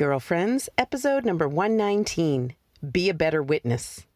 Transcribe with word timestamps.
Girlfriends, 0.00 0.70
episode 0.78 1.26
number 1.26 1.46
119 1.46 2.54
Be 2.90 3.10
a 3.10 3.12
Better 3.12 3.42
Witness. 3.42 4.06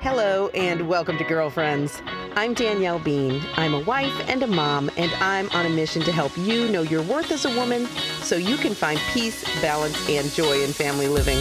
Hello, 0.00 0.48
and 0.48 0.86
welcome 0.88 1.16
to 1.16 1.24
Girlfriends. 1.24 2.02
I'm 2.36 2.52
Danielle 2.52 2.98
Bean. 2.98 3.42
I'm 3.54 3.72
a 3.72 3.80
wife 3.80 4.12
and 4.28 4.42
a 4.42 4.46
mom, 4.46 4.90
and 4.98 5.10
I'm 5.20 5.48
on 5.52 5.64
a 5.64 5.70
mission 5.70 6.02
to 6.02 6.12
help 6.12 6.36
you 6.36 6.68
know 6.68 6.82
your 6.82 7.00
worth 7.04 7.32
as 7.32 7.46
a 7.46 7.56
woman 7.56 7.86
so 8.20 8.36
you 8.36 8.58
can 8.58 8.74
find 8.74 9.00
peace, 9.14 9.42
balance, 9.62 10.06
and 10.06 10.30
joy 10.30 10.62
in 10.62 10.70
family 10.70 11.08
living. 11.08 11.38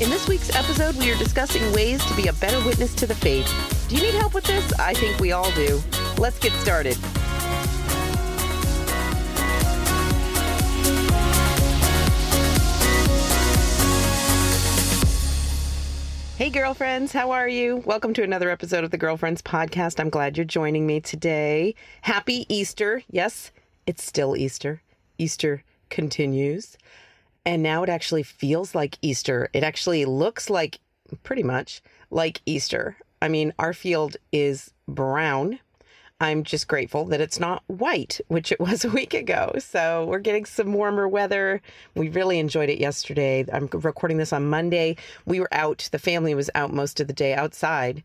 In 0.00 0.08
this 0.08 0.26
week's 0.26 0.56
episode, 0.56 0.96
we 0.96 1.12
are 1.12 1.18
discussing 1.18 1.70
ways 1.74 2.02
to 2.06 2.16
be 2.16 2.28
a 2.28 2.32
better 2.32 2.64
witness 2.64 2.94
to 2.94 3.06
the 3.06 3.14
faith. 3.14 3.46
Do 3.90 3.94
you 3.94 4.00
need 4.00 4.14
help 4.14 4.32
with 4.32 4.44
this? 4.44 4.72
I 4.78 4.94
think 4.94 5.20
we 5.20 5.32
all 5.32 5.52
do. 5.52 5.82
Let's 6.16 6.38
get 6.38 6.52
started. 6.52 6.96
Hey, 16.42 16.50
girlfriends, 16.50 17.12
how 17.12 17.30
are 17.30 17.48
you? 17.48 17.76
Welcome 17.86 18.14
to 18.14 18.24
another 18.24 18.50
episode 18.50 18.82
of 18.82 18.90
the 18.90 18.98
Girlfriends 18.98 19.42
Podcast. 19.42 20.00
I'm 20.00 20.10
glad 20.10 20.36
you're 20.36 20.44
joining 20.44 20.88
me 20.88 20.98
today. 20.98 21.76
Happy 22.00 22.52
Easter. 22.52 23.04
Yes, 23.08 23.52
it's 23.86 24.02
still 24.02 24.36
Easter. 24.36 24.82
Easter 25.18 25.62
continues. 25.88 26.76
And 27.46 27.62
now 27.62 27.84
it 27.84 27.88
actually 27.88 28.24
feels 28.24 28.74
like 28.74 28.98
Easter. 29.02 29.50
It 29.52 29.62
actually 29.62 30.04
looks 30.04 30.50
like 30.50 30.80
pretty 31.22 31.44
much 31.44 31.80
like 32.10 32.42
Easter. 32.44 32.96
I 33.22 33.28
mean, 33.28 33.52
our 33.60 33.72
field 33.72 34.16
is 34.32 34.72
brown 34.88 35.60
I'm 36.22 36.44
just 36.44 36.68
grateful 36.68 37.04
that 37.06 37.20
it's 37.20 37.40
not 37.40 37.64
white, 37.66 38.20
which 38.28 38.52
it 38.52 38.60
was 38.60 38.84
a 38.84 38.90
week 38.90 39.12
ago. 39.12 39.52
So 39.58 40.04
we're 40.04 40.20
getting 40.20 40.44
some 40.44 40.72
warmer 40.72 41.08
weather. 41.08 41.60
We 41.96 42.10
really 42.10 42.38
enjoyed 42.38 42.70
it 42.70 42.78
yesterday. 42.78 43.44
I'm 43.52 43.68
recording 43.72 44.18
this 44.18 44.32
on 44.32 44.48
Monday. 44.48 44.96
We 45.26 45.40
were 45.40 45.52
out, 45.52 45.88
the 45.90 45.98
family 45.98 46.34
was 46.34 46.48
out 46.54 46.72
most 46.72 47.00
of 47.00 47.08
the 47.08 47.12
day 47.12 47.34
outside. 47.34 48.04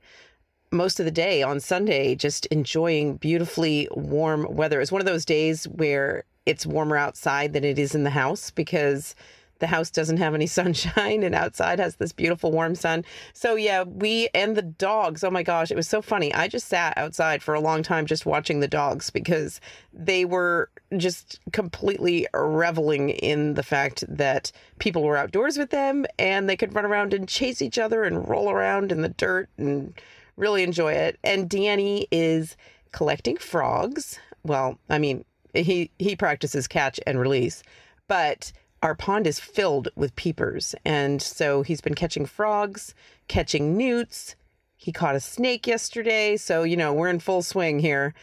Most 0.72 1.00
of 1.00 1.06
the 1.06 1.12
day 1.12 1.44
on 1.44 1.59
Sunday, 1.59 2.16
just 2.16 2.48
enjoying 2.48 3.18
beautifully 3.18 3.88
warm 3.92 4.48
weather. 4.50 4.81
It's 4.81 4.92
one 4.92 5.02
of 5.02 5.06
those 5.06 5.24
days 5.24 5.66
where 5.66 6.24
it's 6.48 6.66
warmer 6.66 6.98
outside 6.98 7.54
than 7.54 7.64
it 7.64 7.78
is 7.78 7.94
in 7.94 8.04
the 8.04 8.09
house 8.09 8.50
because 8.50 9.16
the 9.59 9.67
house 9.67 9.89
doesn't 9.89 10.17
have 10.17 10.33
any 10.33 10.47
sunshine 10.47 11.23
and 11.23 11.36
outside 11.36 11.80
has 11.80 11.95
this 11.95 12.11
beautiful 12.11 12.52
warm 12.52 12.75
sun. 12.75 13.03
So 13.33 13.55
yeah, 13.55 13.83
we 13.83 14.30
and 14.33 14.55
the 14.55 14.61
dogs, 14.61 15.23
oh 15.23 15.31
my 15.31 15.44
gosh, 15.44 15.72
it 15.72 15.77
was 15.77 15.88
so 15.88 16.02
funny. 16.02 16.33
I 16.33 16.47
just 16.47 16.67
sat 16.67 16.97
outside 16.97 17.41
for 17.41 17.53
a 17.53 17.59
long 17.59 17.83
time 17.83 18.05
just 18.05 18.25
watching 18.25 18.59
the 18.59 18.67
dogs 18.67 19.09
because 19.09 19.59
they 19.94 20.25
were 20.25 20.69
just 20.95 21.39
completely 21.52 22.28
reveling 22.33 23.09
in 23.09 23.55
the 23.55 23.63
fact 23.63 24.03
that 24.08 24.52
people 24.80 25.03
were 25.03 25.17
outdoors 25.17 25.58
with 25.58 25.69
them 25.69 26.05
and 26.19 26.47
they 26.47 26.58
could 26.58 26.73
run 26.75 26.85
around 26.85 27.13
and 27.13 27.28
chase 27.28 27.61
each 27.61 27.78
other 27.78 28.03
and 28.03 28.28
roll 28.28 28.50
around 28.50 28.91
in 28.91 29.02
the 29.02 29.09
dirt 29.09 29.50
and 29.58 29.94
really 30.35 30.63
enjoy 30.63 30.94
it. 30.94 31.17
And 31.23 31.50
Danny 31.50 32.08
is 32.11 32.55
collecting 32.91 33.38
frogs. 33.38 34.19
Well, 34.44 34.80
I 34.89 35.00
mean, 35.00 35.25
he 35.53 35.91
he 36.00 36.16
practices 36.16 36.67
catch 36.67 37.00
and 37.05 37.19
release, 37.19 37.63
but 38.08 38.52
our 38.81 38.95
pond 38.95 39.28
is 39.28 39.39
filled 39.39 39.89
with 39.95 40.16
peepers. 40.16 40.75
And 40.86 41.22
so 41.22 41.61
he's 41.61 41.81
been 41.81 41.95
catching 41.95 42.25
frogs, 42.25 42.94
catching 43.28 43.75
newts. 43.75 44.36
He 44.75 44.92
caught 44.92 45.16
a 45.16 45.19
snake 45.19 45.66
yesterday. 45.66 46.38
So, 46.38 46.64
you 46.64 46.78
know, 46.78 46.94
we're 46.94 47.09
in 47.09 47.19
full 47.19 47.42
swing 47.42 47.80
here. 47.80 48.14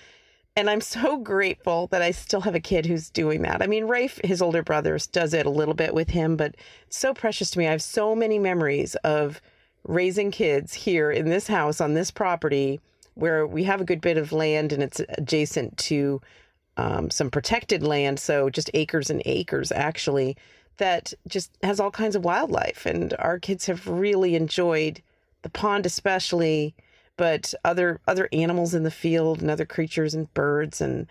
And 0.56 0.70
I'm 0.70 0.80
so 0.80 1.16
grateful 1.18 1.88
that 1.88 2.02
I 2.02 2.12
still 2.12 2.42
have 2.42 2.54
a 2.54 2.60
kid 2.60 2.86
who's 2.86 3.10
doing 3.10 3.42
that. 3.42 3.62
I 3.62 3.66
mean, 3.66 3.86
Rafe, 3.86 4.20
his 4.22 4.40
older 4.40 4.62
brother, 4.62 4.98
does 5.12 5.34
it 5.34 5.46
a 5.46 5.50
little 5.50 5.74
bit 5.74 5.94
with 5.94 6.10
him, 6.10 6.36
but 6.36 6.54
so 6.88 7.12
precious 7.12 7.50
to 7.50 7.58
me. 7.58 7.66
I 7.66 7.72
have 7.72 7.82
so 7.82 8.14
many 8.14 8.38
memories 8.38 8.94
of 8.96 9.40
raising 9.86 10.30
kids 10.30 10.72
here 10.72 11.10
in 11.10 11.28
this 11.28 11.48
house 11.48 11.80
on 11.80 11.94
this 11.94 12.10
property 12.10 12.80
where 13.14 13.46
we 13.46 13.64
have 13.64 13.80
a 13.80 13.84
good 13.84 14.00
bit 14.00 14.16
of 14.16 14.32
land 14.32 14.72
and 14.72 14.82
it's 14.82 15.00
adjacent 15.10 15.76
to 15.76 16.20
um, 16.76 17.10
some 17.10 17.30
protected 17.30 17.82
land, 17.82 18.18
so 18.18 18.50
just 18.50 18.70
acres 18.74 19.10
and 19.10 19.22
acres 19.24 19.72
actually, 19.72 20.36
that 20.78 21.12
just 21.28 21.50
has 21.62 21.78
all 21.80 21.90
kinds 21.90 22.16
of 22.16 22.24
wildlife. 22.24 22.86
And 22.86 23.14
our 23.18 23.38
kids 23.38 23.66
have 23.66 23.86
really 23.86 24.34
enjoyed 24.34 25.00
the 25.42 25.50
pond, 25.50 25.86
especially, 25.86 26.74
but 27.16 27.54
other 27.64 28.00
other 28.08 28.28
animals 28.32 28.74
in 28.74 28.82
the 28.82 28.90
field 28.90 29.40
and 29.40 29.50
other 29.50 29.66
creatures 29.66 30.14
and 30.14 30.32
birds 30.34 30.80
and 30.80 31.06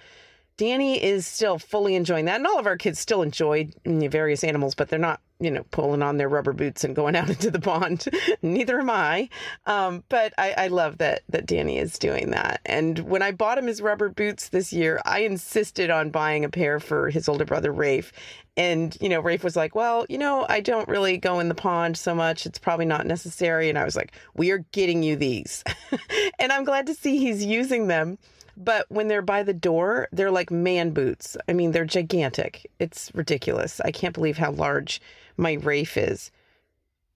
Danny 0.58 1.02
is 1.04 1.26
still 1.26 1.58
fully 1.58 1.96
enjoying 1.96 2.26
that. 2.26 2.36
And 2.36 2.48
all 2.48 2.60
of 2.60 2.68
our 2.68 2.78
kids 2.78 3.00
still 3.00 3.22
enjoy 3.22 3.70
various 3.86 4.44
animals, 4.44 4.76
but 4.76 4.90
they're 4.90 5.00
not, 5.00 5.20
you 5.44 5.52
know, 5.52 5.64
pulling 5.72 6.02
on 6.02 6.18
their 6.18 6.30
rubber 6.30 6.54
boots 6.54 6.84
and 6.84 6.96
going 6.96 7.16
out 7.16 7.30
into 7.30 7.52
the 7.52 7.60
pond. 7.60 8.06
Neither 8.42 8.80
am 8.80 8.90
I. 8.90 9.30
Um, 9.66 10.04
but 10.10 10.34
I, 10.38 10.54
I 10.58 10.68
love 10.68 11.00
that 11.00 11.24
that 11.30 11.46
Danny 11.46 11.78
is 11.78 12.00
doing 12.00 12.32
that. 12.32 12.62
And 12.66 13.00
when 13.00 13.22
I 13.22 13.32
bought 13.32 13.58
him 13.58 13.68
his 13.68 13.82
rubber 13.82 14.10
boots 14.10 14.50
this 14.50 14.72
year, 14.72 15.02
I 15.06 15.20
insisted 15.20 15.90
on 15.90 16.10
buying 16.10 16.46
a 16.46 16.50
pair 16.50 16.80
for 16.80 17.10
his 17.10 17.28
older 17.28 17.46
brother 17.46 17.72
Rafe. 17.72 18.12
And, 18.56 18.96
you 19.02 19.10
know, 19.10 19.20
Rafe 19.20 19.44
was 19.44 19.56
like, 19.56 19.76
Well, 19.76 20.06
you 20.10 20.18
know, 20.18 20.46
I 20.48 20.62
don't 20.62 20.88
really 20.88 21.18
go 21.18 21.40
in 21.40 21.50
the 21.50 21.56
pond 21.56 21.98
so 21.98 22.14
much. 22.14 22.46
It's 22.46 22.60
probably 22.60 22.86
not 22.86 23.08
necessary. 23.08 23.70
And 23.70 23.78
I 23.78 23.84
was 23.84 23.96
like, 23.96 24.14
We 24.36 24.52
are 24.52 24.60
getting 24.72 25.04
you 25.04 25.16
these. 25.16 25.64
and 26.40 26.52
I'm 26.52 26.64
glad 26.64 26.88
to 26.88 26.94
see 26.94 27.18
he's 27.18 27.44
using 27.44 27.88
them 27.88 28.18
but 28.56 28.86
when 28.90 29.08
they're 29.08 29.22
by 29.22 29.44
the 29.44 29.54
door, 29.54 30.08
they're 30.12 30.32
like 30.32 30.52
man 30.52 30.92
boots. 30.92 31.36
I 31.48 31.54
mean, 31.54 31.72
they're 31.72 31.86
gigantic. 31.86 32.70
It's 32.80 33.12
ridiculous. 33.14 33.82
I 33.82 33.92
can't 33.92 34.14
believe 34.14 34.38
how 34.38 34.52
large 34.52 35.02
my 35.38 35.54
Rafe 35.54 35.98
is. 35.98 36.32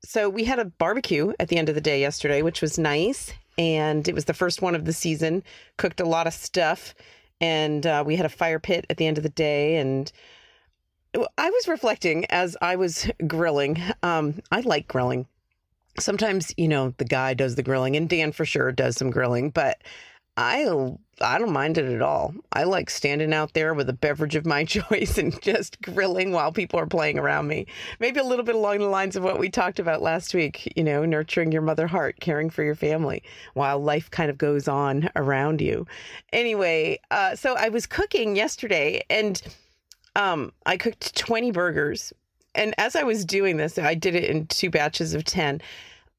So 0.03 0.29
we 0.29 0.43
had 0.43 0.59
a 0.59 0.65
barbecue 0.65 1.33
at 1.39 1.49
the 1.49 1.57
end 1.57 1.69
of 1.69 1.75
the 1.75 1.81
day 1.81 1.99
yesterday, 1.99 2.41
which 2.41 2.61
was 2.61 2.77
nice. 2.77 3.33
And 3.57 4.07
it 4.07 4.13
was 4.13 4.25
the 4.25 4.33
first 4.33 4.61
one 4.61 4.75
of 4.75 4.85
the 4.85 4.93
season. 4.93 5.43
Cooked 5.77 5.99
a 5.99 6.05
lot 6.05 6.27
of 6.27 6.33
stuff. 6.33 6.93
And 7.41 7.85
uh, 7.85 8.03
we 8.05 8.15
had 8.15 8.25
a 8.25 8.29
fire 8.29 8.59
pit 8.59 8.85
at 8.89 8.97
the 8.97 9.07
end 9.07 9.17
of 9.17 9.23
the 9.23 9.29
day. 9.29 9.77
And 9.77 10.11
I 11.37 11.49
was 11.49 11.67
reflecting 11.67 12.25
as 12.25 12.55
I 12.61 12.75
was 12.75 13.09
grilling. 13.25 13.81
Um, 14.03 14.41
I 14.51 14.61
like 14.61 14.87
grilling. 14.87 15.25
Sometimes, 15.99 16.53
you 16.57 16.67
know, 16.67 16.93
the 16.97 17.05
guy 17.05 17.33
does 17.33 17.55
the 17.55 17.63
grilling, 17.63 17.95
and 17.95 18.07
Dan 18.07 18.31
for 18.31 18.45
sure 18.45 18.71
does 18.71 18.97
some 18.97 19.09
grilling, 19.09 19.49
but 19.49 19.81
I 20.37 20.95
I 21.19 21.39
don't 21.39 21.51
mind 21.51 21.79
it 21.79 21.91
at 21.91 22.03
all. 22.03 22.35
I 22.53 22.63
like 22.63 22.91
standing 22.91 23.33
out 23.33 23.53
there 23.53 23.73
with 23.73 23.89
a 23.89 23.93
beverage 23.93 24.35
of 24.35 24.45
my 24.45 24.63
choice 24.65 25.17
and 25.17 25.41
just 25.41 25.81
grilling 25.81 26.31
while 26.31 26.51
people 26.51 26.79
are 26.79 26.85
playing 26.85 27.17
around 27.17 27.47
me. 27.47 27.65
Maybe 27.99 28.19
a 28.19 28.23
little 28.23 28.45
bit 28.45 28.53
along 28.53 28.79
the 28.79 28.85
lines 28.85 29.15
of 29.15 29.23
what 29.23 29.39
we 29.39 29.49
talked 29.49 29.79
about 29.79 30.03
last 30.03 30.35
week, 30.35 30.71
you 30.75 30.83
know, 30.83 31.05
nurturing 31.05 31.51
your 31.51 31.63
mother 31.63 31.87
heart, 31.87 32.19
caring 32.21 32.51
for 32.51 32.63
your 32.63 32.75
family 32.75 33.23
while 33.55 33.79
life 33.79 34.11
kind 34.11 34.29
of 34.29 34.37
goes 34.37 34.67
on 34.67 35.09
around 35.15 35.59
you. 35.59 35.87
Anyway, 36.31 36.99
uh, 37.09 37.35
so 37.35 37.55
I 37.55 37.69
was 37.69 37.87
cooking 37.87 38.35
yesterday 38.35 39.03
and 39.09 39.41
um, 40.15 40.53
I 40.67 40.77
cooked 40.77 41.15
20 41.15 41.49
burgers. 41.49 42.13
And 42.53 42.75
as 42.77 42.95
I 42.95 43.03
was 43.03 43.25
doing 43.25 43.57
this, 43.57 43.79
I 43.79 43.95
did 43.95 44.13
it 44.13 44.25
in 44.25 44.45
two 44.47 44.69
batches 44.69 45.15
of 45.15 45.23
10 45.23 45.61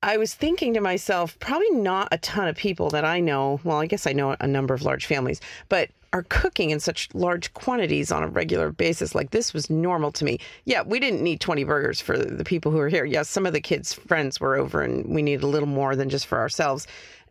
I 0.02 0.16
was 0.16 0.32
thinking 0.32 0.74
to 0.74 0.80
myself, 0.80 1.38
probably 1.40 1.70
not 1.70 2.08
a 2.12 2.18
ton 2.18 2.46
of 2.46 2.56
people 2.56 2.88
that 2.90 3.04
I 3.04 3.18
know. 3.18 3.60
Well, 3.64 3.78
I 3.78 3.86
guess 3.86 4.06
I 4.06 4.12
know 4.12 4.36
a 4.38 4.46
number 4.46 4.72
of 4.72 4.82
large 4.82 5.06
families, 5.06 5.40
but 5.68 5.90
are 6.12 6.22
cooking 6.28 6.70
in 6.70 6.80
such 6.80 7.08
large 7.14 7.52
quantities 7.54 8.10
on 8.10 8.22
a 8.22 8.28
regular 8.28 8.70
basis. 8.70 9.14
Like 9.14 9.30
this 9.30 9.52
was 9.52 9.68
normal 9.68 10.12
to 10.12 10.24
me. 10.24 10.38
Yeah, 10.64 10.82
we 10.82 11.00
didn't 11.00 11.22
need 11.22 11.40
20 11.40 11.64
burgers 11.64 12.00
for 12.00 12.16
the 12.16 12.44
people 12.44 12.72
who 12.72 12.78
were 12.78 12.88
here. 12.88 13.04
Yes, 13.04 13.28
some 13.28 13.44
of 13.44 13.52
the 13.52 13.60
kids' 13.60 13.92
friends 13.92 14.40
were 14.40 14.56
over 14.56 14.82
and 14.82 15.04
we 15.06 15.20
needed 15.20 15.42
a 15.42 15.48
little 15.48 15.68
more 15.68 15.96
than 15.96 16.08
just 16.08 16.26
for 16.26 16.38
ourselves. 16.38 16.86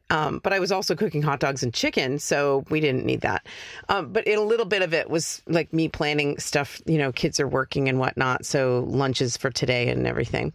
Um, 0.09 0.39
but 0.43 0.53
I 0.53 0.59
was 0.59 0.71
also 0.71 0.95
cooking 0.95 1.21
hot 1.21 1.39
dogs 1.39 1.63
and 1.63 1.73
chicken, 1.73 2.19
so 2.19 2.63
we 2.69 2.79
didn't 2.79 3.05
need 3.05 3.21
that. 3.21 3.45
Um, 3.89 4.13
but 4.13 4.25
a 4.27 4.37
little 4.37 4.65
bit 4.65 4.81
of 4.81 4.93
it 4.93 5.09
was 5.09 5.41
like 5.47 5.73
me 5.73 5.89
planning 5.89 6.37
stuff. 6.37 6.81
You 6.85 6.97
know, 6.97 7.11
kids 7.11 7.39
are 7.39 7.47
working 7.47 7.89
and 7.89 7.99
whatnot, 7.99 8.45
so 8.45 8.85
lunches 8.87 9.35
for 9.35 9.49
today 9.49 9.89
and 9.89 10.07
everything. 10.07 10.53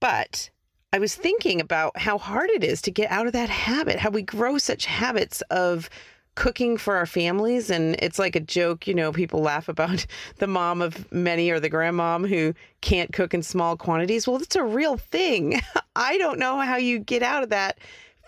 But 0.00 0.50
I 0.90 0.98
was 0.98 1.14
thinking 1.14 1.60
about 1.60 1.98
how 1.98 2.16
hard 2.16 2.48
it 2.48 2.64
is 2.64 2.80
to 2.82 2.90
get 2.90 3.10
out 3.10 3.26
of 3.26 3.34
that 3.34 3.50
habit, 3.50 3.98
how 3.98 4.08
we 4.08 4.22
grow 4.22 4.56
such 4.56 4.86
habits 4.86 5.42
of 5.50 5.90
cooking 6.34 6.78
for 6.78 6.96
our 6.96 7.04
families. 7.04 7.68
And 7.68 7.94
it's 7.98 8.18
like 8.18 8.34
a 8.34 8.40
joke, 8.40 8.86
you 8.86 8.94
know, 8.94 9.12
people 9.12 9.40
laugh 9.40 9.68
about 9.68 10.06
the 10.38 10.46
mom 10.46 10.80
of 10.80 11.10
many 11.12 11.50
or 11.50 11.60
the 11.60 11.68
grandmom 11.68 12.26
who 12.26 12.54
can't 12.80 13.12
cook 13.12 13.34
in 13.34 13.42
small 13.42 13.76
quantities. 13.76 14.26
Well, 14.26 14.40
it's 14.40 14.56
a 14.56 14.64
real 14.64 14.96
thing. 14.96 15.60
I 15.96 16.16
don't 16.16 16.38
know 16.38 16.58
how 16.60 16.76
you 16.76 17.00
get 17.00 17.22
out 17.22 17.42
of 17.42 17.50
that 17.50 17.78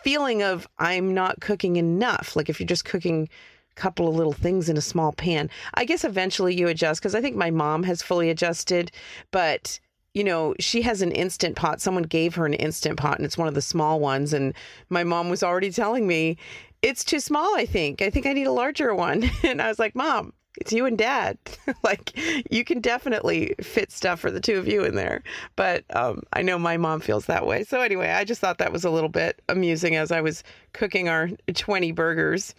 feeling 0.02 0.42
of 0.42 0.68
I'm 0.78 1.14
not 1.14 1.40
cooking 1.40 1.76
enough. 1.76 2.36
Like 2.36 2.50
if 2.50 2.60
you're 2.60 2.66
just 2.66 2.84
cooking 2.84 3.30
a 3.70 3.74
couple 3.80 4.06
of 4.06 4.16
little 4.16 4.34
things 4.34 4.68
in 4.68 4.76
a 4.76 4.82
small 4.82 5.12
pan. 5.12 5.48
I 5.74 5.86
guess 5.86 6.04
eventually 6.04 6.54
you 6.54 6.68
adjust 6.68 7.00
because 7.00 7.14
I 7.14 7.22
think 7.22 7.36
my 7.36 7.50
mom 7.50 7.84
has 7.84 8.02
fully 8.02 8.28
adjusted, 8.28 8.92
but 9.30 9.80
you 10.14 10.24
know, 10.24 10.54
she 10.58 10.82
has 10.82 11.02
an 11.02 11.12
instant 11.12 11.56
pot. 11.56 11.80
Someone 11.80 12.02
gave 12.02 12.34
her 12.34 12.46
an 12.46 12.54
instant 12.54 12.98
pot 12.98 13.16
and 13.16 13.24
it's 13.24 13.38
one 13.38 13.48
of 13.48 13.54
the 13.54 13.62
small 13.62 14.00
ones. 14.00 14.32
And 14.32 14.54
my 14.88 15.04
mom 15.04 15.30
was 15.30 15.42
already 15.42 15.70
telling 15.70 16.06
me, 16.06 16.36
it's 16.82 17.04
too 17.04 17.20
small, 17.20 17.56
I 17.56 17.66
think. 17.66 18.02
I 18.02 18.10
think 18.10 18.26
I 18.26 18.32
need 18.32 18.46
a 18.46 18.52
larger 18.52 18.94
one. 18.94 19.30
And 19.44 19.60
I 19.60 19.68
was 19.68 19.78
like, 19.78 19.94
Mom, 19.94 20.32
it's 20.58 20.72
you 20.72 20.86
and 20.86 20.98
dad. 20.98 21.38
like 21.82 22.12
you 22.50 22.64
can 22.64 22.80
definitely 22.80 23.54
fit 23.62 23.92
stuff 23.92 24.20
for 24.20 24.30
the 24.30 24.40
two 24.40 24.58
of 24.58 24.66
you 24.66 24.84
in 24.84 24.94
there. 24.94 25.22
But 25.56 25.84
um, 25.94 26.22
I 26.32 26.42
know 26.42 26.58
my 26.58 26.76
mom 26.76 27.00
feels 27.00 27.26
that 27.26 27.46
way. 27.46 27.64
So 27.64 27.80
anyway, 27.80 28.10
I 28.10 28.24
just 28.24 28.40
thought 28.40 28.58
that 28.58 28.72
was 28.72 28.84
a 28.84 28.90
little 28.90 29.08
bit 29.08 29.40
amusing 29.48 29.96
as 29.96 30.10
I 30.10 30.20
was 30.20 30.42
cooking 30.72 31.08
our 31.08 31.30
20 31.52 31.92
burgers. 31.92 32.54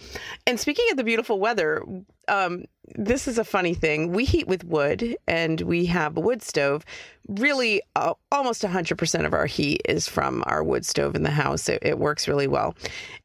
And 0.48 0.60
speaking 0.60 0.86
of 0.92 0.98
the 0.98 1.04
beautiful 1.04 1.40
weather, 1.40 1.84
um, 2.28 2.66
this 2.96 3.28
is 3.28 3.38
a 3.38 3.44
funny 3.44 3.74
thing. 3.74 4.12
We 4.12 4.26
heat 4.26 4.48
with 4.48 4.64
wood 4.64 5.16
and 5.28 5.62
we 5.62 5.86
have 5.86 6.18
a 6.18 6.20
wood 6.20 6.42
stove. 6.42 6.84
Really, 7.28 7.82
uh, 7.96 8.14
almost 8.32 8.64
100% 8.64 9.26
of 9.26 9.34
our 9.34 9.46
heat 9.46 9.82
is 9.86 10.08
from 10.08 10.44
our 10.48 10.64
wood 10.64 10.86
stove 10.86 11.16
in 11.16 11.24
the 11.24 11.32
house. 11.32 11.70
It, 11.70 11.80
it 11.82 12.00
works 12.00 12.28
really 12.28 12.48
well. 12.48 12.76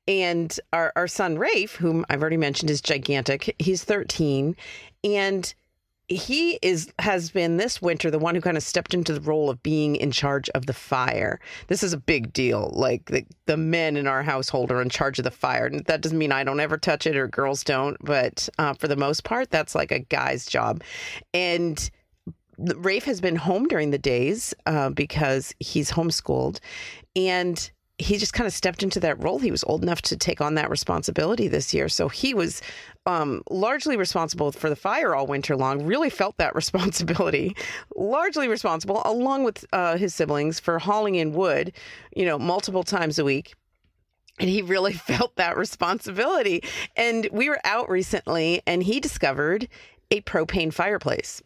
And 0.06 0.58
our, 0.72 0.93
our 0.96 1.08
son, 1.08 1.38
Rafe, 1.38 1.75
whom 1.75 2.04
I've 2.10 2.20
already 2.20 2.37
mentioned, 2.37 2.70
is 2.70 2.81
gigantic. 2.81 3.54
He's 3.58 3.82
13. 3.82 4.54
And 5.02 5.54
he 6.08 6.58
is 6.62 6.93
has 7.00 7.31
been 7.31 7.56
this 7.56 7.82
winter 7.82 8.11
the 8.11 8.19
one 8.19 8.35
who 8.35 8.41
kind 8.41 8.56
of 8.56 8.62
stepped 8.62 8.94
into 8.94 9.12
the 9.12 9.20
role 9.20 9.50
of 9.50 9.62
being 9.62 9.97
in 9.97 10.12
charge 10.12 10.49
of 10.50 10.67
the 10.67 10.73
fire. 10.73 11.41
This 11.67 11.82
is 11.82 11.93
a 11.93 11.99
big 11.99 12.32
deal. 12.32 12.70
Like 12.75 13.06
the, 13.06 13.25
the 13.47 13.56
men 13.56 13.97
in 13.97 14.06
our 14.06 14.23
household 14.23 14.70
are 14.70 14.81
in 14.81 14.88
charge 14.88 15.19
of 15.19 15.25
the 15.25 15.31
fire. 15.31 15.67
And 15.67 15.85
that 15.87 16.00
doesn't 16.00 16.19
mean 16.19 16.32
I 16.32 16.44
don't 16.44 16.61
ever 16.61 16.79
touch 16.79 17.06
it 17.06 17.17
or 17.17 17.26
girls 17.26 17.64
don't, 17.64 17.97
but 18.00 18.49
uh, 18.58 18.75
for 18.75 18.87
the 18.87 18.97
most 18.97 19.25
part, 19.25 19.50
that's 19.50 19.75
like 19.75 19.91
a 19.91 19.99
guy's 19.99 20.47
job. 20.47 20.82
And 21.35 21.91
Rafe 22.59 23.05
has 23.05 23.20
been 23.20 23.37
home 23.37 23.67
during 23.67 23.91
the 23.91 23.99
days 23.99 24.55
uh, 24.64 24.91
because 24.91 25.55
he's 25.59 25.91
homeschooled, 25.91 26.61
and 27.14 27.70
he 27.98 28.19
just 28.19 28.34
kind 28.34 28.46
of 28.46 28.52
stepped 28.52 28.82
into 28.82 29.00
that 29.00 29.22
role. 29.22 29.38
He 29.38 29.50
was 29.50 29.64
old 29.64 29.82
enough 29.82 30.02
to 30.02 30.16
take 30.16 30.40
on 30.40 30.54
that 30.54 30.69
responsibility 30.69 31.48
this 31.48 31.72
year. 31.72 31.88
So 31.88 32.08
he 32.08 32.34
was 32.34 32.60
um, 33.06 33.43
largely 33.48 33.96
responsible 33.96 34.52
for 34.52 34.69
the 34.69 34.76
fire 34.76 35.14
all 35.14 35.26
winter 35.26 35.56
long, 35.56 35.84
really 35.87 36.10
felt 36.10 36.37
that 36.37 36.54
responsibility, 36.54 37.56
largely 37.94 38.48
responsible, 38.48 39.00
along 39.04 39.44
with 39.44 39.64
uh, 39.72 39.96
his 39.96 40.14
siblings, 40.14 40.60
for 40.60 40.78
hauling 40.78 41.14
in 41.14 41.32
wood, 41.32 41.72
you 42.14 42.26
know, 42.26 42.38
multiple 42.38 42.82
times 42.82 43.19
a 43.19 43.25
week. 43.25 43.54
And 44.38 44.50
he 44.50 44.60
really 44.60 44.92
felt 44.92 45.37
that 45.37 45.56
responsibility. 45.56 46.62
And 46.96 47.26
we 47.32 47.49
were 47.49 47.60
out 47.64 47.88
recently 47.88 48.60
and 48.66 48.82
he 48.82 49.00
discovered 49.00 49.69
a 50.10 50.20
propane 50.20 50.72
fireplace 50.72 51.42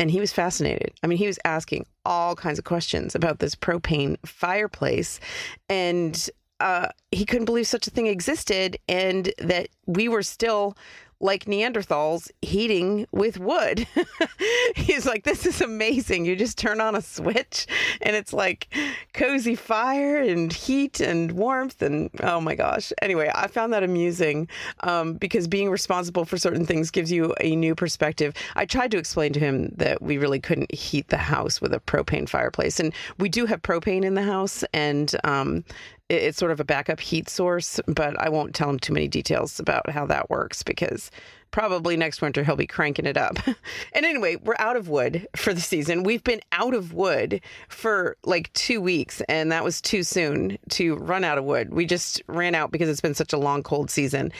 and 0.00 0.10
he 0.10 0.18
was 0.18 0.32
fascinated. 0.32 0.92
I 1.02 1.06
mean, 1.06 1.18
he 1.18 1.26
was 1.26 1.38
asking 1.44 1.86
all 2.06 2.34
kinds 2.34 2.58
of 2.58 2.64
questions 2.64 3.14
about 3.14 3.38
this 3.38 3.54
propane 3.54 4.16
fireplace, 4.24 5.20
and 5.68 6.28
uh, 6.58 6.88
he 7.12 7.26
couldn't 7.26 7.44
believe 7.44 7.66
such 7.66 7.86
a 7.86 7.90
thing 7.90 8.06
existed, 8.06 8.78
and 8.88 9.32
that 9.38 9.68
we 9.86 10.08
were 10.08 10.22
still 10.22 10.74
like 11.20 11.44
Neanderthals 11.44 12.30
heating 12.40 13.06
with 13.12 13.38
wood. 13.38 13.86
He's 14.76 15.06
like, 15.06 15.24
this 15.24 15.46
is 15.46 15.60
amazing. 15.60 16.24
You 16.24 16.34
just 16.34 16.58
turn 16.58 16.80
on 16.80 16.94
a 16.94 17.02
switch 17.02 17.66
and 18.00 18.16
it's 18.16 18.32
like 18.32 18.68
cozy 19.12 19.54
fire 19.54 20.18
and 20.18 20.52
heat 20.52 21.00
and 21.00 21.32
warmth. 21.32 21.82
And 21.82 22.10
oh 22.22 22.40
my 22.40 22.54
gosh. 22.54 22.92
Anyway, 23.02 23.30
I 23.34 23.46
found 23.48 23.72
that 23.72 23.82
amusing 23.82 24.48
um, 24.80 25.14
because 25.14 25.46
being 25.46 25.70
responsible 25.70 26.24
for 26.24 26.38
certain 26.38 26.64
things 26.64 26.90
gives 26.90 27.12
you 27.12 27.34
a 27.40 27.54
new 27.54 27.74
perspective. 27.74 28.34
I 28.56 28.64
tried 28.64 28.90
to 28.92 28.98
explain 28.98 29.32
to 29.34 29.40
him 29.40 29.72
that 29.76 30.00
we 30.00 30.16
really 30.16 30.40
couldn't 30.40 30.74
heat 30.74 31.08
the 31.08 31.18
house 31.18 31.60
with 31.60 31.74
a 31.74 31.80
propane 31.80 32.28
fireplace. 32.28 32.80
And 32.80 32.94
we 33.18 33.28
do 33.28 33.44
have 33.46 33.60
propane 33.62 34.04
in 34.04 34.14
the 34.14 34.22
house. 34.22 34.64
And 34.72 35.14
um, 35.24 35.64
it's 36.10 36.38
sort 36.38 36.50
of 36.50 36.60
a 36.60 36.64
backup 36.64 37.00
heat 37.00 37.28
source, 37.28 37.80
but 37.86 38.18
I 38.20 38.28
won't 38.28 38.54
tell 38.54 38.68
him 38.68 38.78
too 38.78 38.92
many 38.92 39.08
details 39.08 39.60
about 39.60 39.88
how 39.90 40.06
that 40.06 40.28
works 40.28 40.62
because 40.62 41.10
probably 41.50 41.96
next 41.96 42.22
winter 42.22 42.44
he'll 42.44 42.56
be 42.56 42.66
cranking 42.66 43.06
it 43.06 43.16
up. 43.16 43.36
and 43.92 44.06
anyway, 44.06 44.36
we're 44.36 44.54
out 44.58 44.76
of 44.76 44.88
wood 44.88 45.26
for 45.36 45.52
the 45.52 45.60
season. 45.60 46.02
We've 46.02 46.24
been 46.24 46.40
out 46.52 46.74
of 46.74 46.92
wood 46.92 47.40
for 47.68 48.16
like 48.24 48.52
two 48.52 48.80
weeks, 48.80 49.20
and 49.28 49.50
that 49.52 49.64
was 49.64 49.80
too 49.80 50.02
soon 50.02 50.58
to 50.70 50.96
run 50.96 51.24
out 51.24 51.38
of 51.38 51.44
wood. 51.44 51.72
We 51.72 51.86
just 51.86 52.22
ran 52.26 52.54
out 52.54 52.70
because 52.70 52.88
it's 52.88 53.00
been 53.00 53.14
such 53.14 53.32
a 53.32 53.38
long, 53.38 53.62
cold 53.62 53.90
season. 53.90 54.32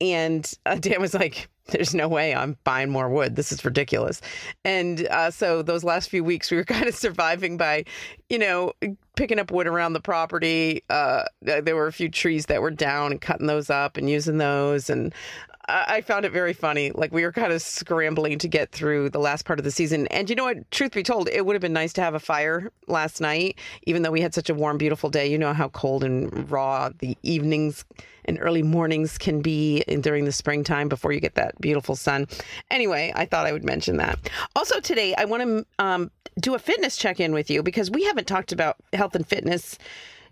And 0.00 0.50
uh, 0.66 0.74
Dan 0.80 1.00
was 1.00 1.14
like, 1.14 1.48
there's 1.68 1.94
no 1.94 2.08
way 2.08 2.34
I'm 2.34 2.56
buying 2.64 2.90
more 2.90 3.08
wood. 3.08 3.36
This 3.36 3.52
is 3.52 3.64
ridiculous. 3.64 4.20
And 4.64 5.06
uh, 5.08 5.30
so 5.30 5.62
those 5.62 5.84
last 5.84 6.08
few 6.08 6.24
weeks, 6.24 6.50
we 6.50 6.56
were 6.56 6.64
kind 6.64 6.86
of 6.86 6.94
surviving 6.94 7.56
by, 7.56 7.84
you 8.28 8.38
know, 8.38 8.72
picking 9.16 9.38
up 9.38 9.50
wood 9.50 9.66
around 9.66 9.92
the 9.92 10.00
property. 10.00 10.82
Uh, 10.88 11.24
there 11.42 11.76
were 11.76 11.86
a 11.86 11.92
few 11.92 12.08
trees 12.08 12.46
that 12.46 12.62
were 12.62 12.70
down 12.70 13.12
and 13.12 13.20
cutting 13.20 13.46
those 13.46 13.70
up 13.70 13.96
and 13.96 14.08
using 14.08 14.38
those. 14.38 14.88
And 14.88 15.14
I 15.68 16.00
found 16.00 16.24
it 16.24 16.32
very 16.32 16.54
funny. 16.54 16.90
Like 16.92 17.12
we 17.12 17.22
were 17.22 17.32
kind 17.32 17.52
of 17.52 17.60
scrambling 17.60 18.38
to 18.38 18.48
get 18.48 18.72
through 18.72 19.10
the 19.10 19.18
last 19.18 19.44
part 19.44 19.58
of 19.58 19.64
the 19.64 19.70
season. 19.70 20.06
And 20.06 20.30
you 20.30 20.34
know 20.34 20.44
what? 20.44 20.70
Truth 20.70 20.92
be 20.92 21.02
told, 21.02 21.28
it 21.28 21.44
would 21.44 21.54
have 21.54 21.60
been 21.60 21.74
nice 21.74 21.92
to 21.94 22.00
have 22.00 22.14
a 22.14 22.20
fire 22.20 22.72
last 22.86 23.20
night, 23.20 23.58
even 23.82 24.02
though 24.02 24.10
we 24.10 24.22
had 24.22 24.34
such 24.34 24.48
a 24.48 24.54
warm, 24.54 24.78
beautiful 24.78 25.10
day. 25.10 25.26
You 25.26 25.36
know 25.36 25.52
how 25.52 25.68
cold 25.68 26.04
and 26.04 26.50
raw 26.50 26.88
the 26.98 27.18
evenings 27.22 27.84
and 28.24 28.38
early 28.40 28.62
mornings 28.62 29.18
can 29.18 29.42
be 29.42 29.82
during 30.00 30.24
the 30.24 30.32
springtime 30.32 30.88
before 30.88 31.12
you 31.12 31.20
get 31.20 31.34
that 31.34 31.60
beautiful 31.60 31.96
sun. 31.96 32.26
Anyway, 32.70 33.12
I 33.14 33.26
thought 33.26 33.46
I 33.46 33.52
would 33.52 33.64
mention 33.64 33.98
that. 33.98 34.18
Also, 34.56 34.80
today, 34.80 35.14
I 35.16 35.26
want 35.26 35.42
to 35.42 35.66
um, 35.78 36.10
do 36.40 36.54
a 36.54 36.58
fitness 36.58 36.96
check 36.96 37.20
in 37.20 37.32
with 37.32 37.50
you 37.50 37.62
because 37.62 37.90
we 37.90 38.04
haven't 38.04 38.26
talked 38.26 38.52
about 38.52 38.76
health 38.92 39.14
and 39.14 39.26
fitness 39.26 39.78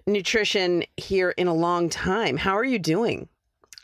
nutrition 0.06 0.84
here 0.96 1.30
in 1.30 1.46
a 1.46 1.54
long 1.54 1.88
time. 1.88 2.36
How 2.36 2.56
are 2.56 2.64
you 2.64 2.78
doing? 2.78 3.28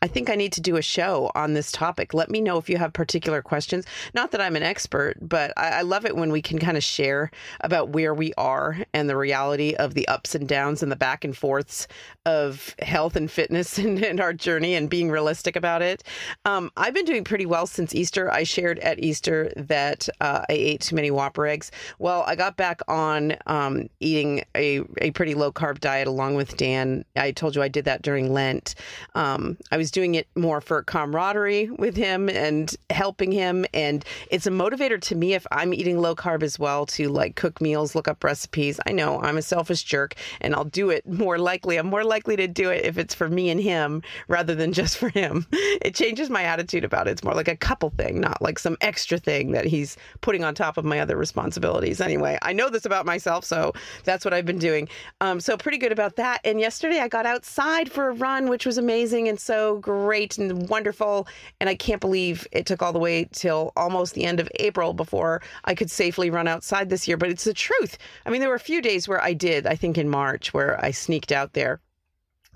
I 0.02 0.08
think 0.08 0.28
I 0.28 0.34
need 0.34 0.52
to 0.54 0.60
do 0.60 0.76
a 0.76 0.82
show 0.82 1.30
on 1.36 1.54
this 1.54 1.70
topic. 1.70 2.12
Let 2.12 2.28
me 2.28 2.40
know 2.40 2.58
if 2.58 2.68
you 2.68 2.76
have 2.76 2.92
particular 2.92 3.40
questions. 3.40 3.86
Not 4.14 4.32
that 4.32 4.40
I'm 4.40 4.56
an 4.56 4.64
expert, 4.64 5.16
but 5.20 5.52
I, 5.56 5.68
I, 5.68 5.82
love 5.82 6.04
it 6.04 6.16
when 6.16 6.32
we 6.32 6.42
can 6.42 6.58
kind 6.58 6.76
of 6.76 6.82
share 6.82 7.30
about 7.60 7.90
where 7.90 8.12
we 8.12 8.34
are 8.36 8.78
and 8.92 9.08
the 9.08 9.16
reality 9.16 9.74
of 9.74 9.94
the 9.94 10.08
ups 10.08 10.34
and 10.34 10.48
downs 10.48 10.82
and 10.82 10.90
the 10.90 10.96
back 10.96 11.24
and 11.24 11.36
forths 11.36 11.86
of 12.26 12.74
health 12.80 13.14
and 13.14 13.30
fitness 13.30 13.78
and, 13.82 14.02
and 14.02 14.20
our 14.20 14.32
journey 14.32 14.74
and 14.74 14.90
being 14.90 15.08
realistic 15.08 15.54
about 15.54 15.82
it. 15.82 16.02
Um, 16.44 16.72
I've 16.76 16.94
been 16.94 17.04
doing 17.04 17.22
pretty 17.22 17.46
well 17.46 17.68
since 17.68 17.94
Easter. 17.94 18.28
I 18.28 18.42
shared 18.42 18.80
at 18.80 18.98
Easter 18.98 19.52
that 19.56 20.08
uh, 20.20 20.44
I 20.48 20.52
ate 20.52 20.80
too 20.80 20.96
many 20.96 21.12
Whopper 21.12 21.46
eggs. 21.46 21.70
Well, 22.00 22.24
I 22.26 22.34
got 22.34 22.56
back 22.56 22.80
on 22.88 23.36
um, 23.46 23.88
eating 24.00 24.42
a, 24.56 24.80
a 25.00 25.12
pretty 25.12 25.34
low 25.34 25.52
carb 25.52 25.78
diet 25.78 26.08
along 26.08 26.34
with 26.34 26.56
Dan. 26.56 27.04
I 27.14 27.30
told 27.30 27.54
you 27.54 27.62
I 27.62 27.68
did 27.68 27.84
that 27.84 28.02
during 28.02 28.32
Lent. 28.32 28.74
Um, 29.14 29.56
I 29.70 29.76
was 29.76 29.91
doing 29.92 30.14
it 30.14 30.26
more 30.34 30.60
for 30.60 30.82
camaraderie 30.82 31.70
with 31.70 31.96
him 31.96 32.28
and 32.28 32.74
helping 32.90 33.30
him. 33.30 33.64
And 33.72 34.04
it's 34.30 34.46
a 34.46 34.50
motivator 34.50 35.00
to 35.02 35.14
me 35.14 35.34
if 35.34 35.46
I'm 35.52 35.72
eating 35.72 35.98
low 35.98 36.14
carb 36.16 36.42
as 36.42 36.58
well 36.58 36.86
to 36.86 37.08
like 37.08 37.36
cook 37.36 37.60
meals, 37.60 37.94
look 37.94 38.08
up 38.08 38.24
recipes. 38.24 38.80
I 38.86 38.92
know 38.92 39.20
I'm 39.20 39.36
a 39.36 39.42
selfish 39.42 39.84
jerk 39.84 40.14
and 40.40 40.54
I'll 40.54 40.64
do 40.64 40.90
it 40.90 41.06
more 41.06 41.38
likely. 41.38 41.76
I'm 41.76 41.86
more 41.86 42.04
likely 42.04 42.36
to 42.36 42.48
do 42.48 42.70
it 42.70 42.84
if 42.84 42.98
it's 42.98 43.14
for 43.14 43.28
me 43.28 43.50
and 43.50 43.60
him 43.60 44.02
rather 44.28 44.54
than 44.54 44.72
just 44.72 44.96
for 44.96 45.08
him. 45.08 45.46
It 45.82 45.94
changes 45.94 46.30
my 46.30 46.44
attitude 46.44 46.84
about 46.84 47.08
it. 47.08 47.12
It's 47.12 47.24
more 47.24 47.34
like 47.34 47.48
a 47.48 47.56
couple 47.56 47.90
thing, 47.90 48.20
not 48.20 48.40
like 48.40 48.58
some 48.58 48.76
extra 48.80 49.18
thing 49.18 49.52
that 49.52 49.64
he's 49.64 49.96
putting 50.20 50.44
on 50.44 50.54
top 50.54 50.76
of 50.76 50.84
my 50.84 51.00
other 51.00 51.16
responsibilities. 51.16 52.00
Anyway, 52.00 52.38
I 52.42 52.52
know 52.52 52.68
this 52.68 52.84
about 52.84 53.04
myself, 53.04 53.44
so 53.44 53.72
that's 54.04 54.24
what 54.24 54.32
I've 54.32 54.46
been 54.46 54.58
doing. 54.58 54.88
Um, 55.20 55.40
so 55.40 55.56
pretty 55.56 55.78
good 55.78 55.90
about 55.90 56.16
that. 56.16 56.40
And 56.44 56.60
yesterday 56.60 57.00
I 57.00 57.08
got 57.08 57.26
outside 57.26 57.90
for 57.90 58.08
a 58.08 58.12
run, 58.12 58.48
which 58.48 58.64
was 58.64 58.78
amazing 58.78 59.28
and 59.28 59.40
so 59.40 59.81
great 59.82 60.38
and 60.38 60.68
wonderful. 60.68 61.28
And 61.60 61.68
I 61.68 61.74
can't 61.74 62.00
believe 62.00 62.46
it 62.52 62.64
took 62.66 62.82
all 62.82 62.92
the 62.92 62.98
way 62.98 63.28
till 63.32 63.72
almost 63.76 64.14
the 64.14 64.24
end 64.24 64.40
of 64.40 64.48
April 64.56 64.94
before 64.94 65.42
I 65.64 65.74
could 65.74 65.90
safely 65.90 66.30
run 66.30 66.48
outside 66.48 66.88
this 66.88 67.06
year. 67.06 67.16
But 67.16 67.30
it's 67.30 67.44
the 67.44 67.52
truth. 67.54 67.98
I 68.24 68.30
mean, 68.30 68.40
there 68.40 68.48
were 68.48 68.54
a 68.54 68.60
few 68.60 68.80
days 68.80 69.08
where 69.08 69.22
I 69.22 69.34
did, 69.34 69.66
I 69.66 69.74
think 69.74 69.98
in 69.98 70.08
March, 70.08 70.54
where 70.54 70.82
I 70.82 70.92
sneaked 70.92 71.32
out 71.32 71.52
there 71.52 71.80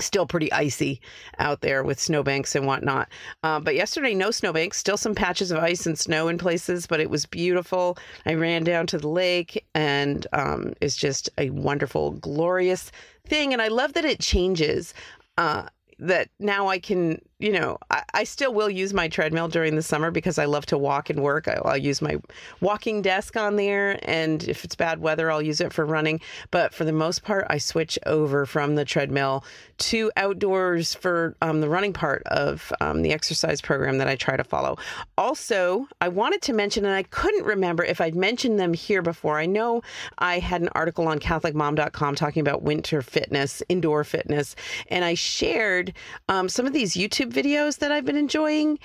still 0.00 0.26
pretty 0.26 0.52
icy 0.52 1.00
out 1.38 1.61
there 1.61 1.83
with 1.83 2.00
snowbanks 2.00 2.54
and 2.54 2.66
whatnot. 2.66 3.09
Uh, 3.42 3.61
but 3.61 3.75
yesterday, 3.75 4.14
no 4.14 4.30
snowbanks, 4.30 4.78
still 4.78 4.97
some 4.97 5.14
patches 5.14 5.50
of 5.50 5.59
ice 5.59 5.87
and 5.87 5.99
snow 5.99 6.28
in 6.28 6.38
places, 6.38 6.87
but 6.87 7.00
it 7.00 7.11
was 7.11 7.26
beautiful. 7.26 7.99
I 8.26 8.35
ran 8.35 8.64
down 8.64 8.87
to 8.88 8.99
the 8.99 9.09
lake 9.09 9.64
and 9.75 10.26
um, 10.33 10.75
it's 10.80 10.97
just 10.97 11.30
a 11.38 11.50
wonderful, 11.50 12.12
glorious 12.12 12.92
thing. 13.26 13.52
And 13.52 13.62
I 13.62 13.68
love 13.68 13.95
that 13.95 14.04
it 14.04 14.21
changes. 14.21 14.95
Uh, 15.38 15.64
that 15.98 16.28
now 16.38 16.68
I 16.68 16.78
can 16.78 17.20
you 17.38 17.52
know, 17.52 17.76
I, 17.90 18.02
I, 18.14 18.25
still 18.25 18.55
will 18.55 18.71
use 18.71 18.95
my 18.95 19.09
treadmill 19.09 19.49
during 19.49 19.76
the 19.76 19.83
summer 19.83 20.11
because 20.11 20.38
I 20.38 20.47
love 20.47 20.64
to 20.66 20.78
walk 20.78 21.11
and 21.11 21.23
work. 21.23 21.47
I, 21.49 21.61
will 21.62 21.76
use 21.76 22.00
my 22.00 22.16
walking 22.62 23.02
desk 23.02 23.37
on 23.37 23.57
there, 23.57 23.99
and 24.05 24.43
if 24.49 24.64
it's 24.64 24.75
bad 24.75 25.00
weather, 25.00 25.31
I'll 25.31 25.43
use 25.43 25.61
it 25.61 25.71
for 25.71 25.85
running. 25.85 26.21
But 26.50 26.73
for 26.73 26.85
the 26.85 26.93
most 26.93 27.25
part, 27.25 27.47
I 27.50 27.59
switch 27.59 27.99
over 28.07 28.47
from 28.47 28.75
the 28.75 28.87
treadmill 28.87 29.45
to 29.78 30.11
outdoors 30.16 30.95
for 30.95 31.37
um, 31.43 31.61
the 31.61 31.69
running 31.69 31.93
part 31.93 32.23
of 32.26 32.73
um, 32.81 33.02
the 33.02 33.12
exercise 33.12 33.61
program 33.61 33.99
that 33.99 34.09
I 34.09 34.16
try 34.16 34.38
to 34.38 34.45
follow. 34.45 34.78
Also, 35.19 35.87
I 36.00 36.09
wanted 36.09 36.40
to 36.43 36.55
mention, 36.55 36.87
and 36.87 36.95
I 36.95 37.02
couldn't 37.02 37.45
remember 37.45 37.85
if 37.85 38.00
I'd 38.00 38.14
mentioned 38.14 38.59
them 38.59 38.73
here 38.73 39.02
before. 39.02 39.38
I 39.38 39.45
know 39.45 39.83
I 40.19 40.38
had 40.38 40.62
an 40.62 40.71
article 40.75 41.07
on 41.07 41.19
CatholicMom.com 41.19 42.14
talking 42.14 42.40
about 42.40 42.62
winter 42.62 43.02
fitness, 43.02 43.62
indoor 43.69 44.05
fitness, 44.05 44.57
and 44.88 45.05
I 45.05 45.12
shared 45.12 45.93
um, 46.31 46.49
some 46.49 46.64
of 46.64 46.73
these 46.73 46.95
YouTube 46.95 47.25
YouTube 47.26 47.42
videos 47.42 47.78
that 47.78 47.92
I've 47.92 48.04
been 48.04 48.16
enjoying. 48.16 48.78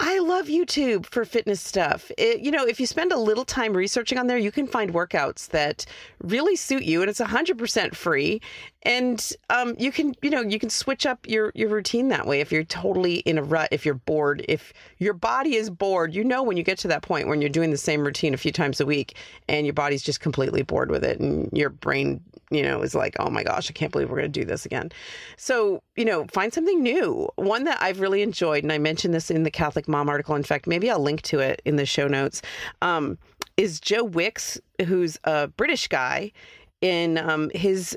I 0.00 0.18
love 0.18 0.46
YouTube 0.46 1.06
for 1.06 1.24
fitness 1.24 1.60
stuff. 1.60 2.10
It, 2.18 2.40
you 2.40 2.50
know, 2.50 2.64
if 2.66 2.80
you 2.80 2.86
spend 2.86 3.12
a 3.12 3.18
little 3.18 3.44
time 3.44 3.76
researching 3.76 4.18
on 4.18 4.26
there, 4.26 4.36
you 4.36 4.50
can 4.50 4.66
find 4.66 4.92
workouts 4.92 5.48
that 5.50 5.86
really 6.20 6.56
suit 6.56 6.82
you, 6.82 7.00
and 7.00 7.08
it's 7.08 7.20
100% 7.20 7.94
free. 7.94 8.40
And 8.84 9.32
um, 9.48 9.74
you 9.78 9.90
can, 9.90 10.14
you 10.20 10.30
know, 10.30 10.42
you 10.42 10.58
can 10.58 10.70
switch 10.70 11.06
up 11.06 11.26
your 11.26 11.52
your 11.54 11.70
routine 11.70 12.08
that 12.08 12.26
way. 12.26 12.40
If 12.40 12.52
you're 12.52 12.64
totally 12.64 13.16
in 13.20 13.38
a 13.38 13.42
rut, 13.42 13.68
if 13.70 13.86
you're 13.86 13.94
bored, 13.94 14.44
if 14.48 14.72
your 14.98 15.14
body 15.14 15.56
is 15.56 15.70
bored, 15.70 16.14
you 16.14 16.22
know 16.22 16.42
when 16.42 16.56
you 16.56 16.62
get 16.62 16.78
to 16.78 16.88
that 16.88 17.02
point 17.02 17.28
when 17.28 17.40
you're 17.40 17.50
doing 17.50 17.70
the 17.70 17.78
same 17.78 18.04
routine 18.04 18.34
a 18.34 18.36
few 18.36 18.52
times 18.52 18.80
a 18.80 18.86
week, 18.86 19.16
and 19.48 19.66
your 19.66 19.72
body's 19.72 20.02
just 20.02 20.20
completely 20.20 20.62
bored 20.62 20.90
with 20.90 21.02
it, 21.02 21.18
and 21.18 21.48
your 21.52 21.70
brain, 21.70 22.20
you 22.50 22.62
know, 22.62 22.82
is 22.82 22.94
like, 22.94 23.16
oh 23.18 23.30
my 23.30 23.42
gosh, 23.42 23.70
I 23.70 23.72
can't 23.72 23.90
believe 23.90 24.10
we're 24.10 24.18
going 24.18 24.32
to 24.32 24.40
do 24.40 24.44
this 24.44 24.66
again. 24.66 24.92
So, 25.36 25.82
you 25.96 26.04
know, 26.04 26.26
find 26.32 26.52
something 26.52 26.82
new. 26.82 27.28
One 27.36 27.64
that 27.64 27.80
I've 27.80 28.00
really 28.00 28.20
enjoyed, 28.20 28.64
and 28.64 28.72
I 28.72 28.78
mentioned 28.78 29.14
this 29.14 29.30
in 29.30 29.44
the 29.44 29.50
Catholic 29.50 29.88
Mom 29.88 30.08
article. 30.10 30.34
In 30.34 30.42
fact, 30.42 30.66
maybe 30.66 30.90
I'll 30.90 31.00
link 31.00 31.22
to 31.22 31.40
it 31.40 31.62
in 31.64 31.76
the 31.76 31.86
show 31.86 32.06
notes. 32.06 32.42
Um, 32.82 33.16
is 33.56 33.80
Joe 33.80 34.04
Wicks, 34.04 34.60
who's 34.84 35.18
a 35.24 35.48
British 35.48 35.88
guy, 35.88 36.32
in 36.80 37.18
um, 37.18 37.50
his 37.54 37.96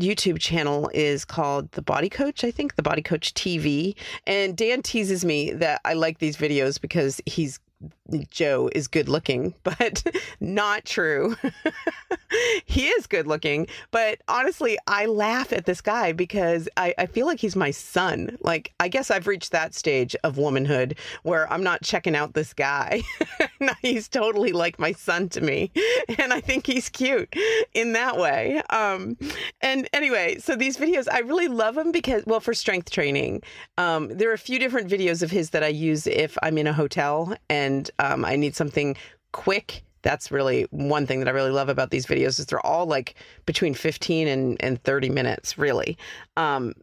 YouTube 0.00 0.38
channel 0.38 0.90
is 0.94 1.24
called 1.24 1.70
The 1.72 1.82
Body 1.82 2.08
Coach, 2.08 2.44
I 2.44 2.50
think, 2.50 2.76
The 2.76 2.82
Body 2.82 3.02
Coach 3.02 3.34
TV. 3.34 3.94
And 4.26 4.56
Dan 4.56 4.82
teases 4.82 5.24
me 5.24 5.52
that 5.52 5.80
I 5.84 5.94
like 5.94 6.18
these 6.18 6.36
videos 6.36 6.80
because 6.80 7.20
he's 7.26 7.60
Joe 8.30 8.70
is 8.72 8.88
good 8.88 9.08
looking, 9.08 9.54
but 9.62 10.02
not 10.40 10.84
true. 10.84 11.36
he 12.66 12.86
is 12.86 13.06
good 13.06 13.26
looking, 13.26 13.66
but 13.90 14.20
honestly, 14.28 14.78
I 14.86 15.06
laugh 15.06 15.52
at 15.52 15.66
this 15.66 15.80
guy 15.80 16.12
because 16.12 16.68
I, 16.76 16.94
I 16.98 17.06
feel 17.06 17.26
like 17.26 17.40
he's 17.40 17.56
my 17.56 17.70
son. 17.70 18.36
Like, 18.40 18.72
I 18.80 18.88
guess 18.88 19.10
I've 19.10 19.26
reached 19.26 19.52
that 19.52 19.74
stage 19.74 20.16
of 20.24 20.38
womanhood 20.38 20.96
where 21.22 21.50
I'm 21.52 21.62
not 21.62 21.82
checking 21.82 22.16
out 22.16 22.34
this 22.34 22.52
guy. 22.52 23.02
Now 23.60 23.74
he's 23.82 24.08
totally 24.08 24.52
like 24.52 24.78
my 24.78 24.92
son 24.92 25.28
to 25.30 25.40
me. 25.40 25.72
And 26.18 26.32
I 26.32 26.40
think 26.40 26.66
he's 26.66 26.88
cute 26.88 27.34
in 27.74 27.92
that 27.94 28.16
way. 28.16 28.62
Um, 28.70 29.16
and 29.60 29.88
anyway, 29.92 30.38
so 30.38 30.54
these 30.54 30.76
videos, 30.76 31.08
I 31.10 31.20
really 31.20 31.48
love 31.48 31.74
them 31.74 31.90
because, 31.90 32.24
well, 32.24 32.38
for 32.38 32.54
strength 32.54 32.90
training, 32.90 33.42
um, 33.76 34.08
there 34.08 34.30
are 34.30 34.34
a 34.34 34.38
few 34.38 34.60
different 34.60 34.88
videos 34.88 35.22
of 35.22 35.32
his 35.32 35.50
that 35.50 35.64
I 35.64 35.68
use 35.68 36.06
if 36.06 36.38
I'm 36.40 36.56
in 36.56 36.68
a 36.68 36.72
hotel 36.72 37.34
and 37.50 37.90
um, 37.98 38.24
I 38.24 38.36
need 38.36 38.54
something 38.54 38.96
quick 39.32 39.84
that's 40.02 40.30
really 40.30 40.66
one 40.70 41.06
thing 41.06 41.18
that 41.18 41.28
I 41.28 41.32
really 41.32 41.50
love 41.50 41.68
about 41.68 41.90
these 41.90 42.06
videos 42.06 42.38
is 42.38 42.46
they're 42.46 42.64
all 42.64 42.86
like 42.86 43.14
between 43.46 43.74
15 43.74 44.28
and, 44.28 44.56
and 44.62 44.82
30 44.82 45.10
minutes, 45.10 45.58
really. 45.58 45.98
Um, 46.36 46.74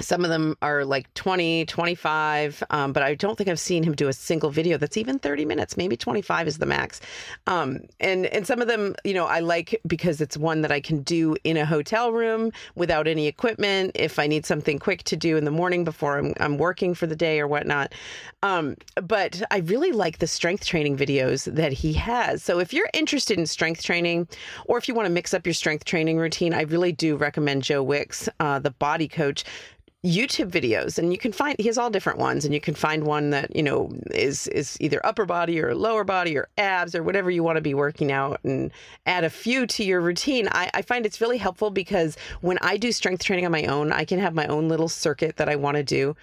some 0.00 0.24
of 0.24 0.30
them 0.30 0.56
are 0.62 0.84
like 0.84 1.12
20 1.14 1.64
25 1.66 2.62
um, 2.70 2.92
but 2.92 3.02
i 3.02 3.14
don't 3.14 3.36
think 3.36 3.48
i've 3.48 3.60
seen 3.60 3.82
him 3.82 3.94
do 3.94 4.08
a 4.08 4.12
single 4.12 4.50
video 4.50 4.76
that's 4.76 4.96
even 4.96 5.18
30 5.18 5.44
minutes. 5.44 5.76
Maybe 5.76 5.96
25 5.96 6.48
is 6.48 6.58
the 6.58 6.66
max. 6.66 7.00
Um, 7.46 7.80
and 8.00 8.26
and 8.26 8.46
some 8.46 8.60
of 8.60 8.68
them 8.68 8.94
you 9.04 9.14
know 9.14 9.26
i 9.26 9.40
like 9.40 9.80
because 9.86 10.20
it's 10.20 10.36
one 10.36 10.62
that 10.62 10.72
i 10.72 10.80
can 10.80 11.02
do 11.02 11.36
in 11.44 11.56
a 11.56 11.64
hotel 11.64 12.12
room 12.12 12.52
without 12.74 13.06
any 13.06 13.26
equipment 13.26 13.92
if 13.94 14.18
i 14.18 14.26
need 14.26 14.44
something 14.44 14.78
quick 14.78 15.02
to 15.04 15.16
do 15.16 15.36
in 15.36 15.44
the 15.44 15.50
morning 15.50 15.84
before 15.84 16.18
i'm, 16.18 16.34
I'm 16.40 16.58
working 16.58 16.94
for 16.94 17.06
the 17.06 17.16
day 17.16 17.40
or 17.40 17.46
whatnot. 17.46 17.94
Um, 18.42 18.76
but 19.02 19.42
i 19.50 19.58
really 19.58 19.92
like 19.92 20.18
the 20.18 20.26
strength 20.26 20.64
training 20.66 20.96
videos 20.96 21.52
that 21.54 21.72
he 21.72 21.92
has. 21.94 22.42
So 22.42 22.58
if 22.58 22.72
you're 22.72 22.90
interested 22.92 23.38
in 23.38 23.46
strength 23.46 23.82
training 23.82 24.28
or 24.66 24.78
if 24.78 24.88
you 24.88 24.94
want 24.94 25.06
to 25.06 25.12
mix 25.12 25.32
up 25.32 25.46
your 25.46 25.54
strength 25.54 25.84
training 25.84 26.18
routine 26.18 26.52
i 26.54 26.62
really 26.62 26.92
do 26.92 27.16
recommend 27.16 27.62
joe 27.62 27.82
wicks 27.82 28.28
uh, 28.40 28.58
the 28.58 28.70
body 28.70 29.08
coach 29.08 29.44
YouTube 30.06 30.50
videos, 30.50 30.98
and 30.98 31.12
you 31.12 31.18
can 31.18 31.32
find 31.32 31.56
he 31.58 31.66
has 31.66 31.76
all 31.76 31.90
different 31.90 32.18
ones, 32.18 32.44
and 32.44 32.54
you 32.54 32.60
can 32.60 32.74
find 32.74 33.04
one 33.04 33.30
that 33.30 33.54
you 33.54 33.62
know 33.62 33.90
is 34.12 34.46
is 34.48 34.76
either 34.80 35.04
upper 35.04 35.26
body 35.26 35.60
or 35.60 35.74
lower 35.74 36.04
body 36.04 36.36
or 36.36 36.48
abs 36.56 36.94
or 36.94 37.02
whatever 37.02 37.30
you 37.30 37.42
want 37.42 37.56
to 37.56 37.62
be 37.62 37.74
working 37.74 38.12
out, 38.12 38.40
and 38.44 38.70
add 39.06 39.24
a 39.24 39.30
few 39.30 39.66
to 39.66 39.84
your 39.84 40.00
routine. 40.00 40.48
I, 40.52 40.70
I 40.74 40.82
find 40.82 41.04
it's 41.04 41.20
really 41.20 41.38
helpful 41.38 41.70
because 41.70 42.16
when 42.40 42.58
I 42.62 42.76
do 42.76 42.92
strength 42.92 43.24
training 43.24 43.46
on 43.46 43.52
my 43.52 43.64
own, 43.64 43.92
I 43.92 44.04
can 44.04 44.18
have 44.20 44.34
my 44.34 44.46
own 44.46 44.68
little 44.68 44.88
circuit 44.88 45.36
that 45.36 45.48
I 45.48 45.56
want 45.56 45.76
to 45.76 45.82
do 45.82 46.16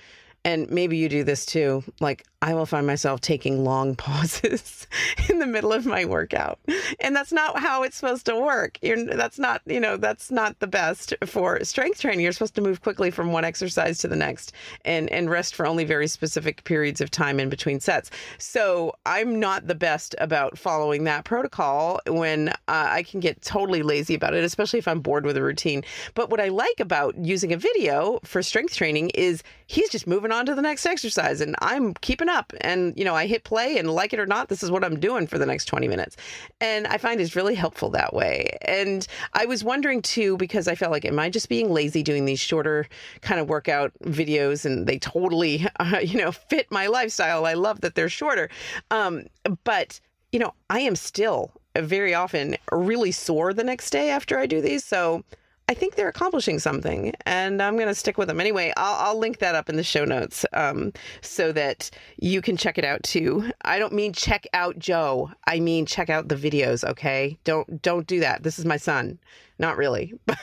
and 0.46 0.70
maybe 0.70 0.98
you 0.98 1.08
do 1.10 1.24
this 1.24 1.46
too. 1.46 1.84
Like 2.00 2.26
I 2.44 2.54
will 2.54 2.66
find 2.66 2.86
myself 2.86 3.22
taking 3.22 3.64
long 3.64 3.96
pauses 4.04 4.86
in 5.30 5.40
the 5.40 5.46
middle 5.46 5.72
of 5.72 5.86
my 5.86 6.04
workout. 6.04 6.60
And 7.00 7.16
that's 7.16 7.32
not 7.32 7.58
how 7.58 7.84
it's 7.84 7.96
supposed 7.96 8.26
to 8.26 8.36
work. 8.36 8.78
You're, 8.82 9.06
that's 9.16 9.40
not, 9.40 9.62
you 9.66 9.80
know, 9.80 9.96
that's 9.96 10.30
not 10.30 10.60
the 10.60 10.68
best 10.68 11.14
for 11.26 11.64
strength 11.64 12.02
training. 12.02 12.20
You're 12.20 12.34
supposed 12.34 12.56
to 12.56 12.62
move 12.62 12.82
quickly 12.82 13.12
from 13.12 13.32
one 13.32 13.46
exercise 13.46 14.00
to 14.00 14.10
the 14.10 14.18
next 14.18 14.52
and, 14.84 15.10
and 15.10 15.30
rest 15.30 15.56
for 15.56 15.66
only 15.66 15.86
very 15.86 16.06
specific 16.08 16.66
periods 16.66 17.00
of 17.00 17.10
time 17.10 17.40
in 17.40 17.48
between 17.48 17.80
sets. 17.80 18.12
So 18.40 18.94
I'm 19.06 19.40
not 19.40 19.68
the 19.68 19.76
best 19.76 20.14
about 20.18 20.58
following 20.58 21.06
that 21.06 21.24
protocol 21.24 22.02
when 22.08 22.50
uh, 22.50 22.54
I 22.68 23.04
can 23.04 23.22
get 23.22 23.42
totally 23.42 23.84
lazy 23.84 24.16
about 24.16 24.34
it, 24.34 24.44
especially 24.44 24.80
if 24.80 24.88
I'm 24.90 25.00
bored 25.00 25.26
with 25.26 25.38
a 25.38 25.42
routine. 25.42 25.86
But 26.14 26.30
what 26.30 26.42
I 26.42 26.50
like 26.50 26.82
about 26.82 27.18
using 27.18 27.54
a 27.54 27.58
video 27.58 28.20
for 28.26 28.42
strength 28.42 28.76
training 28.76 29.12
is 29.12 29.44
he's 29.68 29.90
just 29.90 30.08
moving 30.08 30.34
on 30.34 30.46
to 30.48 30.56
the 30.56 30.62
next 30.62 30.86
exercise 30.86 31.40
and 31.40 31.56
I'm 31.60 31.94
keeping 31.96 32.28
up 32.34 32.54
and 32.62 32.94
you 32.98 33.06
know 33.06 33.16
I 33.16 33.28
hit 33.28 33.44
play 33.44 33.78
and 33.78 33.90
like 33.90 34.14
it 34.14 34.20
or 34.20 34.26
not 34.26 34.50
this 34.50 34.64
is 34.64 34.72
what 34.72 34.84
I'm 34.84 35.00
doing 35.00 35.28
for 35.28 35.38
the 35.38 35.46
next 35.46 35.66
20 35.66 35.88
minutes. 35.88 36.18
And 36.60 36.88
I 36.88 36.98
find 36.98 37.22
it's 37.22 37.36
really 37.36 37.56
helpful 37.56 37.90
that 37.92 38.14
way. 38.14 38.58
And 38.62 39.08
I 39.34 39.46
was 39.46 39.64
wondering 39.64 40.02
too 40.02 40.38
because 40.38 40.68
I 40.68 40.76
felt 40.76 40.92
like 40.92 41.06
am 41.06 41.20
I 41.20 41.30
just 41.30 41.50
being 41.50 41.72
lazy 41.72 42.04
doing 42.04 42.26
these 42.26 42.40
shorter 42.40 42.88
kind 43.22 43.40
of 43.40 43.50
workout 43.50 43.92
videos 44.04 44.66
and 44.66 44.88
they 44.88 45.00
totally 45.00 45.66
uh, 45.80 46.00
you 46.04 46.18
know 46.20 46.32
fit 46.32 46.68
my 46.72 46.88
lifestyle? 46.88 47.46
I 47.46 47.54
love 47.54 47.82
that 47.82 47.96
they're 47.96 48.10
shorter. 48.10 48.50
Um, 48.92 49.28
but 49.64 50.00
you 50.32 50.40
know 50.40 50.54
I 50.70 50.80
am 50.80 50.96
still 50.96 51.52
very 51.76 52.14
often 52.14 52.56
really 52.72 53.12
sore 53.12 53.54
the 53.54 53.64
next 53.64 53.90
day 53.90 54.10
after 54.10 54.38
I 54.38 54.46
do 54.46 54.62
these. 54.62 54.84
So 54.84 55.24
I 55.70 55.74
think 55.74 55.96
they're 55.96 56.10
accomplishing 56.10 56.60
something, 56.60 57.14
and 57.26 57.62
I'm 57.62 57.76
going 57.76 57.88
to 57.88 57.96
stick 57.96 58.18
with 58.18 58.28
them. 58.28 58.42
Anyway, 58.42 58.74
I'll, 58.76 59.08
I'll, 59.08 59.18
link 59.18 59.40
that 59.40 59.56
up 59.56 59.70
in 59.70 59.78
the 59.78 59.84
show 59.84 60.04
notes 60.04 60.46
um, 60.52 60.92
so 61.22 61.54
that 61.54 61.90
you 62.20 62.42
can 62.42 62.58
check 62.58 62.78
it 62.78 62.84
out 62.84 63.02
too. 63.04 63.50
I 63.62 63.80
don't 63.80 63.94
mean 63.94 64.12
check 64.12 64.46
out 64.54 64.78
Joe. 64.78 65.32
I 65.48 65.62
mean 65.62 65.86
check 65.86 66.10
out 66.10 66.28
the 66.28 66.36
videos. 66.36 66.84
Okay, 66.84 67.38
don't 67.46 67.82
don't 67.82 68.06
do 68.08 68.20
that. 68.20 68.44
This 68.44 68.60
is 68.60 68.66
my 68.66 68.78
son. 68.78 69.18
Not 69.60 69.78
really, 69.78 70.14
but 70.26 70.40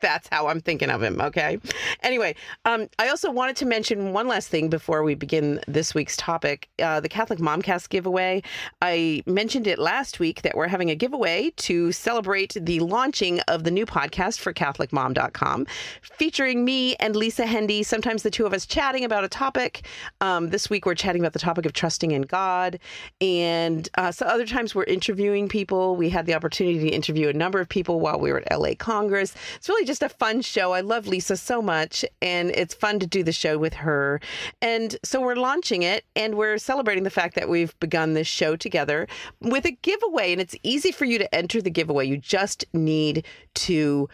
that's 0.00 0.28
how 0.30 0.48
I'm 0.48 0.60
thinking 0.60 0.90
of 0.90 1.02
him. 1.02 1.20
Okay. 1.20 1.58
Anyway, 2.02 2.34
um, 2.64 2.88
I 2.98 3.08
also 3.08 3.30
wanted 3.30 3.56
to 3.56 3.66
mention 3.66 4.12
one 4.12 4.28
last 4.28 4.48
thing 4.48 4.68
before 4.68 5.02
we 5.02 5.14
begin 5.14 5.60
this 5.66 5.94
week's 5.94 6.16
topic 6.16 6.68
uh, 6.82 7.00
the 7.00 7.08
Catholic 7.08 7.38
Momcast 7.38 7.88
giveaway. 7.88 8.42
I 8.82 9.22
mentioned 9.26 9.66
it 9.66 9.78
last 9.78 10.20
week 10.20 10.42
that 10.42 10.56
we're 10.56 10.68
having 10.68 10.90
a 10.90 10.94
giveaway 10.94 11.50
to 11.56 11.92
celebrate 11.92 12.56
the 12.60 12.80
launching 12.80 13.40
of 13.40 13.64
the 13.64 13.70
new 13.70 13.86
podcast 13.86 14.40
for 14.40 14.52
CatholicMom.com, 14.52 15.66
featuring 16.02 16.64
me 16.64 16.96
and 16.96 17.16
Lisa 17.16 17.44
Hendey, 17.44 17.84
sometimes 17.84 18.22
the 18.22 18.30
two 18.30 18.46
of 18.46 18.52
us 18.52 18.66
chatting 18.66 19.04
about 19.04 19.24
a 19.24 19.28
topic. 19.28 19.86
Um, 20.20 20.50
this 20.50 20.68
week 20.68 20.86
we're 20.86 20.94
chatting 20.94 21.22
about 21.22 21.32
the 21.32 21.38
topic 21.38 21.66
of 21.66 21.72
trusting 21.72 22.10
in 22.10 22.22
God. 22.22 22.78
And 23.20 23.88
uh, 23.96 24.12
so 24.12 24.26
other 24.26 24.46
times 24.46 24.74
we're 24.74 24.84
interviewing 24.84 25.48
people. 25.48 25.96
We 25.96 26.10
had 26.10 26.26
the 26.26 26.34
opportunity 26.34 26.78
to 26.80 26.88
interview 26.88 27.28
a 27.28 27.32
number 27.32 27.60
of 27.60 27.68
people 27.68 28.00
while 28.00 28.20
we 28.20 28.32
were 28.32 28.38
at 28.38 28.59
LA 28.60 28.74
Congress. 28.78 29.34
It's 29.56 29.68
really 29.68 29.84
just 29.84 30.02
a 30.02 30.08
fun 30.08 30.42
show. 30.42 30.72
I 30.72 30.80
love 30.80 31.06
Lisa 31.06 31.36
so 31.36 31.62
much, 31.62 32.04
and 32.20 32.50
it's 32.50 32.74
fun 32.74 32.98
to 33.00 33.06
do 33.06 33.22
the 33.22 33.32
show 33.32 33.58
with 33.58 33.74
her. 33.74 34.20
And 34.60 34.96
so 35.02 35.20
we're 35.20 35.34
launching 35.34 35.82
it, 35.82 36.04
and 36.14 36.36
we're 36.36 36.58
celebrating 36.58 37.04
the 37.04 37.10
fact 37.10 37.34
that 37.36 37.48
we've 37.48 37.78
begun 37.80 38.14
this 38.14 38.26
show 38.26 38.56
together 38.56 39.08
with 39.40 39.64
a 39.64 39.72
giveaway. 39.72 40.32
And 40.32 40.40
it's 40.40 40.56
easy 40.62 40.92
for 40.92 41.06
you 41.06 41.18
to 41.18 41.34
enter 41.34 41.62
the 41.62 41.70
giveaway. 41.70 42.06
You 42.06 42.18
just 42.18 42.64
need 42.72 43.24
to 43.54 44.08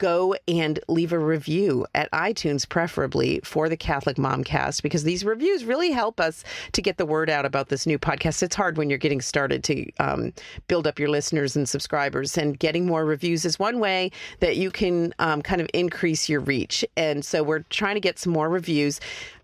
go 0.00 0.34
and 0.48 0.80
leave 0.88 1.12
a 1.12 1.18
review 1.18 1.86
at 1.94 2.10
iTunes, 2.10 2.68
preferably 2.68 3.40
for 3.44 3.68
the 3.68 3.76
Catholic 3.76 4.16
Momcast, 4.16 4.82
because 4.82 5.04
these 5.04 5.24
reviews 5.24 5.64
really 5.64 5.92
help 5.92 6.18
us 6.18 6.42
to 6.72 6.82
get 6.82 6.96
the 6.96 7.06
word 7.06 7.30
out 7.30 7.44
about 7.44 7.68
this 7.68 7.86
new 7.86 7.98
podcast. 7.98 8.42
It's 8.42 8.56
hard 8.56 8.76
when 8.76 8.90
you're 8.90 8.98
getting 8.98 9.20
started 9.20 9.62
to 9.64 9.92
um, 10.00 10.32
build 10.66 10.88
up 10.88 10.98
your 10.98 11.10
listeners 11.10 11.54
and 11.54 11.68
subscribers, 11.68 12.36
and 12.36 12.58
getting 12.58 12.86
more 12.86 13.04
reviews 13.04 13.44
is 13.44 13.60
one 13.60 13.78
way 13.78 14.10
that 14.40 14.56
you 14.56 14.72
can 14.72 15.14
um, 15.20 15.42
kind 15.42 15.60
of 15.60 15.68
increase 15.72 16.28
your 16.28 16.40
reach. 16.40 16.84
And 16.96 17.24
so 17.24 17.44
we're 17.44 17.64
trying 17.70 17.94
to 17.94 18.00
get 18.00 18.18
some 18.18 18.32
more 18.32 18.48
reviews. 18.48 19.00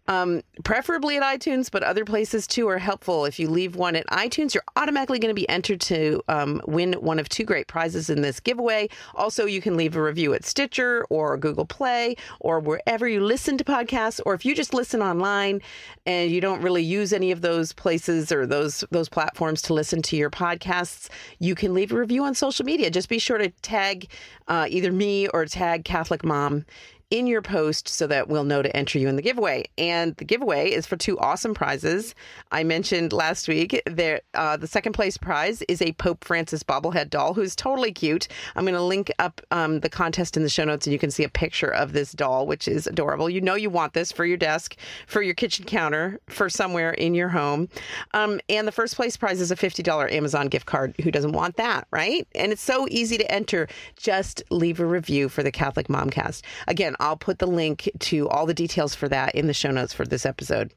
Um, 0.09 0.43
preferably 0.63 1.17
at 1.17 1.23
iTunes, 1.23 1.71
but 1.71 1.83
other 1.83 2.05
places 2.05 2.47
too 2.47 2.69
are 2.69 2.79
helpful. 2.79 3.25
If 3.25 3.39
you 3.41 3.49
leave 3.49 3.75
one 3.75 3.97
at 3.97 4.07
iTunes, 4.07 4.55
you're 4.55 4.63
automatically 4.77 5.19
going 5.19 5.35
to 5.35 5.35
be 5.35 5.49
entered 5.49 5.81
to 5.83 6.23
um, 6.29 6.63
win 6.67 6.93
one 6.95 7.19
of 7.19 7.29
two 7.29 7.45
great 7.45 7.67
prizes 7.67 8.09
in 8.09 8.23
this 8.23 8.39
giveaway. 8.39 8.89
Also, 9.15 9.47
you 9.47 9.61
can 9.61 9.77
leave 9.77 9.97
a 9.97 10.03
review 10.03 10.33
at 10.35 10.45
Stitcher 10.45 11.05
or 11.11 11.37
Google 11.37 11.67
Play 11.67 12.17
or 12.41 12.61
wherever 12.61 13.09
you 13.09 13.21
listen 13.21 13.59
to 13.59 13.65
podcasts, 13.65 14.21
or 14.25 14.35
if 14.35 14.45
you 14.45 14.55
just 14.55 14.73
listen 14.73 15.03
online 15.03 15.61
and 16.07 16.31
you 16.31 16.41
don't 16.41 16.63
really 16.63 16.83
use 16.83 17.13
any 17.13 17.33
of 17.33 17.41
those 17.41 17.73
places 17.73 18.31
or 18.31 18.47
those 18.47 18.85
those 18.91 19.09
platforms 19.09 19.61
to 19.63 19.75
listen 19.75 20.03
to 20.03 20.17
your 20.17 20.31
podcasts, 20.31 21.09
you 21.41 21.55
can 21.55 21.75
leave 21.75 21.93
a 21.93 21.99
review 21.99 22.23
on 22.23 22.35
social 22.35 22.65
media. 22.65 22.91
Just 22.91 23.09
be 23.09 23.19
sure 23.19 23.39
to 23.39 23.49
tag 23.63 24.09
uh, 24.49 24.67
either 24.69 24.93
me 24.93 25.27
or 25.29 25.45
tag 25.47 25.85
Catholic 25.85 26.25
Mom 26.25 26.65
in 27.11 27.27
your 27.27 27.43
post 27.43 27.89
so 27.89 28.07
that 28.09 28.29
we'll 28.29 28.45
know 28.45 28.63
to 28.63 28.77
enter 28.77 28.99
you 28.99 29.09
in 29.09 29.15
the 29.15 29.23
giveaway. 29.23 29.65
And 29.79 30.17
the 30.17 30.25
giveaway 30.25 30.71
is 30.71 30.87
for 30.87 30.97
two 30.97 31.17
awesome 31.21 31.55
prizes. 31.55 32.15
I 32.51 32.65
mentioned 32.65 33.13
last 33.13 33.47
week 33.47 33.81
that 33.87 34.25
uh, 34.35 34.57
the 34.57 34.67
second 34.67 34.95
place 34.95 35.17
prize 35.17 35.63
is 35.69 35.81
a 35.81 35.93
Pope 35.93 36.25
Francis 36.25 36.65
bobblehead 36.65 37.11
doll 37.11 37.35
who's 37.35 37.55
totally 37.55 37.93
cute. 37.93 38.27
I'm 38.57 38.65
going 38.65 38.75
to 38.75 38.83
link 38.83 39.13
up 39.21 39.41
um, 39.53 39.81
the 39.81 39.89
contest 39.89 40.37
in 40.37 40.43
the 40.43 40.49
show 40.49 40.65
notes 40.65 40.87
and 40.87 40.93
you 40.93 40.99
can 40.99 41.13
see 41.13 41.23
a 41.23 41.29
picture 41.29 41.73
of 41.73 41.93
this 41.93 42.11
doll, 42.11 42.47
which 42.47 42.67
is 42.67 42.89
adorable. 42.89 43.31
You 43.31 43.41
know 43.41 43.55
you 43.55 43.71
want 43.71 43.93
this 43.93 44.11
for 44.11 44.25
your 44.25 44.37
desk, 44.37 44.77
for 45.07 45.23
your 45.23 45.35
kitchen 45.35 45.65
counter, 45.65 46.19
for 46.29 46.51
somewhere 46.51 46.91
in 46.91 47.15
your 47.15 47.29
home. 47.29 47.69
Um, 48.15 48.41
and 48.49 48.67
the 48.67 48.73
first 48.73 48.97
place 48.97 49.17
prize 49.17 49.41
is 49.41 49.53
a 49.53 49.57
$50 49.57 50.13
Amazon 50.13 50.49
gift 50.49 50.67
card. 50.67 50.95
Who 51.03 51.13
doesn't 51.13 51.33
want 51.33 51.57
that, 51.57 51.87
right? 51.93 52.27
And 52.35 52.51
it's 52.51 52.63
so 52.63 52.89
easy 52.91 53.17
to 53.17 53.33
enter. 53.33 53.69
Just 53.97 54.43
leave 54.51 54.81
a 54.81 54.87
review 54.87 55.29
for 55.29 55.45
the 55.45 55.53
Catholic 55.53 55.87
Momcast. 55.87 56.43
Again, 56.67 56.96
I'll 56.99 57.17
put 57.17 57.38
the 57.38 57.47
link 57.47 57.91
to 58.00 58.29
all 58.29 58.47
the 58.47 58.55
details 58.55 58.95
for 58.95 59.09
that 59.09 59.35
in 59.35 59.47
the 59.47 59.55
show 59.55 59.71
notes 59.71 59.93
for 59.93 60.07
this 60.07 60.26
episode. 60.26 60.73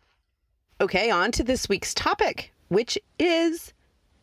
Okay, 0.82 1.10
on 1.10 1.32
to 1.34 1.44
this 1.44 1.68
week's 1.68 1.94
topic, 1.94 2.54
which 2.70 2.98
is 3.18 3.74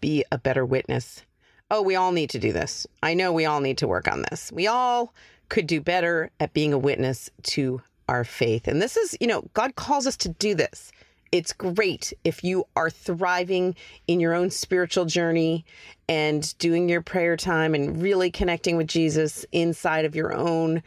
be 0.00 0.25
a 0.33 0.38
better 0.38 0.65
witness. 0.65 1.23
Oh, 1.71 1.83
we 1.83 1.97
all 1.97 2.12
need 2.12 2.31
to 2.31 2.38
do 2.38 2.53
this. 2.53 2.87
I 3.03 3.15
know 3.15 3.33
we 3.33 3.45
all 3.45 3.61
need 3.61 3.79
to 3.79 3.88
work 3.88 4.11
on 4.11 4.23
this. 4.31 4.53
We 4.53 4.67
all 4.67 5.12
could 5.49 5.67
do 5.67 5.81
better 5.81 6.31
at 6.41 6.55
being 6.55 6.73
a 6.73 6.79
witness 6.79 7.31
to 7.43 7.83
our 8.09 8.25
faith. 8.25 8.69
And 8.69 8.81
this 8.81 8.97
is, 8.97 9.17
you 9.21 9.26
know, 9.26 9.49
God 9.55 9.76
calls 9.76 10.07
us 10.07 10.17
to 10.19 10.29
do 10.29 10.55
this. 10.55 10.93
It's 11.33 11.53
great 11.53 12.12
if 12.25 12.45
you 12.45 12.65
are 12.76 12.88
thriving 12.88 13.75
in 14.07 14.21
your 14.21 14.33
own 14.33 14.50
spiritual 14.50 15.07
journey 15.07 15.65
and 16.09 16.57
doing 16.59 16.88
your 16.88 17.03
prayer 17.03 17.37
time 17.37 17.75
and 17.75 18.00
really 18.00 18.31
connecting 18.31 18.76
with 18.76 18.87
Jesus 18.87 19.45
inside 19.50 20.05
of 20.05 20.15
your 20.15 20.33
own 20.33 20.83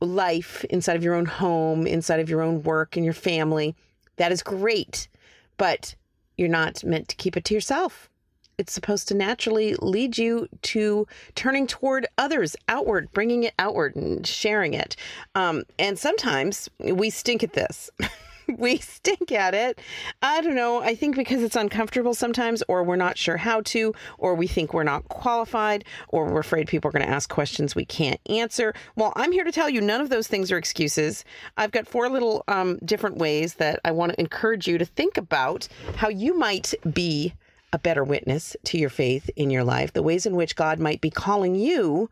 life, 0.00 0.64
inside 0.70 0.96
of 0.96 1.04
your 1.04 1.14
own 1.14 1.26
home, 1.26 1.86
inside 1.86 2.20
of 2.20 2.30
your 2.30 2.42
own 2.42 2.62
work 2.62 2.96
and 2.96 3.04
your 3.04 3.14
family. 3.14 3.74
That 4.16 4.32
is 4.32 4.42
great. 4.42 5.08
But 5.56 5.94
you're 6.36 6.48
not 6.48 6.84
meant 6.84 7.08
to 7.08 7.16
keep 7.16 7.36
it 7.36 7.44
to 7.46 7.54
yourself. 7.54 8.08
It's 8.58 8.72
supposed 8.72 9.06
to 9.08 9.14
naturally 9.14 9.74
lead 9.76 10.18
you 10.18 10.48
to 10.62 11.06
turning 11.36 11.66
toward 11.66 12.06
others, 12.18 12.56
outward, 12.68 13.12
bringing 13.12 13.44
it 13.44 13.54
outward 13.58 13.94
and 13.94 14.26
sharing 14.26 14.74
it. 14.74 14.96
Um, 15.36 15.62
and 15.78 15.98
sometimes 15.98 16.68
we 16.80 17.10
stink 17.10 17.44
at 17.44 17.52
this. 17.52 17.90
we 18.56 18.78
stink 18.78 19.32
at 19.32 19.54
it. 19.54 19.80
I 20.22 20.40
don't 20.40 20.54
know. 20.54 20.80
I 20.80 20.94
think 20.94 21.16
because 21.16 21.42
it's 21.42 21.56
uncomfortable 21.56 22.14
sometimes, 22.14 22.62
or 22.68 22.82
we're 22.82 22.96
not 22.96 23.18
sure 23.18 23.36
how 23.36 23.60
to, 23.62 23.94
or 24.18 24.34
we 24.34 24.46
think 24.46 24.72
we're 24.72 24.84
not 24.84 25.08
qualified, 25.08 25.84
or 26.08 26.26
we're 26.26 26.40
afraid 26.40 26.68
people 26.68 26.88
are 26.88 26.92
going 26.92 27.04
to 27.04 27.10
ask 27.10 27.28
questions 27.28 27.74
we 27.74 27.84
can't 27.84 28.20
answer. 28.28 28.74
Well, 28.96 29.12
I'm 29.16 29.32
here 29.32 29.44
to 29.44 29.52
tell 29.52 29.68
you 29.68 29.80
none 29.80 30.00
of 30.00 30.08
those 30.08 30.28
things 30.28 30.50
are 30.50 30.58
excuses. 30.58 31.24
I've 31.56 31.72
got 31.72 31.86
four 31.86 32.08
little 32.08 32.44
um, 32.48 32.78
different 32.84 33.18
ways 33.18 33.54
that 33.54 33.80
I 33.84 33.90
want 33.90 34.12
to 34.12 34.20
encourage 34.20 34.66
you 34.66 34.78
to 34.78 34.84
think 34.84 35.16
about 35.16 35.68
how 35.96 36.08
you 36.08 36.38
might 36.38 36.74
be 36.92 37.34
a 37.72 37.78
better 37.78 38.02
witness 38.02 38.56
to 38.64 38.78
your 38.78 38.88
faith 38.88 39.28
in 39.36 39.50
your 39.50 39.64
life, 39.64 39.92
the 39.92 40.02
ways 40.02 40.24
in 40.24 40.34
which 40.34 40.56
God 40.56 40.78
might 40.78 41.02
be 41.02 41.10
calling 41.10 41.54
you 41.54 42.08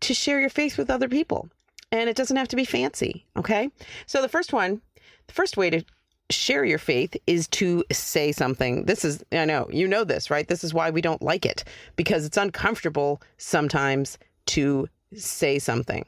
to 0.00 0.12
share 0.12 0.40
your 0.40 0.50
faith 0.50 0.76
with 0.76 0.90
other 0.90 1.08
people. 1.08 1.48
And 1.90 2.10
it 2.10 2.16
doesn't 2.16 2.36
have 2.36 2.48
to 2.48 2.56
be 2.56 2.64
fancy, 2.64 3.24
okay? 3.38 3.70
So 4.06 4.20
the 4.20 4.28
first 4.28 4.52
one 4.52 4.82
the 5.26 5.32
first 5.32 5.56
way 5.56 5.70
to 5.70 5.84
share 6.30 6.64
your 6.64 6.78
faith 6.78 7.16
is 7.26 7.46
to 7.48 7.84
say 7.92 8.32
something. 8.32 8.84
This 8.84 9.04
is, 9.04 9.22
I 9.32 9.44
know, 9.44 9.68
you 9.70 9.86
know 9.86 10.04
this, 10.04 10.30
right? 10.30 10.48
This 10.48 10.64
is 10.64 10.72
why 10.72 10.90
we 10.90 11.00
don't 11.00 11.22
like 11.22 11.44
it 11.44 11.64
because 11.96 12.24
it's 12.24 12.36
uncomfortable 12.36 13.20
sometimes 13.36 14.18
to 14.46 14.88
say 15.14 15.58
something. 15.58 16.04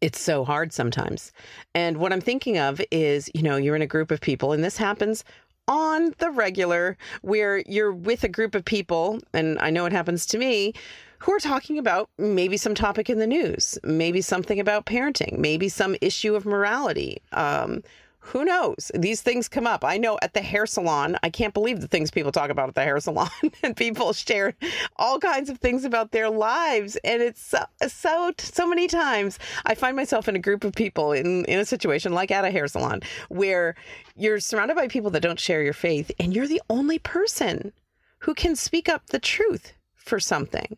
It's 0.00 0.20
so 0.20 0.44
hard 0.44 0.72
sometimes. 0.72 1.32
And 1.74 1.98
what 1.98 2.12
I'm 2.12 2.20
thinking 2.20 2.58
of 2.58 2.80
is, 2.90 3.30
you 3.34 3.42
know, 3.42 3.56
you're 3.56 3.76
in 3.76 3.82
a 3.82 3.86
group 3.86 4.10
of 4.10 4.20
people, 4.20 4.52
and 4.52 4.64
this 4.64 4.78
happens 4.78 5.24
on 5.68 6.14
the 6.18 6.30
regular 6.30 6.96
where 7.22 7.58
you're 7.66 7.92
with 7.92 8.24
a 8.24 8.28
group 8.28 8.54
of 8.54 8.64
people, 8.64 9.20
and 9.34 9.58
I 9.60 9.70
know 9.70 9.84
it 9.86 9.92
happens 9.92 10.24
to 10.26 10.38
me 10.38 10.72
who 11.18 11.32
are 11.32 11.40
talking 11.40 11.78
about 11.78 12.08
maybe 12.16 12.56
some 12.56 12.74
topic 12.74 13.10
in 13.10 13.18
the 13.18 13.26
news, 13.26 13.78
maybe 13.84 14.22
something 14.22 14.58
about 14.58 14.86
parenting, 14.86 15.36
maybe 15.38 15.68
some 15.68 15.94
issue 16.00 16.34
of 16.34 16.46
morality. 16.46 17.20
Um, 17.32 17.82
who 18.22 18.44
knows? 18.44 18.92
These 18.94 19.22
things 19.22 19.48
come 19.48 19.66
up. 19.66 19.84
I 19.84 19.96
know 19.96 20.18
at 20.20 20.34
the 20.34 20.42
hair 20.42 20.66
salon, 20.66 21.16
I 21.22 21.30
can't 21.30 21.54
believe 21.54 21.80
the 21.80 21.88
things 21.88 22.10
people 22.10 22.30
talk 22.30 22.50
about 22.50 22.68
at 22.68 22.74
the 22.74 22.82
hair 22.82 23.00
salon, 23.00 23.30
and 23.62 23.76
people 23.76 24.12
share 24.12 24.54
all 24.96 25.18
kinds 25.18 25.48
of 25.48 25.58
things 25.58 25.84
about 25.84 26.12
their 26.12 26.28
lives. 26.28 26.96
And 27.02 27.22
it's 27.22 27.42
so, 27.42 27.64
so, 27.88 28.32
so 28.38 28.66
many 28.66 28.86
times 28.88 29.38
I 29.64 29.74
find 29.74 29.96
myself 29.96 30.28
in 30.28 30.36
a 30.36 30.40
group 30.40 30.64
of 30.64 30.74
people 30.74 31.12
in, 31.12 31.44
in 31.46 31.58
a 31.58 31.64
situation 31.64 32.12
like 32.12 32.30
at 32.30 32.44
a 32.44 32.50
hair 32.50 32.68
salon 32.68 33.00
where 33.30 33.74
you're 34.16 34.38
surrounded 34.38 34.76
by 34.76 34.86
people 34.86 35.10
that 35.10 35.22
don't 35.22 35.40
share 35.40 35.62
your 35.62 35.72
faith, 35.72 36.12
and 36.20 36.34
you're 36.34 36.46
the 36.46 36.62
only 36.68 36.98
person 36.98 37.72
who 38.18 38.34
can 38.34 38.54
speak 38.54 38.88
up 38.88 39.06
the 39.06 39.18
truth 39.18 39.72
for 39.96 40.20
something. 40.20 40.76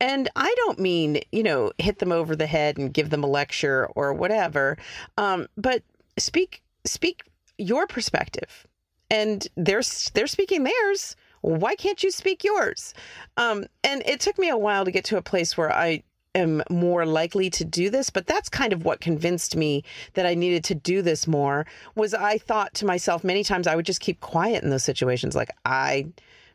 And 0.00 0.28
I 0.34 0.52
don't 0.56 0.78
mean, 0.78 1.20
you 1.30 1.42
know, 1.42 1.72
hit 1.78 1.98
them 1.98 2.10
over 2.10 2.34
the 2.34 2.46
head 2.46 2.78
and 2.78 2.92
give 2.92 3.10
them 3.10 3.22
a 3.22 3.28
lecture 3.28 3.86
or 3.94 4.12
whatever, 4.12 4.76
um, 5.18 5.46
but 5.56 5.82
speak 6.18 6.62
speak 6.90 7.22
your 7.58 7.86
perspective. 7.86 8.66
And 9.10 9.46
they're 9.56 9.82
they're 10.14 10.26
speaking 10.26 10.64
theirs. 10.64 11.16
Why 11.42 11.74
can't 11.74 12.02
you 12.02 12.10
speak 12.10 12.44
yours? 12.44 12.94
Um, 13.36 13.64
and 13.82 14.02
it 14.04 14.20
took 14.20 14.38
me 14.38 14.50
a 14.50 14.58
while 14.58 14.84
to 14.84 14.90
get 14.90 15.04
to 15.06 15.16
a 15.16 15.22
place 15.22 15.56
where 15.56 15.72
I 15.72 16.02
am 16.34 16.62
more 16.70 17.04
likely 17.04 17.50
to 17.50 17.64
do 17.64 17.90
this 17.90 18.08
but 18.08 18.24
that's 18.24 18.48
kind 18.48 18.72
of 18.72 18.84
what 18.84 19.00
convinced 19.00 19.56
me 19.56 19.82
that 20.14 20.26
I 20.26 20.34
needed 20.34 20.62
to 20.64 20.76
do 20.76 21.02
this 21.02 21.26
more 21.26 21.66
was 21.96 22.14
I 22.14 22.38
thought 22.38 22.72
to 22.74 22.86
myself 22.86 23.24
many 23.24 23.42
times 23.42 23.66
I 23.66 23.74
would 23.74 23.84
just 23.84 24.00
keep 24.00 24.20
quiet 24.20 24.62
in 24.62 24.70
those 24.70 24.84
situations 24.84 25.34
like 25.34 25.50
I 25.64 26.06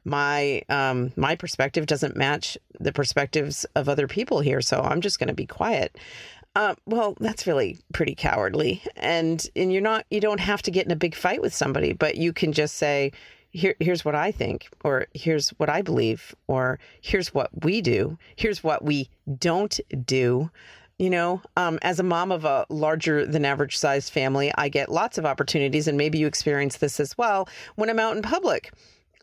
my 0.05 0.61
um 0.69 1.11
my 1.15 1.35
perspective 1.35 1.87
doesn't 1.87 2.15
match 2.15 2.57
the 2.79 2.93
perspectives 2.93 3.65
of 3.75 3.89
other 3.89 4.07
people 4.07 4.39
here 4.39 4.61
so 4.61 4.79
i'm 4.81 5.01
just 5.01 5.17
going 5.19 5.27
to 5.27 5.33
be 5.33 5.47
quiet 5.47 5.97
uh, 6.55 6.75
well 6.85 7.15
that's 7.19 7.45
really 7.45 7.77
pretty 7.93 8.15
cowardly. 8.15 8.81
And 8.95 9.45
and 9.55 9.71
you're 9.71 9.81
not 9.81 10.05
you 10.09 10.21
don't 10.21 10.39
have 10.39 10.61
to 10.63 10.71
get 10.71 10.85
in 10.85 10.91
a 10.91 10.95
big 10.95 11.15
fight 11.15 11.41
with 11.41 11.53
somebody 11.53 11.93
but 11.93 12.15
you 12.17 12.33
can 12.33 12.53
just 12.53 12.75
say 12.75 13.11
here 13.51 13.75
here's 13.79 14.03
what 14.03 14.15
i 14.15 14.31
think 14.31 14.67
or 14.83 15.07
here's 15.13 15.49
what 15.51 15.69
i 15.69 15.81
believe 15.81 16.35
or 16.47 16.77
here's 17.01 17.33
what 17.33 17.49
we 17.63 17.81
do 17.81 18.17
here's 18.35 18.63
what 18.63 18.83
we 18.83 19.09
don't 19.37 19.79
do. 20.05 20.49
You 20.97 21.09
know 21.09 21.41
um, 21.57 21.77
as 21.81 21.99
a 21.99 22.03
mom 22.03 22.31
of 22.31 22.45
a 22.45 22.65
larger 22.69 23.25
than 23.25 23.43
average 23.43 23.77
sized 23.77 24.13
family 24.13 24.51
i 24.57 24.69
get 24.69 24.89
lots 24.89 25.17
of 25.17 25.25
opportunities 25.25 25.89
and 25.89 25.97
maybe 25.97 26.17
you 26.17 26.27
experience 26.27 26.77
this 26.77 27.01
as 27.01 27.17
well 27.17 27.49
when 27.75 27.89
i'm 27.89 27.99
out 27.99 28.15
in 28.15 28.21
public. 28.21 28.71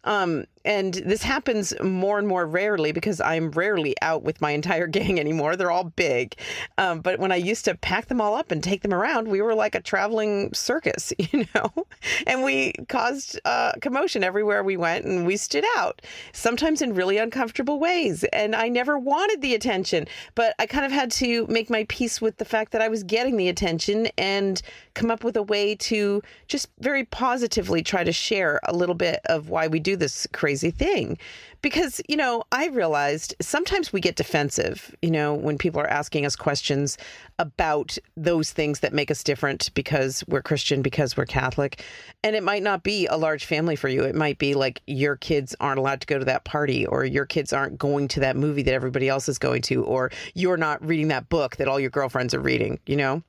Um, 0.05 0.47
and 0.65 0.95
this 0.95 1.23
happens 1.23 1.75
more 1.83 2.19
and 2.19 2.29
more 2.29 2.47
rarely 2.47 2.93
because 2.93 3.21
I'm 3.21 3.51
rarely 3.51 3.95
out 4.03 4.23
with 4.23 4.41
my 4.41 4.53
entire 4.53 4.87
gang 4.93 5.19
anymore. 5.19 5.57
They're 5.57 5.71
all 5.71 5.85
big. 5.85 6.37
Um, 6.79 7.01
but 7.01 7.19
when 7.19 7.33
I 7.33 7.37
used 7.37 7.65
to 7.65 7.75
pack 7.75 8.07
them 8.07 8.21
all 8.21 8.35
up 8.35 8.51
and 8.51 8.63
take 8.63 8.83
them 8.83 8.95
around, 8.95 9.29
we 9.29 9.41
were 9.41 9.55
like 9.55 9.75
a 9.75 9.81
traveling 9.81 10.53
circus, 10.55 11.13
you 11.19 11.47
know, 11.55 11.87
and 12.27 12.45
we 12.45 12.73
caused 12.89 13.41
uh, 13.45 13.73
commotion 13.81 14.23
everywhere 14.25 14.63
we 14.63 14.77
went 14.77 15.05
and 15.05 15.27
we 15.27 15.37
stood 15.37 15.65
out, 15.77 16.03
sometimes 16.33 16.83
in 16.83 16.95
really 16.95 17.19
uncomfortable 17.19 17.79
ways. 17.79 18.25
And 18.33 18.55
I 18.55 18.69
never 18.69 18.99
wanted 18.99 19.41
the 19.41 19.55
attention, 19.55 20.07
but 20.35 20.55
I 20.59 20.67
kind 20.67 20.85
of 20.85 20.93
had 20.93 21.11
to 21.13 21.47
make 21.49 21.71
my 21.71 21.85
peace 21.89 22.21
with 22.21 22.37
the 22.39 22.45
fact 22.45 22.73
that 22.73 22.83
I 22.83 22.89
was 22.89 23.03
getting 23.03 23.37
the 23.37 23.49
attention 23.49 24.09
and 24.19 24.61
come 24.95 25.11
up 25.11 25.25
with 25.25 25.37
a 25.37 25.43
way 25.43 25.75
to 25.75 26.23
just 26.49 26.69
very 26.81 27.05
positively 27.05 27.83
try 27.83 28.05
to 28.05 28.13
share 28.13 28.61
a 28.65 28.75
little 28.75 28.95
bit 28.95 29.21
of 29.27 29.49
why 29.49 29.67
we 29.67 29.81
do 29.81 29.97
this 29.97 30.27
crazy 30.33 30.52
crazy 30.53 30.71
thing. 30.71 31.17
Because 31.63 32.03
you 32.09 32.17
know 32.17 32.43
i 32.51 32.67
realized 32.67 33.37
sometimes 33.41 33.93
we 33.93 34.01
get 34.01 34.17
defensive 34.17 34.95
you 35.01 35.13
know 35.13 35.33
when 35.33 35.57
people 35.57 35.81
are 35.81 35.87
asking 35.87 36.27
us 36.27 36.35
questions 36.35 36.99
about 37.39 37.97
those 38.17 38.51
things 38.51 38.81
that 38.81 38.93
make 38.93 39.13
us 39.13 39.23
different 39.23 39.73
because 39.75 40.25
we're 40.27 40.43
christian 40.43 40.83
because 40.83 41.17
we're 41.17 41.25
catholic. 41.25 41.83
And 42.25 42.35
it 42.35 42.43
might 42.43 42.65
not 42.65 42.83
be 42.83 43.07
a 43.07 43.17
large 43.17 43.45
family 43.45 43.77
for 43.77 43.89
you. 43.89 44.03
It 44.03 44.17
might 44.17 44.39
be 44.39 44.55
like 44.55 44.83
your 44.89 45.17
kids 45.17 45.55
aren't 45.61 45.79
allowed 45.79 46.01
to 46.01 46.07
go 46.09 46.19
to 46.19 46.25
that 46.25 46.45
party 46.45 46.85
or 46.85 47.05
your 47.05 47.27
kids 47.27 47.53
aren't 47.53 47.79
going 47.79 48.09
to 48.09 48.21
that 48.21 48.37
movie 48.37 48.65
that 48.65 48.75
everybody 48.75 49.09
else 49.09 49.29
is 49.29 49.39
going 49.39 49.63
to 49.63 49.85
or 49.85 50.11
you're 50.35 50.57
not 50.57 50.85
reading 50.85 51.09
that 51.09 51.29
book 51.29 51.57
that 51.57 51.69
all 51.69 51.79
your 51.79 51.91
girlfriends 51.91 52.35
are 52.35 52.41
reading 52.41 52.81
you 52.87 52.97
know? 52.97 53.23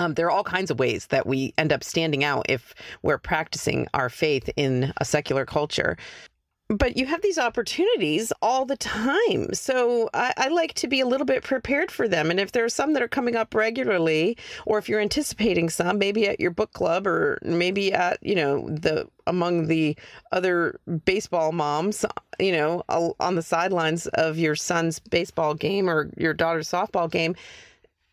Um, 0.00 0.14
there 0.14 0.26
are 0.26 0.30
all 0.30 0.44
kinds 0.44 0.70
of 0.70 0.78
ways 0.78 1.06
that 1.08 1.26
we 1.26 1.52
end 1.58 1.72
up 1.72 1.84
standing 1.84 2.24
out 2.24 2.46
if 2.48 2.74
we're 3.02 3.18
practicing 3.18 3.86
our 3.92 4.08
faith 4.08 4.48
in 4.56 4.94
a 4.96 5.04
secular 5.04 5.44
culture 5.44 5.98
but 6.70 6.96
you 6.96 7.04
have 7.06 7.20
these 7.20 7.36
opportunities 7.36 8.32
all 8.40 8.64
the 8.64 8.76
time. 8.76 9.52
So 9.52 10.08
I, 10.14 10.32
I, 10.36 10.48
like 10.48 10.74
to 10.74 10.86
be 10.86 11.00
a 11.00 11.06
little 11.06 11.24
bit 11.26 11.42
prepared 11.42 11.90
for 11.90 12.06
them. 12.06 12.30
And 12.30 12.38
if 12.38 12.52
there 12.52 12.64
are 12.64 12.68
some 12.68 12.92
that 12.92 13.02
are 13.02 13.08
coming 13.08 13.34
up 13.34 13.54
regularly, 13.54 14.36
or 14.66 14.78
if 14.78 14.88
you're 14.88 15.00
anticipating 15.00 15.68
some, 15.68 15.98
maybe 15.98 16.28
at 16.28 16.38
your 16.38 16.52
book 16.52 16.72
club 16.72 17.08
or 17.08 17.38
maybe 17.42 17.92
at, 17.92 18.18
you 18.22 18.36
know, 18.36 18.68
the 18.68 19.08
among 19.26 19.66
the 19.66 19.96
other 20.30 20.78
baseball 21.04 21.50
moms, 21.50 22.04
you 22.38 22.52
know, 22.52 22.84
on 22.88 23.34
the 23.34 23.42
sidelines 23.42 24.06
of 24.08 24.38
your 24.38 24.54
son's 24.54 25.00
baseball 25.00 25.54
game 25.54 25.90
or 25.90 26.10
your 26.16 26.34
daughter's 26.34 26.70
softball 26.70 27.10
game, 27.10 27.34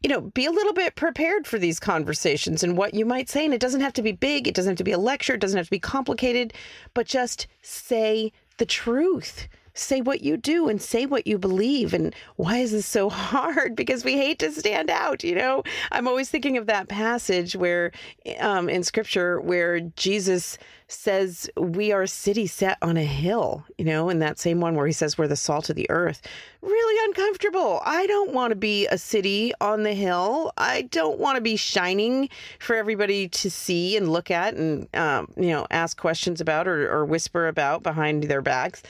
you 0.02 0.10
know, 0.10 0.22
be 0.22 0.46
a 0.46 0.52
little 0.52 0.74
bit 0.74 0.96
prepared 0.96 1.48
for 1.48 1.60
these 1.60 1.80
conversations 1.80 2.64
and 2.64 2.78
what 2.78 2.94
you 2.94 3.06
might 3.06 3.30
say. 3.30 3.46
And 3.46 3.54
it 3.54 3.62
doesn't 3.62 3.82
have 3.82 3.94
to 3.94 4.02
be 4.02 4.12
big, 4.12 4.48
it 4.48 4.56
doesn't 4.56 4.72
have 4.72 4.78
to 4.78 4.84
be 4.84 4.92
a 4.92 4.98
lecture, 4.98 5.36
it 5.36 5.42
doesn't 5.42 5.58
have 5.58 5.68
to 5.68 5.72
be 5.72 5.80
complicated, 5.80 6.54
but 6.94 7.08
just 7.08 7.48
say 7.62 8.32
the 8.58 8.66
truth 8.66 9.48
say 9.78 10.02
what 10.02 10.22
you 10.22 10.38
do 10.38 10.68
and 10.70 10.82
say 10.82 11.06
what 11.06 11.28
you 11.28 11.38
believe. 11.38 11.94
And 11.94 12.14
why 12.36 12.58
is 12.58 12.72
this 12.72 12.86
so 12.86 13.10
hard? 13.12 13.76
Because 13.76 14.04
we 14.04 14.14
hate 14.14 14.40
to 14.40 14.52
stand 14.52 14.90
out, 14.90 15.24
you 15.24 15.36
know? 15.36 15.64
I'm 15.92 16.08
always 16.08 16.30
thinking 16.30 16.58
of 16.58 16.68
that 16.68 16.88
passage 16.88 17.56
where 17.56 17.92
um, 18.40 18.70
in 18.70 18.84
scripture 18.84 19.40
where 19.40 19.80
Jesus 19.80 20.58
says 20.90 21.50
we 21.58 21.92
are 21.92 22.04
a 22.04 22.08
city 22.08 22.48
set 22.48 22.78
on 22.82 22.96
a 22.96 23.04
hill, 23.04 23.66
you 23.78 23.84
know, 23.84 24.10
and 24.10 24.22
that 24.22 24.40
same 24.40 24.62
one 24.62 24.76
where 24.76 24.88
he 24.88 24.94
says 24.94 25.18
we're 25.18 25.28
the 25.28 25.36
salt 25.36 25.70
of 25.70 25.76
the 25.76 25.90
earth. 25.90 26.22
Really 26.62 27.10
uncomfortable. 27.10 27.82
I 27.86 28.08
don't 28.08 28.32
want 28.32 28.52
to 28.52 28.56
be 28.56 28.88
a 28.88 28.98
city 28.98 29.52
on 29.60 29.84
the 29.84 29.94
hill. 29.94 30.54
I 30.58 30.84
don't 30.84 31.20
want 31.20 31.36
to 31.36 31.42
be 31.42 31.58
shining 31.58 32.30
for 32.60 32.76
everybody 32.76 33.28
to 33.30 33.52
see 33.52 33.98
and 33.98 34.12
look 34.12 34.32
at 34.32 34.56
and, 34.56 34.88
um, 34.96 35.32
you 35.36 35.50
know, 35.50 35.68
ask 35.72 36.00
questions 36.00 36.40
about 36.40 36.68
or, 36.68 36.90
or 36.90 37.06
whisper 37.06 37.48
about 37.48 37.84
behind 37.84 38.24
their 38.24 38.42
backs. 38.42 38.82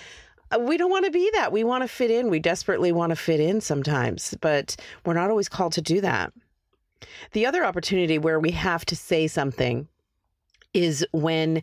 Uh, 0.51 0.60
we 0.60 0.77
don't 0.77 0.91
want 0.91 1.05
to 1.05 1.12
be 1.12 1.29
that. 1.33 1.51
We 1.51 1.63
want 1.63 1.83
to 1.83 1.88
fit 1.88 2.12
in. 2.12 2.29
We 2.29 2.39
desperately 2.39 2.91
want 2.91 3.12
to 3.12 3.15
fit 3.15 3.39
in 3.39 3.62
sometimes, 3.62 4.36
but 4.41 4.75
we're 5.05 5.13
not 5.13 5.29
always 5.29 5.49
called 5.49 5.73
to 5.73 5.81
do 5.81 6.01
that. 6.01 6.33
The 7.33 7.45
other 7.45 7.65
opportunity 7.65 8.17
where 8.17 8.39
we 8.39 8.51
have 8.51 8.86
to 8.86 8.95
say 8.95 9.27
something 9.27 9.88
is 10.73 11.05
when 11.12 11.62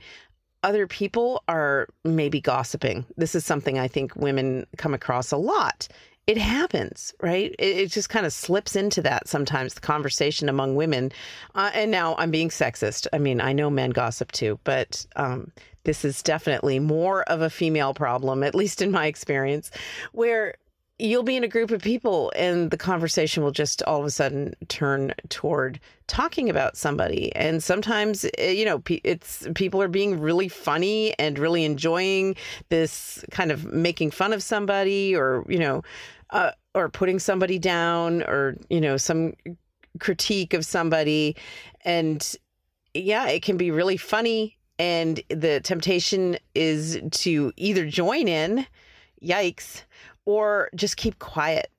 other 0.63 0.87
people 0.87 1.43
are 1.49 1.89
maybe 2.05 2.41
gossiping. 2.41 3.05
This 3.17 3.35
is 3.35 3.45
something 3.45 3.79
I 3.79 3.89
think 3.89 4.17
women 4.17 4.67
come 4.77 4.95
across 4.95 5.31
a 5.33 5.37
lot 5.37 5.89
it 6.27 6.39
happens, 6.39 7.15
right? 7.21 7.55
It, 7.59 7.77
it 7.77 7.91
just 7.91 8.09
kind 8.09 8.25
of 8.25 8.33
slips 8.33 8.77
into 8.77 9.03
that 9.03 9.29
sometimes, 9.29 9.75
the 9.75 9.81
conversation 9.81 10.49
among 10.49 10.75
women. 10.75 11.13
Uh, 11.55 11.71
and 11.75 11.91
now 11.91 12.15
I'm 12.17 12.31
being 12.31 12.49
sexist. 12.49 13.07
I 13.13 13.19
mean, 13.19 13.41
I 13.41 13.53
know 13.53 13.71
men 13.71 13.91
gossip 13.91 14.33
too, 14.33 14.59
but 14.65 15.07
um, 15.17 15.53
this 15.85 16.05
is 16.05 16.23
definitely 16.23 16.79
more 16.79 17.23
of 17.25 17.41
a 17.41 17.51
female 17.51 17.95
problem, 17.95 18.43
at 18.43 18.55
least 18.55 18.83
in 18.83 18.91
my 18.91 19.07
experience, 19.07 19.71
where 20.13 20.55
you'll 20.99 21.25
be 21.25 21.37
in 21.37 21.43
a 21.43 21.49
group 21.49 21.71
of 21.71 21.83
people 21.83 22.33
and 22.37 22.71
the 22.71 22.77
conversation 22.77 23.43
will 23.43 23.51
just 23.51 23.83
all 23.83 23.99
of 23.99 24.07
a 24.07 24.11
sudden 24.11 24.55
turn 24.69 25.13
toward 25.29 25.81
talking 26.07 26.49
about 26.49 26.77
somebody. 26.77 27.35
And 27.35 27.63
sometimes 27.63 28.25
eh, 28.39 28.51
you 28.51 28.65
know 28.65 28.83
it's 28.89 29.47
people 29.55 29.83
are 29.83 29.89
being 29.89 30.21
really 30.21 30.49
funny 30.49 31.15
and 31.19 31.39
really 31.39 31.65
enjoying 31.65 32.37
this 32.69 33.25
kind 33.31 33.51
of 33.51 33.65
making 33.65 34.13
fun 34.13 34.33
of 34.33 34.43
somebody 34.43 35.17
or 35.17 35.45
you 35.49 35.59
know 35.59 35.83
uh, 36.31 36.53
or 36.75 36.89
putting 36.89 37.19
somebody 37.19 37.59
down 37.59 38.23
or 38.23 38.57
you 38.71 38.81
know 38.81 38.97
some 38.97 39.35
critique 39.99 40.55
of 40.55 40.65
somebody. 40.65 41.37
And 41.85 42.37
yeah 42.95 43.27
it 43.27 43.43
can 43.43 43.57
be 43.57 43.73
really 43.73 43.97
funny 43.97 44.57
and 44.79 45.21
the 45.29 45.61
temptation 45.61 46.37
is 46.55 47.01
to 47.11 47.53
either 47.57 47.87
join 47.87 48.29
in 48.29 48.67
yikes 49.23 49.83
or 50.25 50.69
just 50.75 50.97
keep 50.97 51.19
quiet 51.19 51.71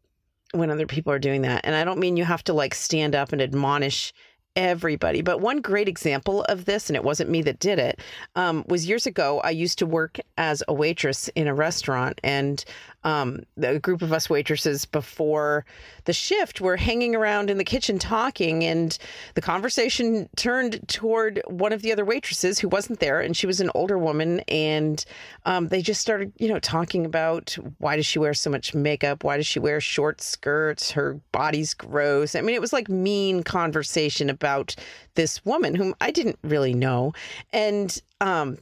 when 0.54 0.70
other 0.70 0.88
people 0.88 1.12
are 1.12 1.20
doing 1.20 1.42
that 1.42 1.62
and 1.64 1.76
i 1.76 1.84
don't 1.84 2.00
mean 2.00 2.18
you 2.18 2.24
have 2.24 2.44
to 2.44 2.54
like 2.54 2.74
stand 2.74 3.16
up 3.16 3.34
and 3.34 3.42
admonish 3.42 4.14
everybody. 4.56 5.22
But 5.22 5.42
one 5.42 5.62
great 5.62 5.88
example 5.88 6.44
of 6.46 6.66
this, 6.66 6.90
and 6.90 6.96
it 6.96 7.04
wasn't 7.04 7.30
me 7.30 7.42
that 7.44 7.60
did 7.60 7.80
it, 7.80 8.00
um, 8.36 8.64
was 8.68 8.88
years 8.88 9.06
ago. 9.06 9.42
I 9.42 9.50
used 9.50 9.78
to 9.80 9.86
work 9.86 10.18
as 10.38 10.64
a 10.68 10.74
waitress 10.74 11.28
in 11.30 11.48
a 11.48 11.54
restaurant, 11.54 12.20
and 12.24 12.64
um, 13.06 13.44
a 13.62 13.80
group 13.80 14.02
of 14.02 14.12
us 14.12 14.30
waitresses 14.30 14.84
before 14.84 15.64
the 16.06 16.14
shift 16.14 16.60
were 16.60 16.76
hanging 16.76 17.16
around 17.16 17.52
in 17.52 17.58
the 17.58 17.64
kitchen 17.64 18.00
talking, 18.00 18.64
and 18.64 18.98
the 19.36 19.42
conversation 19.42 20.28
turned 20.36 20.86
toward 20.90 21.42
one 21.46 21.72
of 21.72 21.84
the 21.84 21.92
other 21.92 22.04
waitresses 22.04 22.60
who 22.60 22.68
wasn't 22.68 23.00
there, 23.00 23.22
and 23.22 23.38
she 23.38 23.46
was 23.46 23.62
an 23.62 23.70
older 23.76 23.98
woman, 23.98 24.40
and 24.48 25.06
um, 25.46 25.68
they 25.68 25.84
just 25.84 26.02
started, 26.02 26.34
you 26.40 26.50
know, 26.50 26.60
talking 26.60 27.06
about 27.06 27.56
why 27.78 27.96
does 27.96 28.08
she 28.08 28.18
wear 28.18 28.34
so 28.34 28.50
much 28.50 28.74
makeup? 28.74 29.24
Why 29.24 29.38
does 29.38 29.48
she 29.48 29.60
wear 29.60 29.80
short 29.80 30.20
skirts? 30.20 30.90
Her 30.92 31.20
body's 31.32 31.76
gross. 31.76 32.36
I 32.36 32.42
mean, 32.42 32.56
it 32.56 32.62
was 32.62 32.74
like 32.74 32.90
mean 32.90 33.44
conversation 33.44 34.32
about 34.32 34.76
this 35.14 35.46
woman 35.46 35.76
whom 35.76 35.94
I 36.02 36.10
didn't 36.10 36.40
really 36.44 36.74
know. 36.74 37.14
And 37.54 38.02
um, 38.20 38.58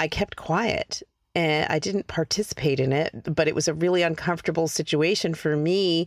I 0.00 0.08
kept 0.08 0.34
quiet 0.34 1.02
and 1.34 1.66
I 1.70 1.78
didn't 1.78 2.06
participate 2.06 2.80
in 2.80 2.92
it, 2.92 3.34
but 3.34 3.48
it 3.48 3.54
was 3.54 3.68
a 3.68 3.74
really 3.74 4.02
uncomfortable 4.02 4.68
situation 4.68 5.34
for 5.34 5.56
me 5.56 6.06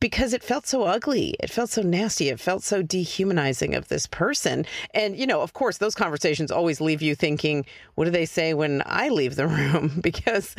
because 0.00 0.32
it 0.32 0.42
felt 0.42 0.66
so 0.66 0.84
ugly. 0.84 1.34
It 1.40 1.50
felt 1.50 1.70
so 1.70 1.82
nasty. 1.82 2.28
It 2.28 2.38
felt 2.38 2.62
so 2.62 2.82
dehumanizing 2.82 3.74
of 3.74 3.88
this 3.88 4.06
person. 4.06 4.64
And, 4.94 5.16
you 5.16 5.26
know, 5.26 5.40
of 5.40 5.54
course, 5.54 5.78
those 5.78 5.94
conversations 5.94 6.52
always 6.52 6.80
leave 6.80 7.02
you 7.02 7.14
thinking, 7.14 7.66
what 7.96 8.04
do 8.04 8.10
they 8.10 8.26
say 8.26 8.54
when 8.54 8.82
I 8.86 9.08
leave 9.08 9.36
the 9.36 9.46
room? 9.48 10.00
because 10.00 10.54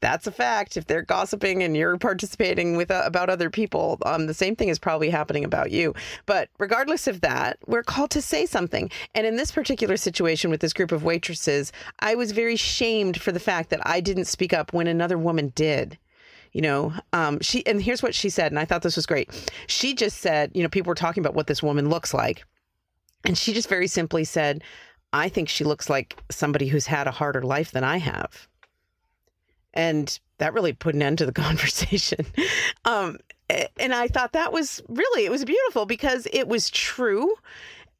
that's 0.00 0.26
a 0.26 0.32
fact. 0.32 0.76
If 0.76 0.86
they're 0.86 1.02
gossiping 1.02 1.62
and 1.62 1.76
you're 1.76 1.98
participating 1.98 2.76
with 2.76 2.90
uh, 2.90 3.02
about 3.04 3.30
other 3.30 3.50
people, 3.50 3.98
um, 4.04 4.26
the 4.26 4.34
same 4.34 4.56
thing 4.56 4.68
is 4.68 4.78
probably 4.78 5.10
happening 5.10 5.44
about 5.44 5.70
you. 5.70 5.94
But 6.26 6.48
regardless 6.58 7.06
of 7.06 7.20
that, 7.22 7.58
we're 7.66 7.82
called 7.82 8.10
to 8.10 8.22
say 8.22 8.46
something. 8.46 8.90
And 9.14 9.26
in 9.26 9.36
this 9.36 9.50
particular 9.50 9.96
situation 9.96 10.50
with 10.50 10.60
this 10.60 10.72
group 10.72 10.92
of 10.92 11.04
waitresses, 11.04 11.72
I 12.00 12.14
was 12.14 12.32
very 12.32 12.56
shamed 12.56 13.20
for 13.20 13.32
the 13.32 13.40
fact 13.40 13.70
that 13.70 13.80
I 13.86 14.00
didn't 14.00 14.26
speak 14.26 14.52
up 14.52 14.72
when 14.72 14.86
another 14.86 15.18
woman 15.18 15.52
did 15.54 15.98
you 16.52 16.62
know 16.62 16.92
um, 17.12 17.38
she 17.40 17.64
and 17.66 17.82
here's 17.82 18.02
what 18.02 18.14
she 18.14 18.30
said 18.30 18.50
and 18.50 18.58
i 18.58 18.64
thought 18.64 18.82
this 18.82 18.96
was 18.96 19.06
great 19.06 19.28
she 19.66 19.94
just 19.94 20.18
said 20.18 20.50
you 20.54 20.62
know 20.62 20.68
people 20.68 20.88
were 20.88 20.94
talking 20.94 21.22
about 21.22 21.34
what 21.34 21.46
this 21.46 21.62
woman 21.62 21.88
looks 21.88 22.14
like 22.14 22.44
and 23.24 23.36
she 23.36 23.52
just 23.52 23.68
very 23.68 23.86
simply 23.86 24.24
said 24.24 24.62
i 25.12 25.28
think 25.28 25.48
she 25.48 25.62
looks 25.64 25.90
like 25.90 26.16
somebody 26.30 26.68
who's 26.68 26.86
had 26.86 27.06
a 27.06 27.10
harder 27.10 27.42
life 27.42 27.70
than 27.72 27.84
i 27.84 27.98
have 27.98 28.48
and 29.78 30.18
that 30.38 30.52
really 30.52 30.72
put 30.72 30.94
an 30.94 31.02
end 31.02 31.18
to 31.18 31.26
the 31.26 31.32
conversation. 31.46 32.26
Um, 32.84 33.18
and 33.80 33.94
i 33.94 34.06
thought 34.06 34.32
that 34.32 34.52
was 34.52 34.82
really 34.88 35.24
it 35.24 35.30
was 35.30 35.42
beautiful 35.42 35.86
because 35.86 36.28
it 36.34 36.48
was 36.48 36.68
true 36.68 37.34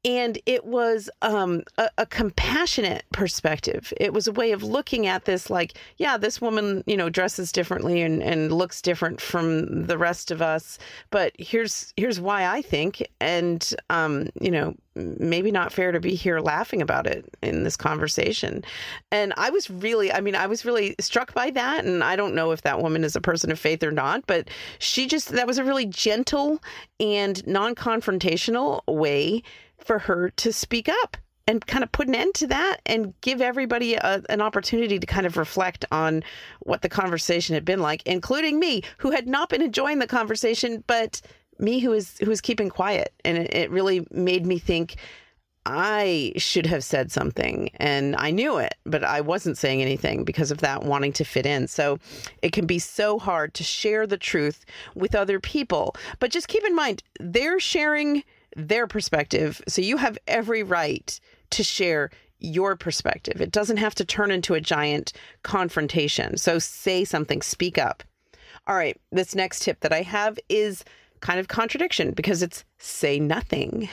and 0.04 0.38
it 0.46 0.64
was 0.64 1.10
um, 1.22 1.62
a, 1.76 1.90
a, 1.98 2.06
compassionate 2.06 3.04
perspective. 3.12 3.92
It 3.96 4.12
was 4.12 4.28
a 4.28 4.32
way 4.32 4.52
of 4.52 4.62
looking 4.62 5.06
at 5.06 5.24
this 5.24 5.50
like, 5.50 5.74
yeah, 5.96 6.16
this 6.16 6.40
woman, 6.40 6.84
you 6.86 6.96
know, 6.96 7.10
dresses 7.10 7.50
differently 7.50 8.02
and, 8.02 8.22
and 8.22 8.52
looks 8.52 8.80
different 8.80 9.20
from 9.20 9.86
the 9.86 9.98
rest 9.98 10.30
of 10.30 10.40
us, 10.40 10.78
but 11.10 11.32
here's 11.38 11.92
here's 11.96 12.20
why 12.20 12.46
I 12.46 12.62
think, 12.62 13.06
and 13.20 13.74
um, 13.90 14.28
you 14.40 14.52
know, 14.52 14.74
maybe 14.94 15.50
not 15.50 15.72
fair 15.72 15.92
to 15.92 16.00
be 16.00 16.14
here 16.14 16.40
laughing 16.40 16.82
about 16.82 17.06
it 17.06 17.24
in 17.42 17.64
this 17.64 17.76
conversation. 17.76 18.64
And 19.10 19.32
I 19.36 19.50
was 19.50 19.70
really, 19.70 20.12
I 20.12 20.20
mean, 20.20 20.34
I 20.34 20.46
was 20.46 20.64
really 20.64 20.94
struck 21.00 21.34
by 21.34 21.50
that. 21.50 21.84
And 21.84 22.02
I 22.02 22.16
don't 22.16 22.34
know 22.34 22.50
if 22.50 22.62
that 22.62 22.80
woman 22.82 23.04
is 23.04 23.16
a 23.16 23.20
person 23.20 23.50
of 23.50 23.58
faith 23.58 23.82
or 23.82 23.92
not, 23.92 24.26
but 24.26 24.48
she 24.78 25.06
just, 25.06 25.28
that 25.30 25.46
was 25.46 25.58
a 25.58 25.64
really 25.64 25.86
gentle 25.86 26.60
and 26.98 27.46
non 27.46 27.74
confrontational 27.74 28.82
way 28.86 29.42
for 29.78 29.98
her 30.00 30.30
to 30.30 30.52
speak 30.52 30.88
up 30.88 31.16
and 31.46 31.66
kind 31.66 31.82
of 31.82 31.90
put 31.92 32.08
an 32.08 32.14
end 32.14 32.34
to 32.34 32.46
that 32.46 32.76
and 32.84 33.18
give 33.22 33.40
everybody 33.40 33.94
a, 33.94 34.22
an 34.28 34.42
opportunity 34.42 34.98
to 34.98 35.06
kind 35.06 35.26
of 35.26 35.38
reflect 35.38 35.84
on 35.90 36.22
what 36.60 36.82
the 36.82 36.88
conversation 36.90 37.54
had 37.54 37.64
been 37.64 37.80
like, 37.80 38.02
including 38.06 38.60
me, 38.60 38.82
who 38.98 39.10
had 39.10 39.26
not 39.26 39.48
been 39.48 39.62
enjoying 39.62 39.98
the 39.98 40.06
conversation, 40.06 40.84
but 40.86 41.22
me 41.58 41.80
who 41.80 41.92
is 41.92 42.18
who 42.18 42.30
is 42.30 42.40
keeping 42.40 42.68
quiet. 42.68 43.14
And 43.24 43.38
it, 43.38 43.54
it 43.54 43.70
really 43.70 44.06
made 44.10 44.44
me 44.44 44.58
think 44.58 44.96
I 45.64 46.32
should 46.36 46.66
have 46.66 46.82
said 46.82 47.12
something 47.12 47.70
and 47.76 48.16
I 48.16 48.30
knew 48.30 48.58
it, 48.58 48.74
but 48.84 49.04
I 49.04 49.20
wasn't 49.20 49.58
saying 49.58 49.82
anything 49.82 50.24
because 50.24 50.50
of 50.50 50.58
that 50.58 50.82
wanting 50.82 51.12
to 51.14 51.24
fit 51.24 51.44
in. 51.46 51.66
So 51.66 51.98
it 52.42 52.52
can 52.52 52.66
be 52.66 52.78
so 52.78 53.18
hard 53.18 53.54
to 53.54 53.64
share 53.64 54.06
the 54.06 54.16
truth 54.16 54.64
with 54.94 55.14
other 55.14 55.40
people. 55.40 55.94
But 56.20 56.30
just 56.30 56.48
keep 56.48 56.64
in 56.64 56.74
mind, 56.74 57.02
they're 57.20 57.60
sharing 57.60 58.22
their 58.58 58.86
perspective. 58.86 59.62
So 59.68 59.80
you 59.80 59.96
have 59.96 60.18
every 60.26 60.62
right 60.62 61.18
to 61.50 61.62
share 61.62 62.10
your 62.40 62.76
perspective. 62.76 63.40
It 63.40 63.52
doesn't 63.52 63.78
have 63.78 63.94
to 63.96 64.04
turn 64.04 64.30
into 64.30 64.54
a 64.54 64.60
giant 64.60 65.12
confrontation. 65.42 66.36
So 66.36 66.58
say 66.58 67.04
something, 67.04 67.42
speak 67.42 67.78
up. 67.78 68.02
All 68.66 68.76
right, 68.76 69.00
this 69.10 69.34
next 69.34 69.62
tip 69.62 69.80
that 69.80 69.92
I 69.92 70.02
have 70.02 70.38
is 70.48 70.84
kind 71.20 71.40
of 71.40 71.48
contradiction 71.48 72.12
because 72.12 72.42
it's 72.42 72.64
say 72.78 73.18
nothing. 73.18 73.88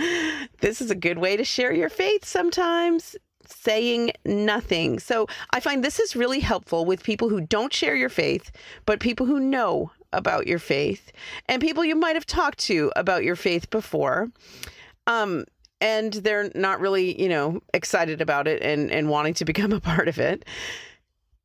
this 0.60 0.80
is 0.80 0.90
a 0.90 0.94
good 0.94 1.18
way 1.18 1.36
to 1.36 1.44
share 1.44 1.72
your 1.72 1.88
faith 1.88 2.24
sometimes. 2.24 3.16
Saying 3.46 4.12
nothing. 4.24 5.00
So 5.00 5.26
I 5.50 5.60
find 5.60 5.82
this 5.82 5.98
is 5.98 6.14
really 6.14 6.40
helpful 6.40 6.84
with 6.84 7.02
people 7.02 7.28
who 7.28 7.40
don't 7.40 7.72
share 7.72 7.96
your 7.96 8.08
faith, 8.08 8.52
but 8.86 9.00
people 9.00 9.26
who 9.26 9.40
know 9.40 9.90
about 10.12 10.46
your 10.46 10.58
faith 10.58 11.12
and 11.46 11.60
people 11.60 11.84
you 11.84 11.94
might 11.94 12.16
have 12.16 12.26
talked 12.26 12.58
to 12.58 12.90
about 12.96 13.24
your 13.24 13.36
faith 13.36 13.70
before. 13.70 14.30
Um, 15.06 15.44
and 15.80 16.12
they're 16.12 16.50
not 16.54 16.80
really, 16.80 17.20
you 17.20 17.28
know, 17.28 17.62
excited 17.72 18.20
about 18.20 18.46
it 18.46 18.62
and, 18.62 18.90
and 18.90 19.08
wanting 19.08 19.34
to 19.34 19.44
become 19.50 19.72
a 19.72 19.80
part 19.80 20.08
of 20.08 20.18
it. 20.18 20.44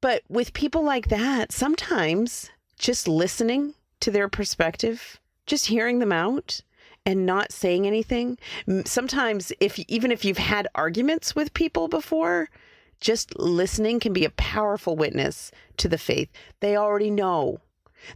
But 0.02 0.24
with 0.30 0.54
people 0.54 0.84
like 0.84 1.08
that, 1.10 1.52
sometimes 1.52 2.52
just 2.78 3.08
listening 3.08 3.74
to 4.02 4.12
their 4.12 4.28
perspective, 4.28 5.20
just 5.46 5.68
hearing 5.68 6.00
them 6.00 6.12
out, 6.12 6.62
and 7.06 7.26
not 7.26 7.52
saying 7.52 7.86
anything. 7.86 8.38
Sometimes 8.86 9.54
if 9.60 9.80
even 9.88 10.12
if 10.12 10.26
you've 10.26 10.38
had 10.38 10.68
arguments 10.76 11.36
with 11.36 11.54
people 11.54 11.88
before, 11.88 12.50
just 13.00 13.38
listening 13.38 14.00
can 14.00 14.14
be 14.14 14.26
a 14.26 14.32
powerful 14.32 14.96
witness 14.96 15.52
to 15.78 15.88
the 15.88 15.98
faith. 15.98 16.30
They 16.60 16.76
already 16.76 17.12
know. 17.12 17.60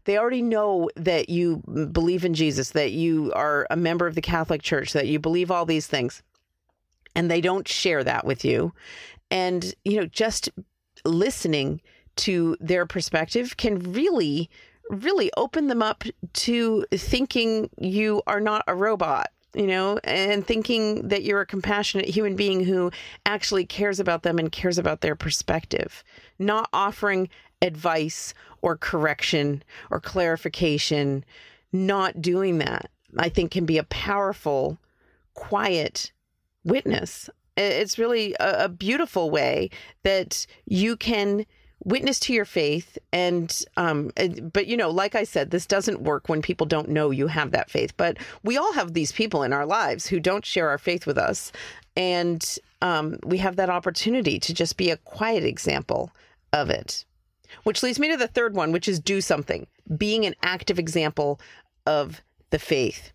They 0.05 0.17
already 0.17 0.41
know 0.41 0.89
that 0.95 1.29
you 1.29 1.57
believe 1.91 2.25
in 2.25 2.33
Jesus, 2.33 2.71
that 2.71 2.91
you 2.91 3.31
are 3.33 3.67
a 3.69 3.75
member 3.75 4.07
of 4.07 4.15
the 4.15 4.21
Catholic 4.21 4.61
Church, 4.61 4.93
that 4.93 5.07
you 5.07 5.19
believe 5.19 5.51
all 5.51 5.65
these 5.65 5.87
things. 5.87 6.23
And 7.15 7.29
they 7.29 7.41
don't 7.41 7.67
share 7.67 8.03
that 8.03 8.25
with 8.25 8.45
you. 8.45 8.73
And, 9.31 9.73
you 9.83 9.99
know, 9.99 10.05
just 10.05 10.49
listening 11.05 11.81
to 12.17 12.57
their 12.59 12.85
perspective 12.85 13.57
can 13.57 13.79
really, 13.93 14.49
really 14.89 15.31
open 15.37 15.67
them 15.67 15.81
up 15.81 16.03
to 16.33 16.85
thinking 16.91 17.69
you 17.77 18.21
are 18.27 18.41
not 18.41 18.63
a 18.67 18.75
robot 18.75 19.27
you 19.55 19.65
know, 19.65 19.99
and 20.03 20.45
thinking 20.45 21.07
that 21.07 21.23
you're 21.23 21.41
a 21.41 21.45
compassionate 21.45 22.07
human 22.07 22.35
being 22.35 22.63
who 22.63 22.91
actually 23.25 23.65
cares 23.65 23.99
about 23.99 24.23
them 24.23 24.37
and 24.37 24.51
cares 24.51 24.77
about 24.77 25.01
their 25.01 25.15
perspective, 25.15 26.03
not 26.37 26.69
offering 26.71 27.29
advice 27.61 28.33
or 28.61 28.77
correction 28.77 29.63
or 29.89 29.99
clarification, 29.99 31.23
not 31.71 32.21
doing 32.21 32.57
that, 32.59 32.89
I 33.17 33.29
think 33.29 33.51
can 33.51 33.65
be 33.65 33.77
a 33.77 33.83
powerful, 33.83 34.77
quiet 35.33 36.11
witness. 36.63 37.29
It's 37.57 37.97
really 37.97 38.35
a, 38.39 38.69
beautiful 38.69 39.29
way 39.29 39.69
that 40.03 40.45
you 40.65 40.95
can 40.95 41.45
witness 41.83 42.19
to 42.19 42.33
your 42.33 42.45
faith 42.45 42.97
and 43.13 43.63
um 43.77 44.11
but 44.51 44.67
you 44.67 44.75
know 44.75 44.89
like 44.89 45.15
i 45.15 45.23
said 45.23 45.49
this 45.49 45.65
doesn't 45.65 46.01
work 46.01 46.27
when 46.27 46.41
people 46.41 46.67
don't 46.67 46.89
know 46.89 47.09
you 47.09 47.27
have 47.27 47.51
that 47.51 47.69
faith 47.69 47.95
but 47.95 48.17
we 48.43 48.57
all 48.57 48.73
have 48.73 48.93
these 48.93 49.13
people 49.13 49.43
in 49.43 49.53
our 49.53 49.65
lives 49.65 50.05
who 50.05 50.19
don't 50.19 50.45
share 50.45 50.67
our 50.67 50.77
faith 50.77 51.05
with 51.07 51.17
us 51.17 51.53
and 51.95 52.59
um 52.81 53.17
we 53.23 53.37
have 53.37 53.55
that 53.55 53.69
opportunity 53.69 54.39
to 54.39 54.53
just 54.53 54.75
be 54.75 54.89
a 54.89 54.97
quiet 54.97 55.45
example 55.45 56.11
of 56.51 56.69
it 56.69 57.05
which 57.63 57.83
leads 57.83 57.99
me 57.99 58.09
to 58.09 58.17
the 58.17 58.27
third 58.27 58.55
one 58.55 58.71
which 58.71 58.87
is 58.87 58.99
do 58.99 59.21
something 59.21 59.67
being 59.97 60.25
an 60.25 60.35
active 60.43 60.79
example 60.79 61.39
of 61.85 62.21
the 62.49 62.59
faith 62.59 63.11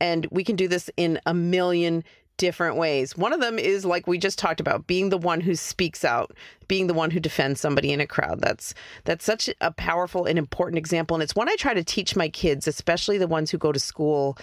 and 0.00 0.26
we 0.30 0.44
can 0.44 0.56
do 0.56 0.68
this 0.68 0.90
in 0.96 1.20
a 1.26 1.34
million 1.34 2.04
different 2.38 2.76
ways. 2.76 3.16
One 3.16 3.34
of 3.34 3.40
them 3.40 3.58
is 3.58 3.84
like 3.84 4.06
we 4.06 4.16
just 4.16 4.38
talked 4.38 4.60
about, 4.60 4.86
being 4.86 5.10
the 5.10 5.18
one 5.18 5.40
who 5.40 5.54
speaks 5.54 6.04
out, 6.04 6.32
being 6.68 6.86
the 6.86 6.94
one 6.94 7.10
who 7.10 7.20
defends 7.20 7.60
somebody 7.60 7.92
in 7.92 8.00
a 8.00 8.06
crowd. 8.06 8.40
That's 8.40 8.72
that's 9.04 9.24
such 9.24 9.50
a 9.60 9.72
powerful 9.72 10.24
and 10.24 10.38
important 10.38 10.78
example 10.78 11.14
and 11.16 11.22
it's 11.22 11.34
one 11.34 11.48
I 11.48 11.56
try 11.56 11.74
to 11.74 11.84
teach 11.84 12.16
my 12.16 12.30
kids, 12.30 12.66
especially 12.66 13.18
the 13.18 13.26
ones 13.26 13.50
who 13.50 13.58
go 13.58 13.72
to 13.72 13.78
school. 13.78 14.38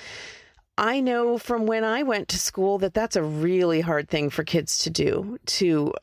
I 0.77 0.99
know 0.99 1.37
from 1.37 1.65
when 1.65 1.85
I 1.85 2.03
went 2.03 2.27
to 2.29 2.37
school 2.37 2.77
that 2.79 2.93
that's 2.93 3.15
a 3.15 3.23
really 3.23 3.79
hard 3.79 4.09
thing 4.09 4.29
for 4.29 4.43
kids 4.43 4.77
to 4.79 4.89
do 4.89 5.39
to 5.45 5.93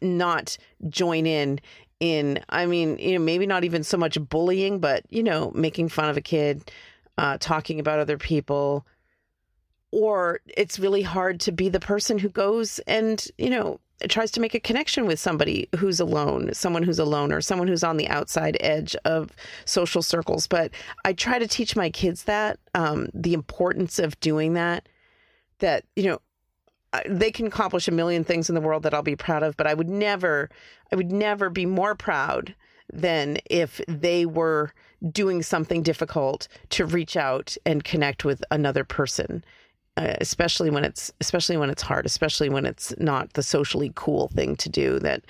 not 0.00 0.56
join 0.88 1.26
in 1.26 1.58
in 2.00 2.40
I 2.48 2.66
mean, 2.66 2.98
you 2.98 3.18
know, 3.18 3.24
maybe 3.24 3.46
not 3.46 3.64
even 3.64 3.82
so 3.82 3.96
much 3.96 4.18
bullying, 4.28 4.78
but 4.78 5.04
you 5.10 5.22
know, 5.22 5.50
making 5.54 5.88
fun 5.88 6.08
of 6.08 6.16
a 6.16 6.20
kid, 6.20 6.70
uh, 7.16 7.38
talking 7.38 7.80
about 7.80 7.98
other 7.98 8.18
people, 8.18 8.86
or 9.90 10.40
it's 10.56 10.78
really 10.78 11.02
hard 11.02 11.40
to 11.40 11.52
be 11.52 11.68
the 11.68 11.80
person 11.80 12.18
who 12.18 12.28
goes 12.28 12.78
and, 12.80 13.26
you 13.38 13.50
know, 13.50 13.80
tries 14.08 14.30
to 14.30 14.40
make 14.40 14.54
a 14.54 14.60
connection 14.60 15.06
with 15.06 15.18
somebody 15.18 15.68
who's 15.76 15.98
alone, 15.98 16.54
someone 16.54 16.82
who's 16.82 17.00
alone, 17.00 17.32
or 17.32 17.40
someone 17.40 17.66
who's 17.66 17.82
on 17.82 17.96
the 17.96 18.08
outside 18.08 18.56
edge 18.60 18.94
of 19.04 19.34
social 19.64 20.02
circles. 20.02 20.46
But 20.46 20.70
I 21.04 21.12
try 21.12 21.38
to 21.38 21.48
teach 21.48 21.74
my 21.74 21.90
kids 21.90 22.24
that 22.24 22.60
um, 22.74 23.08
the 23.12 23.34
importance 23.34 23.98
of 23.98 24.18
doing 24.20 24.54
that, 24.54 24.88
that, 25.58 25.84
you 25.96 26.04
know, 26.04 26.20
they 27.06 27.30
can 27.30 27.46
accomplish 27.46 27.88
a 27.88 27.92
million 27.92 28.24
things 28.24 28.48
in 28.48 28.54
the 28.54 28.60
world 28.60 28.82
that 28.82 28.94
I'll 28.94 29.02
be 29.02 29.16
proud 29.16 29.42
of, 29.42 29.56
but 29.56 29.66
I 29.66 29.74
would 29.74 29.88
never, 29.88 30.48
I 30.92 30.96
would 30.96 31.12
never 31.12 31.50
be 31.50 31.66
more 31.66 31.94
proud 31.94 32.54
than 32.92 33.38
if 33.50 33.80
they 33.86 34.24
were 34.24 34.72
doing 35.12 35.42
something 35.42 35.82
difficult 35.82 36.48
to 36.70 36.86
reach 36.86 37.16
out 37.16 37.56
and 37.66 37.84
connect 37.84 38.24
with 38.24 38.42
another 38.50 38.84
person 38.84 39.44
uh, 39.98 40.14
especially 40.20 40.70
when 40.70 40.84
it's 40.84 41.12
especially 41.20 41.56
when 41.56 41.70
it's 41.70 41.82
hard, 41.82 42.06
especially 42.06 42.48
when 42.48 42.64
it's 42.64 42.94
not 42.98 43.32
the 43.32 43.42
socially 43.42 43.90
cool 43.96 44.28
thing 44.28 44.54
to 44.54 44.68
do. 44.68 45.00
That 45.00 45.24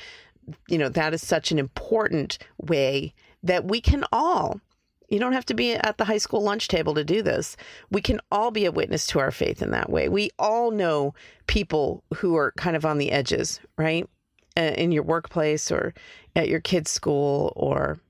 you 0.69 0.77
know 0.77 0.91
that 0.91 1.15
is 1.15 1.27
such 1.27 1.51
an 1.51 1.59
important 1.59 2.37
way 2.59 3.15
that 3.43 3.65
we 3.65 3.81
can 3.81 4.05
all. 4.13 4.61
You 5.09 5.19
don't 5.19 5.33
have 5.33 5.47
to 5.47 5.55
be 5.55 5.73
at 5.73 5.97
the 5.97 6.05
high 6.05 6.19
school 6.19 6.43
lunch 6.43 6.69
table 6.69 6.95
to 6.95 7.05
do 7.05 7.23
this. 7.23 7.57
We 7.91 8.03
can 8.03 8.21
all 8.31 8.51
be 8.51 8.67
a 8.67 8.73
witness 8.73 9.07
to 9.09 9.19
our 9.19 9.31
faith 9.31 9.63
in 9.63 9.71
that 9.71 9.91
way. 9.91 10.09
We 10.09 10.31
all 10.39 10.71
know 10.71 11.15
people 11.47 12.05
who 12.15 12.37
are 12.37 12.53
kind 12.53 12.77
of 12.77 12.85
on 12.85 12.99
the 12.99 13.11
edges, 13.11 13.61
right? 13.77 14.09
In 14.57 14.93
your 14.93 15.05
workplace 15.05 15.71
or 15.71 15.95
at 16.37 16.49
your 16.49 16.61
kid's 16.61 16.91
school 16.91 17.53
or 17.57 18.01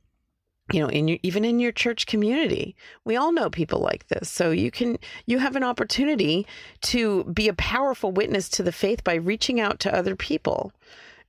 you 0.72 0.80
know 0.80 0.88
in 0.88 1.08
your 1.08 1.18
even 1.22 1.44
in 1.44 1.60
your 1.60 1.72
church 1.72 2.06
community 2.06 2.76
we 3.04 3.16
all 3.16 3.32
know 3.32 3.48
people 3.48 3.80
like 3.80 4.06
this 4.08 4.28
so 4.28 4.50
you 4.50 4.70
can 4.70 4.98
you 5.26 5.38
have 5.38 5.56
an 5.56 5.64
opportunity 5.64 6.46
to 6.82 7.24
be 7.24 7.48
a 7.48 7.54
powerful 7.54 8.12
witness 8.12 8.48
to 8.48 8.62
the 8.62 8.72
faith 8.72 9.02
by 9.04 9.14
reaching 9.14 9.60
out 9.60 9.80
to 9.80 9.94
other 9.94 10.14
people 10.16 10.72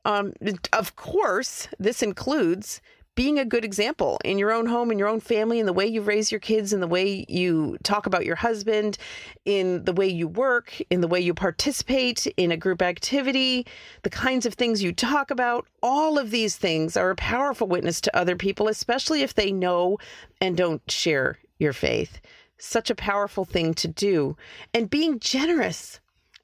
um, 0.05 0.33
of 0.73 0.95
course 0.95 1.67
this 1.79 2.01
includes 2.01 2.81
being 3.19 3.37
a 3.37 3.43
good 3.43 3.65
example 3.65 4.17
in 4.23 4.37
your 4.37 4.49
own 4.49 4.65
home, 4.65 4.93
in 4.93 4.97
your 4.97 5.09
own 5.09 5.19
family, 5.19 5.59
in 5.59 5.65
the 5.65 5.73
way 5.73 5.85
you 5.85 6.01
raise 6.01 6.31
your 6.31 6.39
kids, 6.39 6.71
in 6.71 6.79
the 6.79 6.87
way 6.87 7.25
you 7.27 7.77
talk 7.83 8.05
about 8.05 8.25
your 8.25 8.37
husband, 8.37 8.97
in 9.43 9.83
the 9.83 9.91
way 9.91 10.07
you 10.07 10.25
work, 10.25 10.81
in 10.89 11.01
the 11.01 11.07
way 11.07 11.19
you 11.19 11.33
participate 11.33 12.27
in 12.37 12.49
a 12.49 12.55
group 12.55 12.81
activity, 12.81 13.67
the 14.03 14.09
kinds 14.09 14.45
of 14.45 14.53
things 14.53 14.81
you 14.81 14.93
talk 14.93 15.31
about. 15.31 15.67
All 15.83 16.17
of 16.17 16.31
these 16.31 16.55
things 16.55 16.95
are 16.95 17.09
a 17.09 17.15
powerful 17.17 17.67
witness 17.67 17.99
to 17.99 18.17
other 18.17 18.37
people, 18.37 18.69
especially 18.69 19.21
if 19.21 19.33
they 19.33 19.51
know 19.51 19.97
and 20.39 20.55
don't 20.55 20.89
share 20.89 21.39
your 21.57 21.73
faith. 21.73 22.21
Such 22.57 22.89
a 22.89 22.95
powerful 22.95 23.43
thing 23.43 23.73
to 23.73 23.89
do. 23.89 24.37
And 24.73 24.89
being 24.89 25.19
generous 25.19 25.99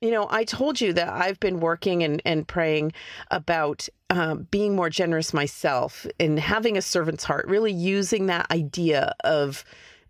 you 0.06 0.12
know, 0.12 0.28
I 0.30 0.44
told 0.44 0.80
you 0.80 0.94
that 0.94 1.10
I've 1.10 1.40
been 1.40 1.60
working 1.60 2.04
and, 2.04 2.22
and 2.26 2.48
praying 2.48 2.94
about 3.32 3.88
uh, 4.10 4.36
being 4.36 4.76
more 4.76 4.90
generous 4.90 5.34
myself 5.34 6.06
and 6.20 6.40
having 6.40 6.78
a 6.78 6.82
servant's 6.82 7.24
heart, 7.24 7.48
really 7.48 7.74
using 7.74 8.28
that 8.28 8.50
idea 8.52 9.14
of 9.24 9.66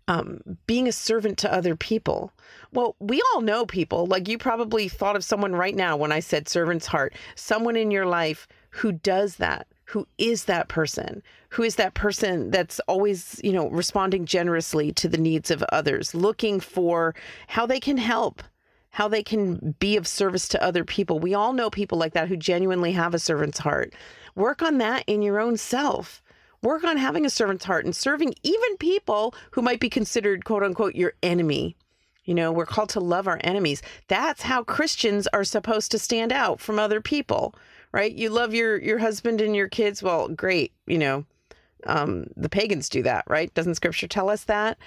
um, 0.08 0.40
being 0.66 0.86
a 0.86 0.92
servant 0.92 1.38
to 1.38 1.52
other 1.52 1.74
people. 1.74 2.32
Well, 2.72 2.94
we 3.00 3.22
all 3.34 3.40
know 3.40 3.66
people, 3.66 4.06
like 4.06 4.28
you 4.28 4.38
probably 4.38 4.88
thought 4.88 5.16
of 5.16 5.24
someone 5.24 5.52
right 5.52 5.74
now 5.74 5.96
when 5.96 6.12
I 6.12 6.20
said 6.20 6.48
servant's 6.48 6.86
heart, 6.86 7.14
someone 7.34 7.76
in 7.76 7.90
your 7.90 8.06
life 8.06 8.46
who 8.70 8.92
does 8.92 9.36
that, 9.36 9.66
who 9.84 10.06
is 10.18 10.44
that 10.44 10.68
person, 10.68 11.22
who 11.48 11.62
is 11.62 11.76
that 11.76 11.94
person 11.94 12.50
that's 12.50 12.80
always, 12.80 13.40
you 13.42 13.52
know, 13.52 13.68
responding 13.70 14.26
generously 14.26 14.92
to 14.92 15.08
the 15.08 15.18
needs 15.18 15.50
of 15.50 15.64
others, 15.72 16.14
looking 16.14 16.60
for 16.60 17.14
how 17.48 17.66
they 17.66 17.80
can 17.80 17.96
help 17.96 18.42
how 18.96 19.08
they 19.08 19.22
can 19.22 19.76
be 19.78 19.98
of 19.98 20.06
service 20.06 20.48
to 20.48 20.62
other 20.62 20.82
people. 20.82 21.18
We 21.18 21.34
all 21.34 21.52
know 21.52 21.68
people 21.68 21.98
like 21.98 22.14
that 22.14 22.28
who 22.28 22.36
genuinely 22.36 22.92
have 22.92 23.12
a 23.12 23.18
servant's 23.18 23.58
heart. 23.58 23.92
Work 24.34 24.62
on 24.62 24.78
that 24.78 25.04
in 25.06 25.20
your 25.20 25.38
own 25.38 25.58
self. 25.58 26.22
Work 26.62 26.82
on 26.82 26.96
having 26.96 27.26
a 27.26 27.30
servant's 27.30 27.66
heart 27.66 27.84
and 27.84 27.94
serving 27.94 28.32
even 28.42 28.78
people 28.78 29.34
who 29.50 29.60
might 29.60 29.80
be 29.80 29.90
considered, 29.90 30.46
quote 30.46 30.62
unquote, 30.62 30.94
your 30.94 31.12
enemy. 31.22 31.76
You 32.24 32.34
know, 32.34 32.50
we're 32.50 32.64
called 32.64 32.88
to 32.90 33.00
love 33.00 33.28
our 33.28 33.38
enemies. 33.44 33.82
That's 34.08 34.40
how 34.40 34.64
Christians 34.64 35.26
are 35.26 35.44
supposed 35.44 35.90
to 35.90 35.98
stand 35.98 36.32
out 36.32 36.58
from 36.58 36.78
other 36.78 37.02
people, 37.02 37.54
right? 37.92 38.14
You 38.14 38.30
love 38.30 38.54
your 38.54 38.78
your 38.78 38.98
husband 38.98 39.42
and 39.42 39.54
your 39.54 39.68
kids. 39.68 40.02
Well, 40.02 40.28
great. 40.28 40.72
You 40.86 40.96
know, 40.96 41.24
um, 41.84 42.28
the 42.34 42.48
pagans 42.48 42.88
do 42.88 43.02
that, 43.02 43.26
right? 43.28 43.52
Doesn't 43.52 43.74
Scripture 43.74 44.08
tell 44.08 44.30
us 44.30 44.44
that? 44.44 44.78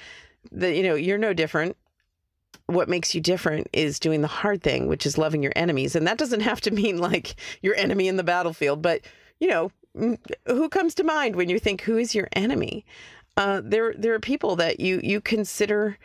That 0.52 0.76
you 0.76 0.82
know, 0.82 0.95
you're 0.95 1.19
no 1.19 1.34
different 1.34 1.78
what 2.69 2.89
makes 2.89 3.15
you 3.15 3.21
different 3.21 3.67
is 3.73 3.99
doing 3.99 4.21
the 4.21 4.27
hard 4.27 4.62
thing, 4.62 4.88
which 4.88 5.05
is 5.05 5.17
loving 5.17 5.43
your 5.43 5.53
enemies. 5.55 5.95
And 5.95 6.08
that 6.08 6.17
doesn't 6.17 6.39
have 6.41 6.62
to 6.62 6.71
mean 6.71 6.97
like 6.97 7.36
your 7.62 7.75
enemy 7.75 8.08
in 8.08 8.17
the 8.17 8.23
battlefield, 8.23 8.82
but 8.82 9.01
you 9.39 9.47
know, 9.47 9.71
who 10.45 10.69
comes 10.69 10.93
to 10.95 11.03
mind 11.03 11.36
when 11.36 11.49
you 11.49 11.60
think 11.60 11.82
who 11.82 11.97
is 11.97 12.13
your 12.13 12.27
enemy? 12.34 12.86
Uh, 13.38 13.62
there, 13.63 13.93
there 13.97 14.13
are 14.13 14.19
people 14.19 14.55
that 14.58 14.79
you 14.79 14.99
you 15.01 15.21
consider 15.21 15.97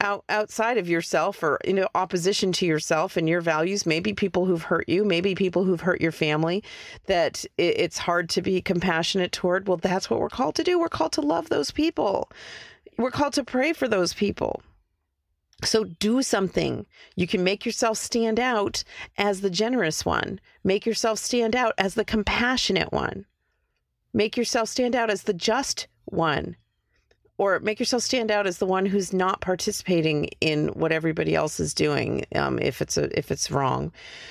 out 0.00 0.24
outside 0.28 0.78
of 0.78 0.88
yourself 0.88 1.42
or 1.42 1.58
you 1.64 1.74
know 1.74 1.88
opposition 1.94 2.52
to 2.52 2.66
yourself 2.66 3.16
and 3.16 3.28
your 3.28 3.40
values. 3.40 3.86
Maybe 3.86 4.12
people 4.12 4.44
who've 4.44 4.62
hurt 4.62 4.88
you, 4.88 5.04
maybe 5.04 5.34
people 5.34 5.64
who've 5.64 5.80
hurt 5.80 6.00
your 6.00 6.12
family. 6.12 6.62
That 7.06 7.44
it, 7.58 7.78
it's 7.78 7.98
hard 7.98 8.28
to 8.30 8.42
be 8.42 8.60
compassionate 8.60 9.32
toward. 9.32 9.68
Well, 9.68 9.76
that's 9.76 10.10
what 10.10 10.20
we're 10.20 10.28
called 10.28 10.56
to 10.56 10.64
do. 10.64 10.78
We're 10.78 10.88
called 10.88 11.12
to 11.12 11.20
love 11.20 11.48
those 11.48 11.70
people. 11.70 12.30
We're 12.98 13.10
called 13.10 13.34
to 13.34 13.44
pray 13.44 13.72
for 13.72 13.88
those 13.88 14.12
people. 14.12 14.62
So 15.64 15.84
do 15.84 16.22
something. 16.22 16.86
You 17.16 17.26
can 17.26 17.44
make 17.44 17.66
yourself 17.66 17.98
stand 17.98 18.40
out 18.40 18.82
as 19.18 19.40
the 19.40 19.50
generous 19.50 20.04
one. 20.04 20.40
Make 20.64 20.86
yourself 20.86 21.18
stand 21.18 21.54
out 21.54 21.74
as 21.78 21.94
the 21.94 22.04
compassionate 22.04 22.92
one. 22.92 23.26
Make 24.12 24.36
yourself 24.36 24.68
stand 24.68 24.96
out 24.96 25.10
as 25.10 25.24
the 25.24 25.34
just 25.34 25.86
one. 26.04 26.56
Or 27.40 27.58
make 27.60 27.78
yourself 27.78 28.02
stand 28.02 28.30
out 28.30 28.46
as 28.46 28.58
the 28.58 28.66
one 28.66 28.84
who's 28.84 29.14
not 29.14 29.40
participating 29.40 30.26
in 30.42 30.68
what 30.68 30.92
everybody 30.92 31.34
else 31.34 31.58
is 31.58 31.72
doing 31.72 32.24
um, 32.34 32.58
if 32.58 32.82
it's 32.82 32.98
a, 32.98 33.18
if 33.18 33.30
it's 33.30 33.50
wrong. 33.50 33.90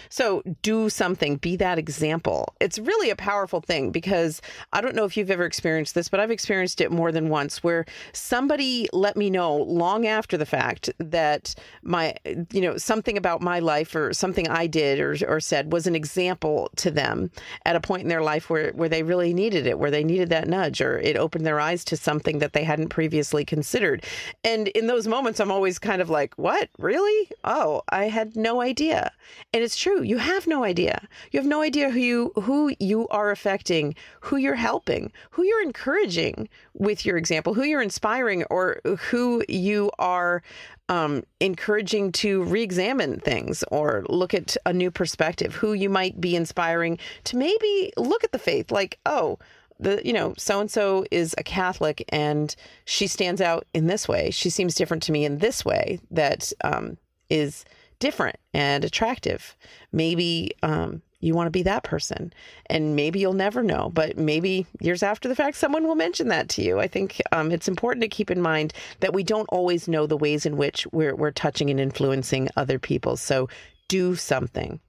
So 0.09 0.43
do 0.61 0.89
something. 0.89 1.37
Be 1.37 1.55
that 1.55 1.79
example. 1.79 2.53
It's 2.59 2.77
really 2.77 3.09
a 3.09 3.15
powerful 3.15 3.61
thing 3.61 3.91
because 3.91 4.41
i 4.73 4.81
don't 4.81 4.95
know 4.95 5.05
if 5.05 5.17
you've 5.17 5.31
ever 5.31 5.45
experienced 5.45 5.95
this 5.95 6.09
but 6.09 6.19
i've 6.19 6.31
experienced 6.31 6.81
it 6.81 6.91
more 6.91 7.11
than 7.11 7.29
once 7.29 7.63
where 7.63 7.85
somebody 8.13 8.87
let 8.93 9.15
me 9.17 9.29
know 9.29 9.55
long 9.55 10.07
after 10.07 10.37
the 10.37 10.45
fact 10.45 10.89
that 10.99 11.53
my 11.83 12.15
you 12.51 12.61
know 12.61 12.77
something 12.77 13.17
about 13.17 13.41
my 13.41 13.59
life 13.59 13.95
or 13.95 14.13
something 14.13 14.47
i 14.47 14.67
did 14.67 14.99
or, 14.99 15.15
or 15.27 15.39
said 15.39 15.71
was 15.71 15.87
an 15.87 15.95
example 15.95 16.69
to 16.75 16.91
them 16.91 17.29
at 17.65 17.75
a 17.75 17.81
point 17.81 18.03
in 18.03 18.09
their 18.09 18.21
life 18.21 18.49
where, 18.49 18.71
where 18.71 18.89
they 18.89 19.03
really 19.03 19.33
needed 19.33 19.67
it 19.67 19.79
where 19.79 19.91
they 19.91 20.03
needed 20.03 20.29
that 20.29 20.47
nudge 20.47 20.81
or 20.81 20.97
it 20.99 21.17
opened 21.17 21.45
their 21.45 21.59
eyes 21.59 21.83
to 21.83 21.97
something 21.97 22.39
that 22.39 22.53
they 22.53 22.63
hadn't 22.63 22.89
previously 22.99 23.45
considered. 23.45 24.03
And 24.43 24.67
in 24.67 24.87
those 24.87 25.07
moments, 25.07 25.39
I'm 25.39 25.51
always 25.51 25.79
kind 25.79 26.01
of 26.01 26.09
like, 26.09 26.33
what? 26.35 26.67
Really? 26.77 27.31
Oh, 27.45 27.81
I 27.87 28.09
had 28.09 28.35
no 28.35 28.59
idea. 28.59 29.13
And 29.53 29.63
it's 29.63 29.77
true. 29.77 30.01
You 30.01 30.17
have 30.17 30.47
no 30.47 30.65
idea. 30.65 31.07
You 31.31 31.39
have 31.39 31.47
no 31.47 31.61
idea 31.61 31.91
who 31.91 31.99
you, 31.99 32.33
who 32.35 32.73
you 32.77 33.07
are 33.07 33.31
affecting, 33.31 33.95
who 34.19 34.35
you're 34.35 34.53
helping, 34.53 35.13
who 35.31 35.43
you're 35.43 35.63
encouraging 35.63 36.49
with 36.73 37.05
your 37.05 37.15
example, 37.15 37.53
who 37.53 37.63
you're 37.63 37.81
inspiring, 37.81 38.43
or 38.49 38.81
who 39.09 39.45
you 39.47 39.91
are 39.97 40.43
um, 40.89 41.23
encouraging 41.39 42.11
to 42.11 42.43
re 42.43 42.61
examine 42.61 43.21
things 43.21 43.63
or 43.71 44.03
look 44.09 44.33
at 44.33 44.57
a 44.65 44.73
new 44.73 44.91
perspective, 44.91 45.55
who 45.55 45.71
you 45.71 45.89
might 45.89 46.19
be 46.19 46.35
inspiring 46.35 46.99
to 47.23 47.37
maybe 47.37 47.93
look 47.95 48.25
at 48.25 48.33
the 48.33 48.39
faith 48.39 48.71
like, 48.71 48.99
oh, 49.05 49.39
the 49.79 50.01
you 50.03 50.13
know 50.13 50.33
so 50.37 50.59
and 50.59 50.69
so 50.69 51.05
is 51.11 51.33
a 51.37 51.43
catholic 51.43 52.03
and 52.09 52.55
she 52.85 53.07
stands 53.07 53.41
out 53.41 53.65
in 53.73 53.87
this 53.87 54.07
way. 54.07 54.31
She 54.31 54.49
seems 54.49 54.75
different 54.75 55.03
to 55.03 55.11
me 55.11 55.25
in 55.25 55.37
this 55.37 55.63
way 55.63 55.99
that 56.11 56.51
um, 56.63 56.97
is 57.29 57.65
different 57.99 58.37
and 58.53 58.83
attractive. 58.83 59.55
Maybe 59.91 60.51
um, 60.63 61.01
you 61.21 61.33
want 61.33 61.47
to 61.47 61.51
be 61.51 61.63
that 61.63 61.83
person 61.83 62.33
and 62.67 62.95
maybe 62.95 63.19
you'll 63.19 63.33
never 63.33 63.61
know 63.61 63.89
but 63.93 64.17
maybe 64.17 64.65
years 64.79 65.03
after 65.03 65.27
the 65.27 65.35
fact 65.35 65.57
someone 65.57 65.85
will 65.85 65.95
mention 65.95 66.29
that 66.29 66.49
to 66.49 66.61
you. 66.61 66.79
I 66.79 66.87
think 66.87 67.21
um, 67.31 67.51
it's 67.51 67.67
important 67.67 68.01
to 68.03 68.07
keep 68.07 68.31
in 68.31 68.41
mind 68.41 68.73
that 69.01 69.13
we 69.13 69.23
don't 69.23 69.49
always 69.49 69.87
know 69.87 70.07
the 70.07 70.17
ways 70.17 70.45
in 70.45 70.57
which 70.57 70.87
we're, 70.91 71.15
we're 71.15 71.31
touching 71.31 71.69
and 71.69 71.79
influencing 71.79 72.49
other 72.55 72.79
people. 72.79 73.17
So 73.17 73.49
do 73.87 74.15
something. 74.15 74.79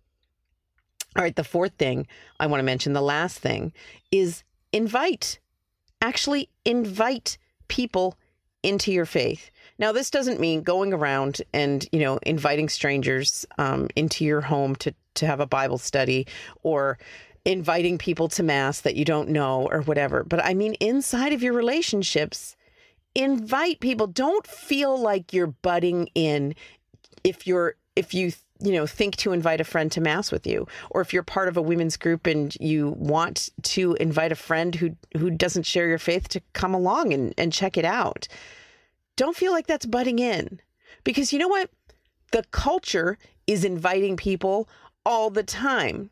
All 1.16 1.22
right 1.22 1.35
the 1.35 1.42
fourth 1.42 1.72
thing 1.72 2.07
i 2.38 2.46
want 2.46 2.61
to 2.61 2.64
mention 2.64 2.92
the 2.92 3.03
last 3.03 3.40
thing 3.40 3.72
is 4.12 4.44
invite, 4.72 5.38
actually 6.00 6.48
invite 6.64 7.38
people 7.68 8.16
into 8.62 8.92
your 8.92 9.06
faith. 9.06 9.50
Now, 9.78 9.92
this 9.92 10.11
doesn't 10.11 10.40
mean 10.40 10.62
going 10.62 10.92
around 10.92 11.40
and 11.54 11.88
you 11.92 12.00
know 12.00 12.18
inviting 12.22 12.68
strangers 12.68 13.46
um, 13.59 13.88
into 13.96 14.24
your 14.24 14.42
home 14.42 14.76
to 14.76 14.94
to 15.14 15.26
have 15.26 15.40
a 15.40 15.46
Bible 15.46 15.78
study 15.78 16.26
or 16.62 16.98
inviting 17.44 17.96
people 17.96 18.28
to 18.28 18.42
mass 18.42 18.83
that 18.83 18.96
you 18.96 19.04
don't 19.04 19.30
know 19.30 19.66
or 19.70 19.80
whatever. 19.83 20.24
But 20.24 20.44
I 20.44 20.54
mean, 20.54 20.74
inside 20.74 21.33
of 21.33 21.42
your 21.42 21.54
relationships, 21.54 22.56
invite 23.14 23.80
people. 23.80 24.06
Don't 24.06 24.46
feel 24.46 24.96
like 24.96 25.33
you're 25.33 25.46
butting 25.46 26.09
in 26.14 26.54
if 27.24 27.46
you're 27.46 27.76
if 27.96 28.14
you 28.14 28.33
you 28.61 28.73
know 28.73 28.87
think 28.87 29.16
to 29.16 29.33
invite 29.33 29.61
a 29.61 29.64
friend 29.64 29.90
to 29.92 30.01
mass 30.01 30.31
with 30.31 30.46
you. 30.46 30.66
Or 30.90 31.01
if 31.01 31.12
you're 31.12 31.23
part 31.23 31.49
of 31.49 31.57
a 31.57 31.62
women's 31.62 31.96
group 31.96 32.27
and 32.27 32.55
you 32.61 32.90
want 32.99 33.51
to 33.62 33.94
invite 33.94 34.33
a 34.33 34.37
friend 34.37 34.75
who 34.75 34.96
who 35.16 35.31
doesn't 35.31 35.64
share 35.64 35.88
your 35.88 35.99
faith 35.99 36.29
to 36.29 36.40
come 36.53 36.75
along 36.75 37.12
and, 37.12 37.35
and 37.37 37.53
check 37.53 37.77
it 37.77 37.85
out 37.85 38.29
don't 39.20 39.37
feel 39.37 39.53
like 39.53 39.66
that's 39.66 39.85
butting 39.85 40.18
in. 40.18 40.62
Because 41.05 41.31
you 41.31 41.38
know 41.38 41.46
what? 41.46 41.68
The 42.33 42.42
culture 42.53 43.18
is 43.46 43.66
inviting 43.66 44.16
people 44.16 44.66
all 45.05 45.29
the 45.29 45.42
time. 45.42 46.09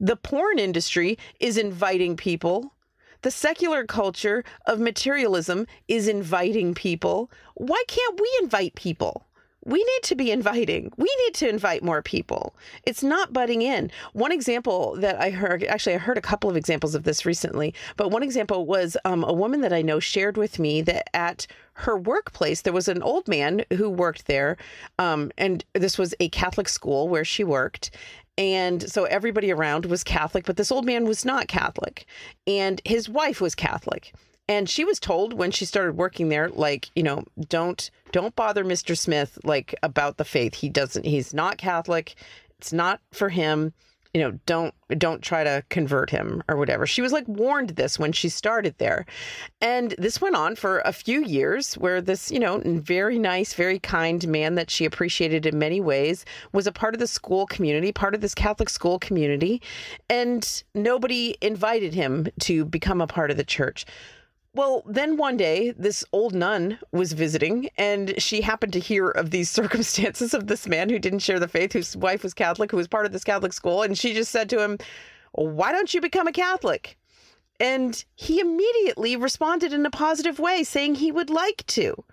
The 0.00 0.16
porn 0.16 0.58
industry 0.58 1.18
is 1.38 1.56
inviting 1.56 2.16
people. 2.16 2.74
The 3.22 3.30
secular 3.30 3.84
culture 3.84 4.42
of 4.66 4.80
materialism 4.80 5.68
is 5.86 6.08
inviting 6.08 6.74
people. 6.74 7.30
Why 7.54 7.80
can't 7.86 8.20
we 8.20 8.28
invite 8.42 8.74
people 8.74 9.27
we 9.68 9.84
need 9.84 10.02
to 10.04 10.14
be 10.14 10.30
inviting. 10.30 10.90
We 10.96 11.14
need 11.24 11.34
to 11.34 11.48
invite 11.48 11.84
more 11.84 12.00
people. 12.00 12.56
It's 12.84 13.02
not 13.02 13.34
butting 13.34 13.60
in. 13.60 13.90
One 14.14 14.32
example 14.32 14.96
that 14.96 15.20
I 15.20 15.28
heard, 15.28 15.62
actually, 15.64 15.94
I 15.94 15.98
heard 15.98 16.16
a 16.16 16.22
couple 16.22 16.48
of 16.48 16.56
examples 16.56 16.94
of 16.94 17.04
this 17.04 17.26
recently, 17.26 17.74
but 17.98 18.10
one 18.10 18.22
example 18.22 18.64
was 18.64 18.96
um, 19.04 19.24
a 19.24 19.32
woman 19.32 19.60
that 19.60 19.74
I 19.74 19.82
know 19.82 20.00
shared 20.00 20.38
with 20.38 20.58
me 20.58 20.80
that 20.82 21.14
at 21.14 21.46
her 21.74 21.98
workplace, 21.98 22.62
there 22.62 22.72
was 22.72 22.88
an 22.88 23.02
old 23.02 23.28
man 23.28 23.62
who 23.74 23.90
worked 23.90 24.26
there. 24.26 24.56
Um, 24.98 25.30
and 25.36 25.62
this 25.74 25.98
was 25.98 26.14
a 26.18 26.30
Catholic 26.30 26.68
school 26.68 27.06
where 27.06 27.24
she 27.24 27.44
worked. 27.44 27.90
And 28.38 28.90
so 28.90 29.04
everybody 29.04 29.52
around 29.52 29.84
was 29.84 30.02
Catholic, 30.02 30.46
but 30.46 30.56
this 30.56 30.72
old 30.72 30.86
man 30.86 31.04
was 31.04 31.26
not 31.26 31.46
Catholic. 31.46 32.06
And 32.46 32.80
his 32.86 33.06
wife 33.06 33.40
was 33.42 33.54
Catholic 33.54 34.14
and 34.48 34.68
she 34.68 34.84
was 34.84 34.98
told 34.98 35.34
when 35.34 35.50
she 35.50 35.64
started 35.64 35.96
working 35.96 36.28
there 36.28 36.48
like 36.48 36.90
you 36.94 37.02
know 37.02 37.24
don't 37.48 37.90
don't 38.12 38.34
bother 38.34 38.64
mr 38.64 38.96
smith 38.96 39.38
like 39.44 39.74
about 39.82 40.16
the 40.16 40.24
faith. 40.24 40.54
He 40.54 40.68
doesn't 40.68 41.04
he's 41.04 41.34
not 41.34 41.58
catholic. 41.58 42.14
It's 42.58 42.72
not 42.72 43.00
for 43.12 43.28
him. 43.28 43.72
You 44.14 44.22
know 44.22 44.38
don't 44.46 44.74
don't 44.96 45.22
try 45.22 45.44
to 45.44 45.62
convert 45.68 46.08
him 46.08 46.42
or 46.48 46.56
whatever. 46.56 46.86
She 46.86 47.02
was 47.02 47.12
like 47.12 47.28
warned 47.28 47.70
this 47.70 47.98
when 47.98 48.12
she 48.12 48.30
started 48.30 48.74
there. 48.78 49.04
And 49.60 49.94
this 49.98 50.20
went 50.20 50.34
on 50.34 50.56
for 50.56 50.80
a 50.80 50.92
few 50.92 51.22
years 51.22 51.74
where 51.74 52.00
this 52.00 52.30
you 52.30 52.40
know 52.40 52.62
very 52.64 53.18
nice 53.18 53.52
very 53.52 53.78
kind 53.78 54.26
man 54.26 54.54
that 54.54 54.70
she 54.70 54.86
appreciated 54.86 55.44
in 55.44 55.58
many 55.58 55.80
ways 55.80 56.24
was 56.52 56.66
a 56.66 56.72
part 56.72 56.94
of 56.94 57.00
the 57.00 57.06
school 57.06 57.46
community 57.46 57.92
part 57.92 58.14
of 58.14 58.22
this 58.22 58.34
catholic 58.34 58.70
school 58.70 58.98
community. 58.98 59.60
And 60.08 60.62
nobody 60.74 61.36
invited 61.42 61.92
him 61.92 62.28
to 62.40 62.64
become 62.64 63.02
a 63.02 63.06
part 63.06 63.30
of 63.30 63.36
the 63.36 63.44
church 63.44 63.84
well, 64.54 64.82
then 64.86 65.16
one 65.16 65.36
day, 65.36 65.72
this 65.72 66.04
old 66.12 66.34
nun 66.34 66.78
was 66.90 67.12
visiting, 67.12 67.68
and 67.76 68.20
she 68.20 68.40
happened 68.40 68.72
to 68.72 68.80
hear 68.80 69.08
of 69.08 69.30
these 69.30 69.50
circumstances 69.60 70.34
of 70.34 70.46
this 70.46 70.66
man 70.66 70.88
who 70.88 70.98
didn't 70.98 71.20
share 71.20 71.38
the 71.38 71.48
faith, 71.48 71.72
whose 71.72 71.96
wife 71.96 72.22
was 72.22 72.34
Catholic, 72.34 72.70
who 72.70 72.76
was 72.76 72.88
part 72.88 73.06
of 73.06 73.12
this 73.12 73.24
Catholic 73.24 73.52
school. 73.52 73.82
And 73.82 73.96
she 73.96 74.14
just 74.14 74.32
said 74.32 74.48
to 74.50 74.60
him, 74.60 74.78
Why 75.32 75.72
don't 75.72 75.92
you 75.92 76.00
become 76.00 76.26
a 76.26 76.32
Catholic? 76.32 76.98
And 77.60 78.04
he 78.14 78.40
immediately 78.40 79.16
responded 79.16 79.72
in 79.72 79.84
a 79.84 79.90
positive 79.90 80.38
way, 80.38 80.62
saying 80.64 80.96
he 80.96 81.12
would 81.12 81.30
like 81.30 81.66
to. 81.68 82.04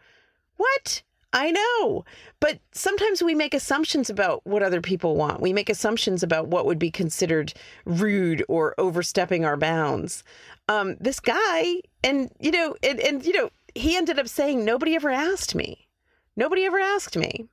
What? 0.58 1.04
I 1.36 1.52
know. 1.52 2.06
But 2.40 2.60
sometimes 2.72 3.22
we 3.22 3.36
make 3.36 3.54
assumptions 3.54 4.10
about 4.10 4.42
what 4.46 4.64
other 4.64 4.80
people 4.80 5.18
want. 5.18 5.42
We 5.42 5.52
make 5.52 5.70
assumptions 5.70 6.24
about 6.24 6.48
what 6.48 6.66
would 6.66 6.80
be 6.80 6.90
considered 6.90 7.54
rude 7.86 8.44
or 8.48 8.74
overstepping 8.78 9.44
our 9.44 9.58
bounds. 9.58 10.24
Um, 10.68 10.96
this 11.00 11.20
guy, 11.20 11.82
and 12.04 12.32
you 12.40 12.52
know, 12.52 12.76
and, 12.82 13.00
and 13.00 13.26
you 13.26 13.34
know, 13.34 13.50
he 13.76 13.96
ended 13.96 14.20
up 14.20 14.28
saying, 14.28 14.66
Nobody 14.66 14.96
ever 14.96 15.12
asked 15.12 15.54
me. 15.56 15.88
Nobody 16.36 16.66
ever 16.66 16.80
asked 16.80 17.18
me. 17.18 17.48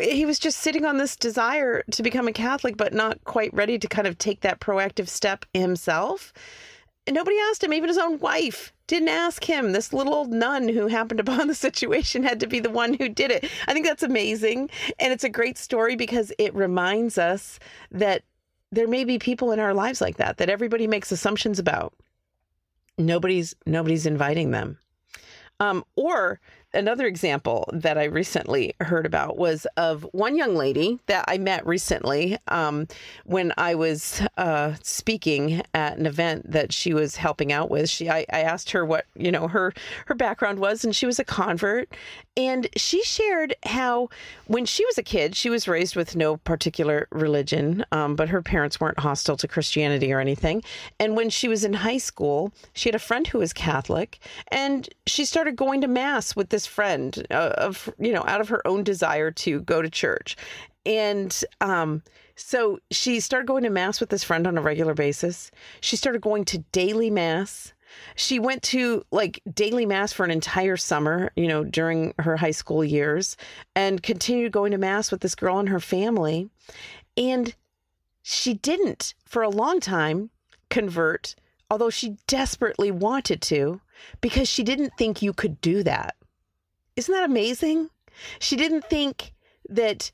He 0.00 0.26
was 0.26 0.40
just 0.40 0.58
sitting 0.58 0.84
on 0.84 0.96
this 0.96 1.14
desire 1.14 1.84
to 1.92 2.02
become 2.02 2.26
a 2.26 2.32
Catholic, 2.32 2.76
but 2.76 2.92
not 2.92 3.22
quite 3.24 3.54
ready 3.54 3.78
to 3.78 3.86
kind 3.86 4.08
of 4.08 4.18
take 4.18 4.40
that 4.40 4.58
proactive 4.58 5.08
step 5.08 5.44
himself. 5.54 6.32
And 7.06 7.14
nobody 7.14 7.36
asked 7.50 7.62
him, 7.62 7.72
even 7.72 7.88
his 7.88 7.98
own 7.98 8.18
wife 8.18 8.72
didn't 8.86 9.08
ask 9.08 9.44
him. 9.44 9.72
This 9.72 9.92
little 9.92 10.14
old 10.14 10.30
nun 10.30 10.68
who 10.68 10.86
happened 10.88 11.20
upon 11.20 11.46
the 11.46 11.54
situation 11.54 12.22
had 12.22 12.40
to 12.40 12.46
be 12.46 12.60
the 12.60 12.70
one 12.70 12.94
who 12.94 13.08
did 13.08 13.30
it. 13.30 13.48
I 13.68 13.72
think 13.72 13.86
that's 13.86 14.02
amazing. 14.02 14.70
And 14.98 15.12
it's 15.12 15.24
a 15.24 15.28
great 15.28 15.58
story 15.58 15.96
because 15.96 16.32
it 16.38 16.54
reminds 16.54 17.18
us 17.18 17.58
that 17.90 18.24
there 18.74 18.88
may 18.88 19.04
be 19.04 19.18
people 19.18 19.52
in 19.52 19.60
our 19.60 19.74
lives 19.74 20.00
like 20.00 20.16
that, 20.16 20.38
that 20.38 20.50
everybody 20.50 20.86
makes 20.86 21.12
assumptions 21.12 21.58
about. 21.58 21.94
Nobody's 22.98 23.54
nobody's 23.66 24.06
inviting 24.06 24.50
them. 24.50 24.78
Um, 25.60 25.84
or 25.96 26.40
another 26.74 27.06
example 27.06 27.68
that 27.72 27.96
I 27.96 28.04
recently 28.04 28.74
heard 28.80 29.06
about 29.06 29.36
was 29.36 29.66
of 29.76 30.06
one 30.12 30.36
young 30.36 30.54
lady 30.54 30.98
that 31.06 31.24
I 31.28 31.38
met 31.38 31.66
recently 31.66 32.36
um, 32.48 32.86
when 33.24 33.52
I 33.56 33.74
was 33.74 34.22
uh, 34.36 34.74
speaking 34.82 35.62
at 35.72 35.98
an 35.98 36.06
event 36.06 36.50
that 36.50 36.72
she 36.72 36.92
was 36.92 37.16
helping 37.16 37.52
out 37.52 37.70
with. 37.70 37.88
She, 37.88 38.10
I, 38.10 38.26
I 38.32 38.40
asked 38.40 38.70
her 38.72 38.84
what 38.84 39.06
you 39.14 39.30
know 39.30 39.48
her 39.48 39.72
her 40.06 40.14
background 40.14 40.58
was, 40.58 40.84
and 40.84 40.94
she 40.94 41.06
was 41.06 41.18
a 41.18 41.24
convert, 41.24 41.94
and 42.36 42.68
she 42.76 43.02
shared 43.02 43.54
how 43.64 44.08
when 44.46 44.66
she 44.66 44.84
was 44.84 44.98
a 44.98 45.02
kid, 45.02 45.36
she 45.36 45.50
was 45.50 45.68
raised 45.68 45.96
with 45.96 46.16
no 46.16 46.36
particular 46.38 47.06
religion, 47.10 47.84
um, 47.92 48.16
but 48.16 48.28
her 48.28 48.42
parents 48.42 48.80
weren't 48.80 48.98
hostile 48.98 49.36
to 49.36 49.48
Christianity 49.48 50.12
or 50.12 50.20
anything. 50.20 50.62
And 50.98 51.16
when 51.16 51.30
she 51.30 51.48
was 51.48 51.64
in 51.64 51.72
high 51.72 51.98
school, 51.98 52.52
she 52.72 52.88
had 52.88 52.94
a 52.94 52.98
friend 52.98 53.26
who 53.26 53.38
was 53.38 53.52
Catholic, 53.52 54.18
and 54.48 54.88
she 55.06 55.24
started 55.24 55.56
going 55.56 55.80
to 55.80 55.88
mass 55.88 56.34
with 56.34 56.48
this 56.48 56.63
friend 56.66 57.26
uh, 57.30 57.54
of 57.56 57.92
you 57.98 58.12
know 58.12 58.24
out 58.26 58.40
of 58.40 58.48
her 58.48 58.66
own 58.66 58.82
desire 58.82 59.30
to 59.30 59.60
go 59.60 59.82
to 59.82 59.90
church 59.90 60.36
and 60.86 61.44
um 61.60 62.02
so 62.36 62.78
she 62.90 63.20
started 63.20 63.46
going 63.46 63.62
to 63.62 63.70
mass 63.70 64.00
with 64.00 64.10
this 64.10 64.24
friend 64.24 64.46
on 64.46 64.58
a 64.58 64.62
regular 64.62 64.94
basis 64.94 65.50
she 65.80 65.96
started 65.96 66.20
going 66.20 66.44
to 66.44 66.58
daily 66.72 67.10
mass 67.10 67.72
She 68.16 68.38
went 68.38 68.62
to 68.64 69.04
like 69.10 69.40
daily 69.52 69.86
mass 69.86 70.12
for 70.12 70.24
an 70.24 70.30
entire 70.30 70.76
summer, 70.76 71.30
you 71.36 71.48
know, 71.48 71.64
during 71.64 72.14
her 72.18 72.36
high 72.36 72.50
school 72.50 72.84
years 72.84 73.36
and 73.74 74.02
continued 74.02 74.52
going 74.52 74.72
to 74.72 74.78
mass 74.78 75.10
with 75.10 75.20
this 75.20 75.34
girl 75.34 75.58
and 75.58 75.68
her 75.68 75.80
family. 75.80 76.48
And 77.16 77.54
she 78.22 78.54
didn't 78.54 79.14
for 79.24 79.42
a 79.42 79.50
long 79.50 79.80
time 79.80 80.30
convert, 80.70 81.34
although 81.70 81.90
she 81.90 82.16
desperately 82.26 82.90
wanted 82.90 83.40
to, 83.42 83.80
because 84.20 84.48
she 84.48 84.62
didn't 84.62 84.92
think 84.98 85.22
you 85.22 85.32
could 85.32 85.60
do 85.60 85.82
that. 85.82 86.16
Isn't 86.96 87.12
that 87.12 87.24
amazing? 87.24 87.90
She 88.38 88.56
didn't 88.56 88.84
think 88.84 89.32
that 89.68 90.12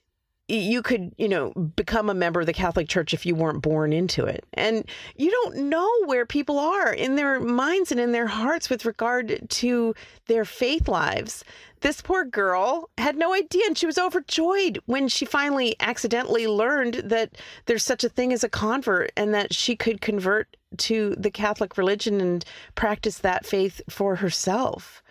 you 0.50 0.82
could, 0.82 1.12
you 1.16 1.28
know, 1.28 1.50
become 1.52 2.10
a 2.10 2.14
member 2.14 2.40
of 2.40 2.46
the 2.46 2.52
Catholic 2.52 2.88
Church 2.88 3.14
if 3.14 3.24
you 3.24 3.34
weren't 3.34 3.62
born 3.62 3.92
into 3.92 4.24
it. 4.24 4.44
And 4.54 4.84
you 5.16 5.30
don't 5.30 5.68
know 5.68 5.88
where 6.06 6.26
people 6.26 6.58
are 6.58 6.92
in 6.92 7.14
their 7.14 7.38
minds 7.38 7.92
and 7.92 8.00
in 8.00 8.12
their 8.12 8.26
hearts 8.26 8.68
with 8.68 8.84
regard 8.84 9.48
to 9.48 9.94
their 10.26 10.44
faith 10.44 10.88
lives. 10.88 11.44
This 11.82 12.02
poor 12.02 12.24
girl 12.24 12.90
had 12.98 13.16
no 13.16 13.32
idea 13.32 13.62
and 13.66 13.78
she 13.78 13.86
was 13.86 13.96
overjoyed 13.96 14.80
when 14.86 15.08
she 15.08 15.24
finally 15.24 15.76
accidentally 15.80 16.46
learned 16.46 16.94
that 16.94 17.38
there's 17.66 17.84
such 17.84 18.04
a 18.04 18.08
thing 18.08 18.32
as 18.32 18.44
a 18.44 18.48
convert 18.48 19.12
and 19.16 19.32
that 19.32 19.54
she 19.54 19.76
could 19.76 20.00
convert 20.00 20.56
to 20.78 21.14
the 21.16 21.30
Catholic 21.30 21.78
religion 21.78 22.20
and 22.20 22.44
practice 22.74 23.18
that 23.18 23.46
faith 23.46 23.80
for 23.88 24.16
herself. 24.16 25.02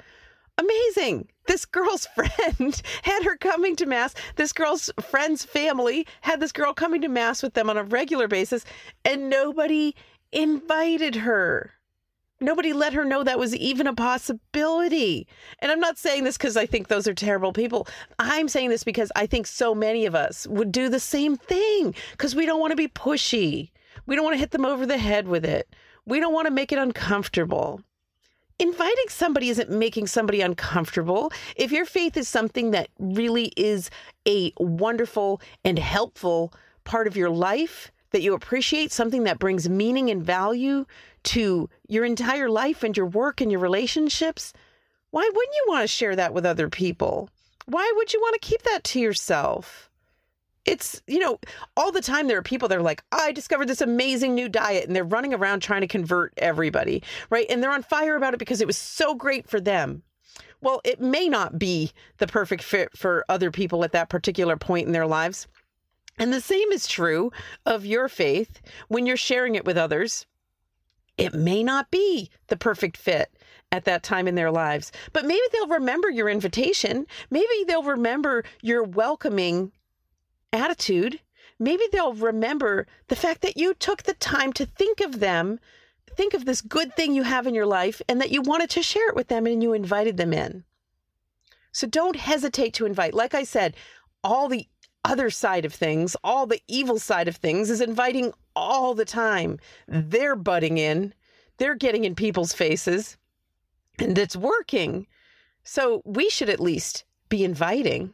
Amazing 0.59 1.27
this 1.49 1.65
girl's 1.65 2.05
friend 2.15 2.81
had 3.03 3.23
her 3.23 3.35
coming 3.35 3.75
to 3.77 3.85
mass. 3.85 4.13
This 4.35 4.53
girl's 4.53 4.89
friend's 5.01 5.43
family 5.43 6.07
had 6.21 6.39
this 6.39 6.51
girl 6.51 6.73
coming 6.73 7.01
to 7.01 7.09
mass 7.09 7.43
with 7.43 7.55
them 7.55 7.69
on 7.69 7.77
a 7.77 7.83
regular 7.83 8.27
basis, 8.27 8.63
and 9.03 9.29
nobody 9.29 9.95
invited 10.31 11.15
her. 11.15 11.73
Nobody 12.39 12.71
let 12.71 12.93
her 12.93 13.03
know 13.03 13.23
that 13.23 13.39
was 13.39 13.53
even 13.55 13.87
a 13.87 13.93
possibility. 13.93 15.27
And 15.59 15.71
I'm 15.71 15.79
not 15.81 15.97
saying 15.97 16.23
this 16.23 16.37
because 16.37 16.55
I 16.55 16.65
think 16.65 16.87
those 16.87 17.07
are 17.07 17.13
terrible 17.13 17.51
people. 17.51 17.85
I'm 18.17 18.47
saying 18.47 18.69
this 18.69 18.85
because 18.85 19.11
I 19.15 19.25
think 19.25 19.45
so 19.45 19.75
many 19.75 20.05
of 20.05 20.15
us 20.15 20.47
would 20.47 20.71
do 20.71 20.87
the 20.87 21.01
same 21.01 21.35
thing 21.35 21.93
because 22.11 22.35
we 22.35 22.45
don't 22.45 22.61
want 22.61 22.71
to 22.71 22.77
be 22.77 22.87
pushy. 22.87 23.71
We 24.05 24.15
don't 24.15 24.23
want 24.23 24.35
to 24.35 24.39
hit 24.39 24.51
them 24.51 24.65
over 24.65 24.85
the 24.85 24.97
head 24.97 25.27
with 25.27 25.43
it. 25.43 25.75
We 26.05 26.21
don't 26.21 26.33
want 26.33 26.45
to 26.45 26.53
make 26.53 26.71
it 26.71 26.79
uncomfortable 26.79 27.81
inviting 28.59 29.09
somebody 29.09 29.49
isn't 29.49 29.69
making 29.69 30.07
somebody 30.07 30.41
uncomfortable. 30.41 31.31
If 31.55 31.71
your 31.71 31.85
faith 31.85 32.17
is 32.17 32.27
something 32.27 32.71
that 32.71 32.89
really 32.99 33.53
is 33.55 33.89
a 34.27 34.53
wonderful 34.57 35.41
and 35.63 35.79
helpful 35.79 36.53
part 36.83 37.07
of 37.07 37.17
your 37.17 37.29
life, 37.29 37.91
that 38.11 38.21
you 38.21 38.33
appreciate, 38.33 38.91
something 38.91 39.23
that 39.23 39.39
brings 39.39 39.69
meaning 39.69 40.09
and 40.09 40.23
value 40.23 40.85
to 41.23 41.69
your 41.87 42.05
entire 42.05 42.49
life 42.49 42.83
and 42.83 42.97
your 42.97 43.05
work 43.05 43.39
and 43.39 43.51
your 43.51 43.61
relationships, 43.61 44.53
why 45.11 45.21
wouldn't 45.21 45.55
you 45.55 45.65
want 45.67 45.83
to 45.83 45.87
share 45.87 46.15
that 46.15 46.33
with 46.33 46.45
other 46.45 46.69
people? 46.69 47.29
Why 47.65 47.91
would 47.95 48.13
you 48.13 48.19
want 48.19 48.39
to 48.41 48.47
keep 48.47 48.63
that 48.63 48.83
to 48.85 48.99
yourself? 48.99 49.88
It's 50.65 51.01
you 51.07 51.19
know 51.19 51.39
all 51.77 51.91
the 51.91 52.01
time 52.01 52.27
there 52.27 52.37
are 52.37 52.43
people 52.43 52.67
that 52.67 52.77
are 52.77 52.81
like 52.81 53.03
i 53.11 53.31
discovered 53.31 53.67
this 53.67 53.81
amazing 53.81 54.35
new 54.35 54.49
diet 54.49 54.85
and 54.85 54.95
they're 54.95 55.03
running 55.03 55.33
around 55.33 55.61
trying 55.61 55.81
to 55.81 55.87
convert 55.87 56.33
everybody 56.37 57.01
right? 57.29 57.47
And 57.49 57.61
they're 57.61 57.71
on 57.71 57.83
fire 57.83 58.15
about 58.15 58.33
it 58.33 58.39
because 58.39 58.61
it 58.61 58.67
was 58.67 58.77
so 58.77 59.15
great 59.15 59.49
for 59.49 59.59
them. 59.59 60.03
Well 60.61 60.81
it 60.83 60.99
may 60.99 61.27
not 61.27 61.59
be 61.59 61.91
the 62.17 62.27
perfect 62.27 62.63
fit 62.63 62.97
for 62.97 63.25
other 63.29 63.51
people 63.51 63.83
at 63.83 63.91
that 63.93 64.09
particular 64.09 64.57
point 64.57 64.87
in 64.87 64.93
their 64.93 65.07
lives. 65.07 65.47
And 66.17 66.33
the 66.33 66.41
same 66.41 66.71
is 66.71 66.85
true 66.87 67.31
of 67.65 67.85
your 67.85 68.09
faith 68.09 68.61
when 68.89 69.05
you're 69.05 69.17
sharing 69.17 69.55
it 69.55 69.65
with 69.65 69.77
others. 69.77 70.25
It 71.17 71.33
may 71.33 71.63
not 71.63 71.91
be 71.91 72.29
the 72.47 72.57
perfect 72.57 72.97
fit 72.97 73.31
at 73.71 73.85
that 73.85 74.03
time 74.03 74.27
in 74.27 74.35
their 74.35 74.51
lives 74.51 74.91
but 75.13 75.25
maybe 75.25 75.41
they'll 75.53 75.67
remember 75.67 76.09
your 76.09 76.29
invitation. 76.29 77.05
Maybe 77.29 77.63
they'll 77.67 77.83
remember 77.83 78.43
your 78.61 78.83
welcoming 78.83 79.71
attitude, 80.53 81.19
maybe 81.59 81.83
they'll 81.91 82.13
remember 82.13 82.87
the 83.07 83.15
fact 83.15 83.41
that 83.41 83.57
you 83.57 83.73
took 83.73 84.03
the 84.03 84.13
time 84.13 84.53
to 84.53 84.65
think 84.65 85.01
of 85.01 85.19
them, 85.19 85.59
think 86.15 86.33
of 86.33 86.45
this 86.45 86.61
good 86.61 86.95
thing 86.95 87.13
you 87.13 87.23
have 87.23 87.47
in 87.47 87.55
your 87.55 87.65
life, 87.65 88.01
and 88.07 88.19
that 88.21 88.31
you 88.31 88.41
wanted 88.41 88.69
to 88.71 88.83
share 88.83 89.09
it 89.09 89.15
with 89.15 89.27
them 89.27 89.45
and 89.45 89.61
you 89.61 89.73
invited 89.73 90.17
them 90.17 90.33
in. 90.33 90.63
So 91.71 91.87
don't 91.87 92.15
hesitate 92.15 92.73
to 92.75 92.85
invite. 92.85 93.13
Like 93.13 93.33
I 93.33 93.43
said, 93.43 93.75
all 94.23 94.49
the 94.49 94.67
other 95.05 95.29
side 95.29 95.65
of 95.65 95.73
things, 95.73 96.15
all 96.23 96.45
the 96.45 96.61
evil 96.67 96.99
side 96.99 97.27
of 97.27 97.37
things 97.37 97.69
is 97.69 97.81
inviting 97.81 98.33
all 98.55 98.93
the 98.93 99.05
time. 99.05 99.59
They're 99.87 100.35
butting 100.35 100.77
in, 100.77 101.13
they're 101.57 101.75
getting 101.75 102.03
in 102.05 102.15
people's 102.15 102.53
faces, 102.53 103.17
and 103.97 104.17
it's 104.17 104.35
working. 104.35 105.07
So 105.63 106.01
we 106.05 106.29
should 106.29 106.49
at 106.49 106.59
least 106.59 107.03
be 107.29 107.43
inviting. 107.43 108.13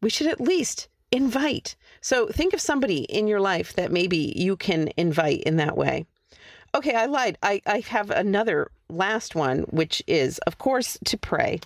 We 0.00 0.10
should 0.10 0.26
at 0.26 0.40
least 0.40 0.88
invite. 1.14 1.76
So 2.00 2.26
think 2.26 2.52
of 2.52 2.60
somebody 2.60 3.04
in 3.04 3.26
your 3.26 3.40
life 3.40 3.72
that 3.74 3.92
maybe 3.92 4.32
you 4.36 4.56
can 4.56 4.90
invite 4.96 5.42
in 5.44 5.56
that 5.56 5.76
way. 5.76 6.06
Okay, 6.74 6.94
I 6.94 7.06
lied. 7.06 7.38
I, 7.42 7.62
I 7.66 7.80
have 7.80 8.10
another 8.10 8.70
last 8.88 9.34
one, 9.34 9.60
which 9.70 10.02
is, 10.08 10.38
of 10.38 10.58
course, 10.58 10.98
to 11.04 11.16
pray. 11.16 11.60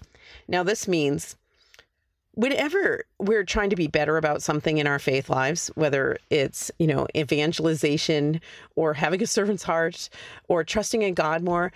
Now, 0.46 0.62
this 0.62 0.86
means 0.86 1.34
whenever 2.34 3.04
we're 3.18 3.44
trying 3.44 3.70
to 3.70 3.76
be 3.76 3.86
better 3.86 4.18
about 4.18 4.42
something 4.42 4.78
in 4.78 4.86
our 4.86 4.98
faith 4.98 5.30
lives, 5.30 5.68
whether 5.74 6.18
it's, 6.30 6.70
you 6.78 6.86
know, 6.86 7.06
evangelization 7.16 8.40
or 8.76 8.92
having 8.94 9.22
a 9.22 9.26
servant's 9.26 9.64
heart 9.64 10.10
or 10.46 10.62
trusting 10.62 11.02
in 11.02 11.14
God 11.14 11.42
more, 11.42 11.72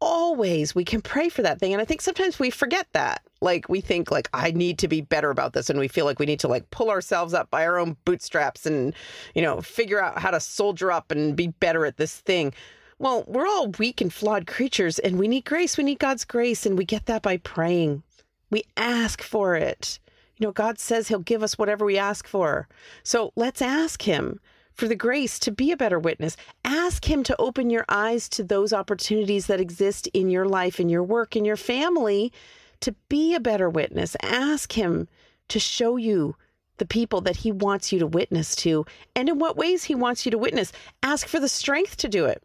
always 0.00 0.74
we 0.74 0.84
can 0.84 1.00
pray 1.00 1.28
for 1.28 1.42
that 1.42 1.58
thing 1.58 1.72
and 1.72 1.80
i 1.80 1.84
think 1.84 2.00
sometimes 2.00 2.38
we 2.38 2.50
forget 2.50 2.86
that. 2.92 3.22
Like 3.42 3.68
we 3.68 3.80
think 3.80 4.10
like 4.10 4.28
i 4.34 4.50
need 4.50 4.78
to 4.78 4.88
be 4.88 5.00
better 5.00 5.30
about 5.30 5.52
this 5.52 5.70
and 5.70 5.78
we 5.78 5.88
feel 5.88 6.04
like 6.04 6.18
we 6.18 6.26
need 6.26 6.40
to 6.40 6.48
like 6.48 6.70
pull 6.70 6.90
ourselves 6.90 7.34
up 7.34 7.50
by 7.50 7.66
our 7.66 7.78
own 7.78 7.96
bootstraps 8.04 8.66
and 8.66 8.94
you 9.34 9.42
know 9.42 9.60
figure 9.60 10.02
out 10.02 10.18
how 10.18 10.30
to 10.30 10.40
soldier 10.40 10.92
up 10.92 11.10
and 11.10 11.36
be 11.36 11.48
better 11.48 11.86
at 11.86 11.96
this 11.96 12.18
thing. 12.20 12.52
Well 12.98 13.24
we're 13.26 13.46
all 13.46 13.68
weak 13.78 14.00
and 14.00 14.12
flawed 14.12 14.46
creatures 14.46 14.98
and 14.98 15.18
we 15.18 15.28
need 15.28 15.44
grace. 15.44 15.76
We 15.76 15.84
need 15.84 15.98
god's 15.98 16.24
grace 16.24 16.66
and 16.66 16.76
we 16.76 16.84
get 16.84 17.06
that 17.06 17.22
by 17.22 17.38
praying. 17.38 18.02
We 18.50 18.64
ask 18.76 19.22
for 19.22 19.54
it. 19.54 19.98
You 20.36 20.46
know 20.46 20.52
god 20.52 20.78
says 20.78 21.08
he'll 21.08 21.20
give 21.20 21.42
us 21.42 21.58
whatever 21.58 21.84
we 21.84 21.98
ask 21.98 22.26
for. 22.26 22.68
So 23.02 23.32
let's 23.36 23.62
ask 23.62 24.02
him 24.02 24.40
for 24.80 24.88
the 24.88 24.96
grace 24.96 25.38
to 25.38 25.50
be 25.50 25.70
a 25.72 25.76
better 25.76 25.98
witness. 25.98 26.38
Ask 26.64 27.04
Him 27.04 27.22
to 27.24 27.36
open 27.38 27.68
your 27.68 27.84
eyes 27.90 28.30
to 28.30 28.42
those 28.42 28.72
opportunities 28.72 29.46
that 29.46 29.60
exist 29.60 30.06
in 30.14 30.30
your 30.30 30.46
life, 30.46 30.80
in 30.80 30.88
your 30.88 31.04
work, 31.04 31.36
in 31.36 31.44
your 31.44 31.58
family 31.58 32.32
to 32.80 32.92
be 33.10 33.34
a 33.34 33.40
better 33.40 33.68
witness. 33.68 34.16
Ask 34.22 34.72
Him 34.72 35.06
to 35.48 35.60
show 35.60 35.98
you 35.98 36.34
the 36.78 36.86
people 36.86 37.20
that 37.20 37.36
He 37.36 37.52
wants 37.52 37.92
you 37.92 37.98
to 37.98 38.06
witness 38.06 38.56
to 38.56 38.86
and 39.14 39.28
in 39.28 39.38
what 39.38 39.54
ways 39.54 39.84
He 39.84 39.94
wants 39.94 40.24
you 40.24 40.30
to 40.30 40.38
witness. 40.38 40.72
Ask 41.02 41.28
for 41.28 41.38
the 41.38 41.48
strength 41.48 41.98
to 41.98 42.08
do 42.08 42.24
it. 42.24 42.42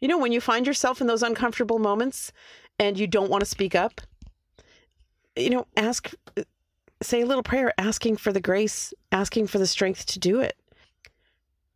You 0.00 0.08
know, 0.08 0.18
when 0.18 0.32
you 0.32 0.40
find 0.40 0.66
yourself 0.66 1.02
in 1.02 1.06
those 1.06 1.22
uncomfortable 1.22 1.78
moments 1.78 2.32
and 2.78 2.98
you 2.98 3.06
don't 3.06 3.30
want 3.30 3.42
to 3.42 3.50
speak 3.50 3.74
up, 3.74 4.00
you 5.36 5.50
know, 5.50 5.66
ask, 5.76 6.14
say 7.02 7.20
a 7.20 7.26
little 7.26 7.42
prayer 7.42 7.74
asking 7.76 8.16
for 8.16 8.32
the 8.32 8.40
grace, 8.40 8.94
asking 9.12 9.48
for 9.48 9.58
the 9.58 9.66
strength 9.66 10.06
to 10.06 10.18
do 10.18 10.40
it. 10.40 10.56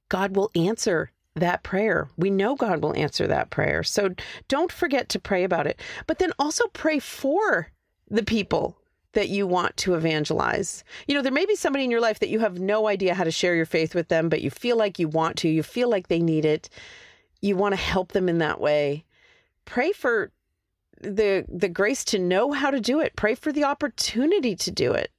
God 0.08 0.36
will 0.36 0.50
answer 0.54 1.10
that 1.34 1.62
prayer. 1.62 2.08
We 2.16 2.30
know 2.30 2.56
God 2.56 2.82
will 2.82 2.96
answer 2.96 3.26
that 3.26 3.50
prayer. 3.50 3.82
So 3.82 4.14
don't 4.48 4.72
forget 4.72 5.08
to 5.10 5.20
pray 5.20 5.44
about 5.44 5.66
it. 5.66 5.80
But 6.06 6.18
then 6.18 6.32
also 6.38 6.66
pray 6.68 6.98
for 6.98 7.68
the 8.10 8.22
people 8.22 8.78
that 9.12 9.28
you 9.28 9.46
want 9.46 9.76
to 9.78 9.94
evangelize. 9.94 10.84
You 11.06 11.14
know, 11.14 11.22
there 11.22 11.32
may 11.32 11.46
be 11.46 11.56
somebody 11.56 11.84
in 11.84 11.90
your 11.90 12.00
life 12.00 12.18
that 12.20 12.28
you 12.28 12.38
have 12.40 12.58
no 12.58 12.86
idea 12.86 13.14
how 13.14 13.24
to 13.24 13.30
share 13.30 13.54
your 13.54 13.66
faith 13.66 13.94
with 13.94 14.08
them, 14.08 14.28
but 14.28 14.42
you 14.42 14.50
feel 14.50 14.76
like 14.76 14.98
you 14.98 15.08
want 15.08 15.36
to, 15.38 15.48
you 15.48 15.62
feel 15.62 15.88
like 15.88 16.08
they 16.08 16.20
need 16.20 16.44
it. 16.44 16.68
You 17.40 17.56
want 17.56 17.72
to 17.72 17.80
help 17.80 18.12
them 18.12 18.28
in 18.28 18.38
that 18.38 18.60
way. 18.60 19.04
Pray 19.64 19.92
for 19.92 20.32
the 21.00 21.44
the 21.48 21.68
grace 21.68 22.04
to 22.04 22.18
know 22.18 22.52
how 22.52 22.70
to 22.70 22.80
do 22.80 23.00
it. 23.00 23.16
Pray 23.16 23.34
for 23.34 23.52
the 23.52 23.64
opportunity 23.64 24.56
to 24.56 24.70
do 24.70 24.92
it 24.92 25.10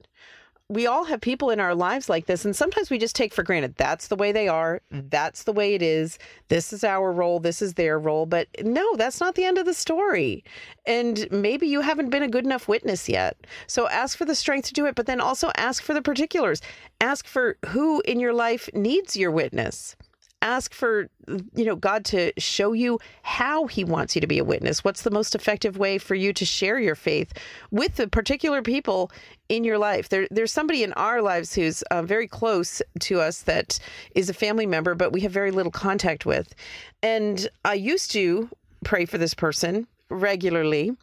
we 0.70 0.86
all 0.86 1.04
have 1.04 1.20
people 1.20 1.50
in 1.50 1.60
our 1.60 1.74
lives 1.74 2.08
like 2.10 2.26
this 2.26 2.44
and 2.44 2.54
sometimes 2.54 2.90
we 2.90 2.98
just 2.98 3.16
take 3.16 3.32
for 3.32 3.42
granted 3.42 3.74
that's 3.76 4.08
the 4.08 4.16
way 4.16 4.32
they 4.32 4.48
are. 4.48 4.82
That's 4.90 5.44
the 5.44 5.52
way 5.52 5.74
it 5.74 5.82
is. 5.82 6.18
This 6.48 6.72
is 6.72 6.84
our 6.84 7.10
role. 7.10 7.40
This 7.40 7.62
is 7.62 7.74
their 7.74 7.98
role. 7.98 8.26
But 8.26 8.48
no 8.62 8.94
that's 8.96 9.20
not 9.20 9.34
the 9.34 9.44
end 9.44 9.56
of 9.56 9.66
the 9.66 9.74
story. 9.74 10.44
And 10.86 11.26
maybe 11.30 11.66
you 11.66 11.80
haven't 11.80 12.10
been 12.10 12.22
a 12.22 12.28
good 12.28 12.44
enough 12.44 12.68
witness 12.68 13.08
yet. 13.08 13.36
So 13.66 13.88
ask 13.88 14.18
for 14.18 14.26
the 14.26 14.34
strength 14.34 14.68
to 14.68 14.74
do 14.74 14.86
it 14.86 14.94
but 14.94 15.06
then 15.06 15.20
also 15.20 15.50
ask 15.56 15.82
for 15.82 15.94
the 15.94 16.02
particulars. 16.02 16.60
Ask 17.00 17.26
for 17.26 17.56
who 17.68 18.02
in 18.02 18.20
your 18.20 18.34
life 18.34 18.68
needs 18.74 19.16
your 19.16 19.30
witness 19.30 19.96
ask 20.42 20.72
for 20.72 21.08
you 21.54 21.64
know 21.64 21.76
god 21.76 22.04
to 22.04 22.32
show 22.38 22.72
you 22.72 22.98
how 23.22 23.66
he 23.66 23.84
wants 23.84 24.14
you 24.14 24.20
to 24.20 24.26
be 24.26 24.38
a 24.38 24.44
witness 24.44 24.84
what's 24.84 25.02
the 25.02 25.10
most 25.10 25.34
effective 25.34 25.76
way 25.78 25.98
for 25.98 26.14
you 26.14 26.32
to 26.32 26.44
share 26.44 26.78
your 26.78 26.94
faith 26.94 27.32
with 27.70 27.96
the 27.96 28.08
particular 28.08 28.62
people 28.62 29.10
in 29.48 29.64
your 29.64 29.78
life 29.78 30.08
there, 30.08 30.28
there's 30.30 30.52
somebody 30.52 30.82
in 30.82 30.92
our 30.94 31.20
lives 31.20 31.54
who's 31.54 31.82
uh, 31.90 32.02
very 32.02 32.28
close 32.28 32.80
to 33.00 33.20
us 33.20 33.42
that 33.42 33.78
is 34.14 34.30
a 34.30 34.34
family 34.34 34.66
member 34.66 34.94
but 34.94 35.12
we 35.12 35.20
have 35.20 35.32
very 35.32 35.50
little 35.50 35.72
contact 35.72 36.24
with 36.24 36.54
and 37.02 37.48
i 37.64 37.74
used 37.74 38.10
to 38.10 38.48
pray 38.84 39.04
for 39.04 39.18
this 39.18 39.34
person 39.34 39.86
regularly. 40.10 40.96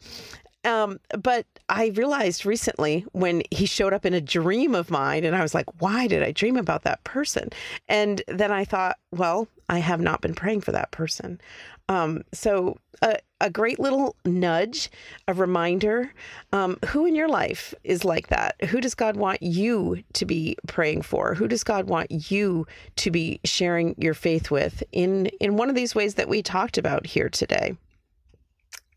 Um, 0.65 0.99
but 1.21 1.45
I 1.69 1.87
realized 1.95 2.45
recently 2.45 3.05
when 3.11 3.43
he 3.51 3.65
showed 3.67 3.93
up 3.93 4.05
in 4.05 4.13
a 4.13 4.21
dream 4.21 4.73
of 4.73 4.89
mine, 4.89 5.23
and 5.23 5.35
I 5.35 5.41
was 5.41 5.53
like, 5.53 5.67
why 5.79 6.07
did 6.07 6.23
I 6.23 6.31
dream 6.31 6.57
about 6.57 6.83
that 6.83 7.03
person? 7.03 7.49
And 7.87 8.23
then 8.27 8.51
I 8.51 8.65
thought, 8.65 8.97
well, 9.11 9.47
I 9.69 9.79
have 9.79 10.01
not 10.01 10.21
been 10.21 10.33
praying 10.33 10.61
for 10.61 10.71
that 10.71 10.91
person. 10.91 11.39
Um, 11.87 12.23
so, 12.33 12.77
a, 13.03 13.17
a 13.41 13.49
great 13.49 13.79
little 13.79 14.15
nudge, 14.25 14.89
a 15.27 15.33
reminder 15.33 16.11
um, 16.51 16.77
who 16.87 17.05
in 17.05 17.13
your 17.13 17.27
life 17.27 17.75
is 17.83 18.03
like 18.03 18.27
that? 18.27 18.55
Who 18.65 18.81
does 18.81 18.95
God 18.95 19.17
want 19.17 19.43
you 19.43 20.03
to 20.13 20.25
be 20.25 20.57
praying 20.67 21.03
for? 21.03 21.35
Who 21.35 21.47
does 21.47 21.63
God 21.63 21.87
want 21.87 22.31
you 22.31 22.65
to 22.95 23.11
be 23.11 23.39
sharing 23.43 23.93
your 23.99 24.15
faith 24.15 24.49
with 24.49 24.81
in, 24.91 25.27
in 25.39 25.57
one 25.57 25.69
of 25.69 25.75
these 25.75 25.93
ways 25.93 26.15
that 26.15 26.29
we 26.29 26.41
talked 26.41 26.79
about 26.79 27.05
here 27.05 27.29
today? 27.29 27.77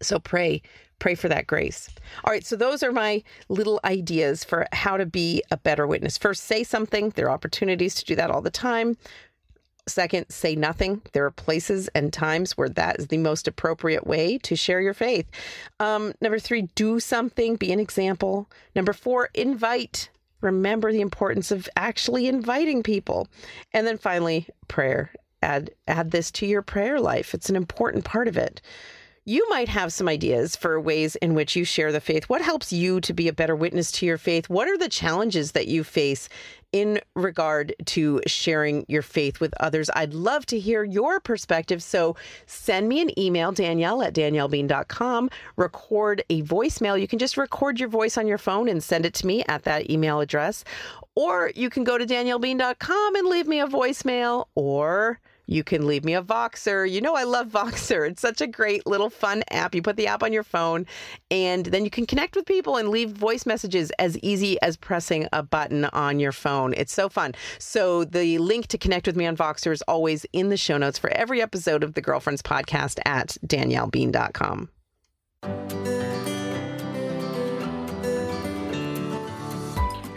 So, 0.00 0.18
pray 0.18 0.62
pray 0.98 1.14
for 1.14 1.28
that 1.28 1.46
grace. 1.46 1.88
All 2.24 2.32
right, 2.32 2.44
so 2.44 2.56
those 2.56 2.82
are 2.82 2.92
my 2.92 3.22
little 3.48 3.80
ideas 3.84 4.44
for 4.44 4.66
how 4.72 4.96
to 4.96 5.06
be 5.06 5.42
a 5.50 5.56
better 5.56 5.86
witness. 5.86 6.18
First, 6.18 6.44
say 6.44 6.64
something. 6.64 7.10
There 7.10 7.26
are 7.26 7.30
opportunities 7.30 7.94
to 7.96 8.04
do 8.04 8.16
that 8.16 8.30
all 8.30 8.42
the 8.42 8.50
time. 8.50 8.96
Second, 9.86 10.26
say 10.28 10.54
nothing. 10.54 11.00
There 11.12 11.24
are 11.24 11.30
places 11.30 11.88
and 11.88 12.12
times 12.12 12.58
where 12.58 12.68
that 12.68 12.98
is 12.98 13.06
the 13.06 13.16
most 13.16 13.48
appropriate 13.48 14.06
way 14.06 14.38
to 14.38 14.54
share 14.54 14.80
your 14.80 14.94
faith. 14.94 15.26
Um, 15.80 16.12
number 16.20 16.38
three, 16.38 16.62
do 16.74 17.00
something, 17.00 17.56
be 17.56 17.72
an 17.72 17.80
example. 17.80 18.50
Number 18.74 18.92
four, 18.92 19.30
invite. 19.34 20.10
Remember 20.40 20.92
the 20.92 21.00
importance 21.00 21.50
of 21.50 21.68
actually 21.76 22.28
inviting 22.28 22.82
people. 22.82 23.28
And 23.72 23.86
then 23.86 23.98
finally, 23.98 24.46
prayer. 24.68 25.10
Add 25.40 25.70
add 25.86 26.10
this 26.10 26.30
to 26.32 26.46
your 26.46 26.62
prayer 26.62 27.00
life. 27.00 27.32
It's 27.32 27.48
an 27.48 27.56
important 27.56 28.04
part 28.04 28.28
of 28.28 28.36
it. 28.36 28.60
You 29.28 29.46
might 29.50 29.68
have 29.68 29.92
some 29.92 30.08
ideas 30.08 30.56
for 30.56 30.80
ways 30.80 31.14
in 31.16 31.34
which 31.34 31.54
you 31.54 31.62
share 31.62 31.92
the 31.92 32.00
faith. 32.00 32.30
What 32.30 32.40
helps 32.40 32.72
you 32.72 32.98
to 33.02 33.12
be 33.12 33.28
a 33.28 33.32
better 33.34 33.54
witness 33.54 33.92
to 33.92 34.06
your 34.06 34.16
faith? 34.16 34.48
What 34.48 34.68
are 34.68 34.78
the 34.78 34.88
challenges 34.88 35.52
that 35.52 35.68
you 35.68 35.84
face 35.84 36.30
in 36.72 36.98
regard 37.14 37.74
to 37.84 38.22
sharing 38.26 38.86
your 38.88 39.02
faith 39.02 39.38
with 39.38 39.52
others? 39.60 39.90
I'd 39.94 40.14
love 40.14 40.46
to 40.46 40.58
hear 40.58 40.82
your 40.82 41.20
perspective. 41.20 41.82
So 41.82 42.16
send 42.46 42.88
me 42.88 43.02
an 43.02 43.18
email, 43.20 43.52
Danielle 43.52 44.00
at 44.00 44.14
daniellebean.com. 44.14 45.28
Record 45.56 46.22
a 46.30 46.42
voicemail. 46.44 46.98
You 46.98 47.06
can 47.06 47.18
just 47.18 47.36
record 47.36 47.78
your 47.78 47.90
voice 47.90 48.16
on 48.16 48.26
your 48.26 48.38
phone 48.38 48.66
and 48.66 48.82
send 48.82 49.04
it 49.04 49.12
to 49.12 49.26
me 49.26 49.44
at 49.46 49.64
that 49.64 49.90
email 49.90 50.20
address. 50.20 50.64
Or 51.16 51.52
you 51.54 51.68
can 51.68 51.84
go 51.84 51.98
to 51.98 52.06
daniellebean.com 52.06 53.14
and 53.14 53.28
leave 53.28 53.46
me 53.46 53.60
a 53.60 53.66
voicemail 53.66 54.46
or 54.54 55.20
you 55.48 55.64
can 55.64 55.86
leave 55.86 56.04
me 56.04 56.14
a 56.14 56.22
Voxer. 56.22 56.88
You 56.88 57.00
know, 57.00 57.16
I 57.16 57.24
love 57.24 57.48
Voxer. 57.48 58.08
It's 58.08 58.20
such 58.20 58.40
a 58.40 58.46
great 58.46 58.86
little 58.86 59.08
fun 59.10 59.42
app. 59.50 59.74
You 59.74 59.82
put 59.82 59.96
the 59.96 60.06
app 60.06 60.22
on 60.22 60.32
your 60.32 60.42
phone, 60.44 60.86
and 61.30 61.66
then 61.66 61.84
you 61.84 61.90
can 61.90 62.06
connect 62.06 62.36
with 62.36 62.44
people 62.44 62.76
and 62.76 62.90
leave 62.90 63.10
voice 63.10 63.46
messages 63.46 63.90
as 63.98 64.18
easy 64.18 64.60
as 64.60 64.76
pressing 64.76 65.26
a 65.32 65.42
button 65.42 65.86
on 65.86 66.20
your 66.20 66.32
phone. 66.32 66.74
It's 66.74 66.92
so 66.92 67.08
fun. 67.08 67.34
So, 67.58 68.04
the 68.04 68.38
link 68.38 68.66
to 68.68 68.78
connect 68.78 69.06
with 69.06 69.16
me 69.16 69.26
on 69.26 69.36
Voxer 69.36 69.72
is 69.72 69.82
always 69.82 70.26
in 70.34 70.50
the 70.50 70.56
show 70.58 70.76
notes 70.76 70.98
for 70.98 71.10
every 71.10 71.40
episode 71.40 71.82
of 71.82 71.94
the 71.94 72.02
Girlfriends 72.02 72.42
Podcast 72.42 73.00
at 73.06 73.38
daniellebean.com. 73.46 74.68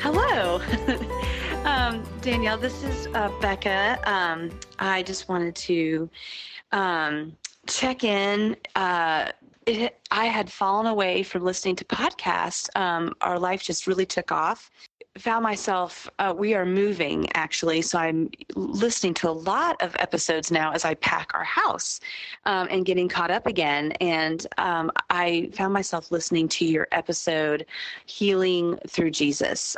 Hello. 0.02 0.60
Um, 1.66 2.04
Danielle, 2.22 2.58
this 2.58 2.84
is 2.84 3.08
uh, 3.14 3.30
Becca. 3.40 4.00
Um, 4.10 4.50
I 4.80 5.04
just 5.04 5.30
wanted 5.30 5.56
to 5.56 6.10
um, 6.72 7.38
check 7.68 8.04
in. 8.04 8.56
Uh, 8.76 9.32
it, 9.68 10.00
I 10.10 10.26
had 10.26 10.52
fallen 10.52 10.88
away 10.88 11.22
from 11.22 11.44
listening 11.44 11.76
to 11.78 11.86
podcasts. 11.86 12.68
Um, 12.76 13.14
our 13.22 13.38
life 13.38 13.62
just 13.62 13.86
really 13.86 14.08
took 14.08 14.32
off. 14.32 14.72
Found 15.18 15.44
myself, 15.44 16.10
uh, 16.20 16.34
we 16.36 16.56
are 16.56 16.66
moving 16.66 17.28
actually, 17.34 17.82
so 17.82 18.00
I'm 18.00 18.32
listening 18.56 19.14
to 19.16 19.30
a 19.30 19.32
lot 19.32 19.80
of 19.82 19.96
episodes 20.00 20.52
now 20.52 20.72
as 20.72 20.86
I 20.86 20.96
pack 20.96 21.32
our 21.34 21.44
house 21.44 22.00
um, 22.46 22.70
and 22.72 22.86
getting 22.86 23.10
caught 23.10 23.30
up 23.30 23.46
again. 23.46 23.92
And 24.00 24.48
um, 24.58 24.90
I 25.10 25.50
found 25.54 25.74
myself 25.74 26.12
listening 26.12 26.48
to 26.50 26.66
your 26.66 26.88
episode, 26.92 27.66
Healing 28.06 28.80
Through 28.88 29.12
Jesus. 29.12 29.76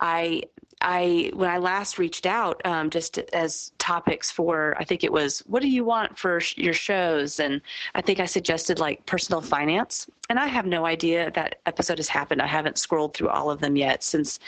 I 0.00 0.42
I 0.80 1.30
when 1.34 1.50
I 1.50 1.58
last 1.58 1.98
reached 1.98 2.24
out, 2.24 2.60
um, 2.64 2.88
just 2.88 3.18
as 3.18 3.72
topics 3.78 4.30
for, 4.30 4.74
I 4.78 4.84
think 4.84 5.04
it 5.04 5.12
was, 5.12 5.40
what 5.40 5.60
do 5.60 5.68
you 5.68 5.84
want 5.84 6.18
for 6.18 6.40
sh- 6.40 6.56
your 6.56 6.72
shows? 6.72 7.38
And 7.38 7.60
I 7.94 8.00
think 8.00 8.18
I 8.18 8.24
suggested 8.24 8.78
like 8.78 9.04
personal 9.04 9.42
finance. 9.42 10.08
And 10.30 10.38
I 10.38 10.46
have 10.46 10.64
no 10.64 10.86
idea 10.86 11.30
that 11.32 11.56
episode 11.66 11.98
has 11.98 12.08
happened. 12.08 12.40
I 12.40 12.46
haven't 12.46 12.78
scrolled 12.78 13.14
through 13.14 13.28
all 13.28 13.50
of 13.50 13.60
them 13.60 13.76
yet 13.76 14.02
since 14.02 14.38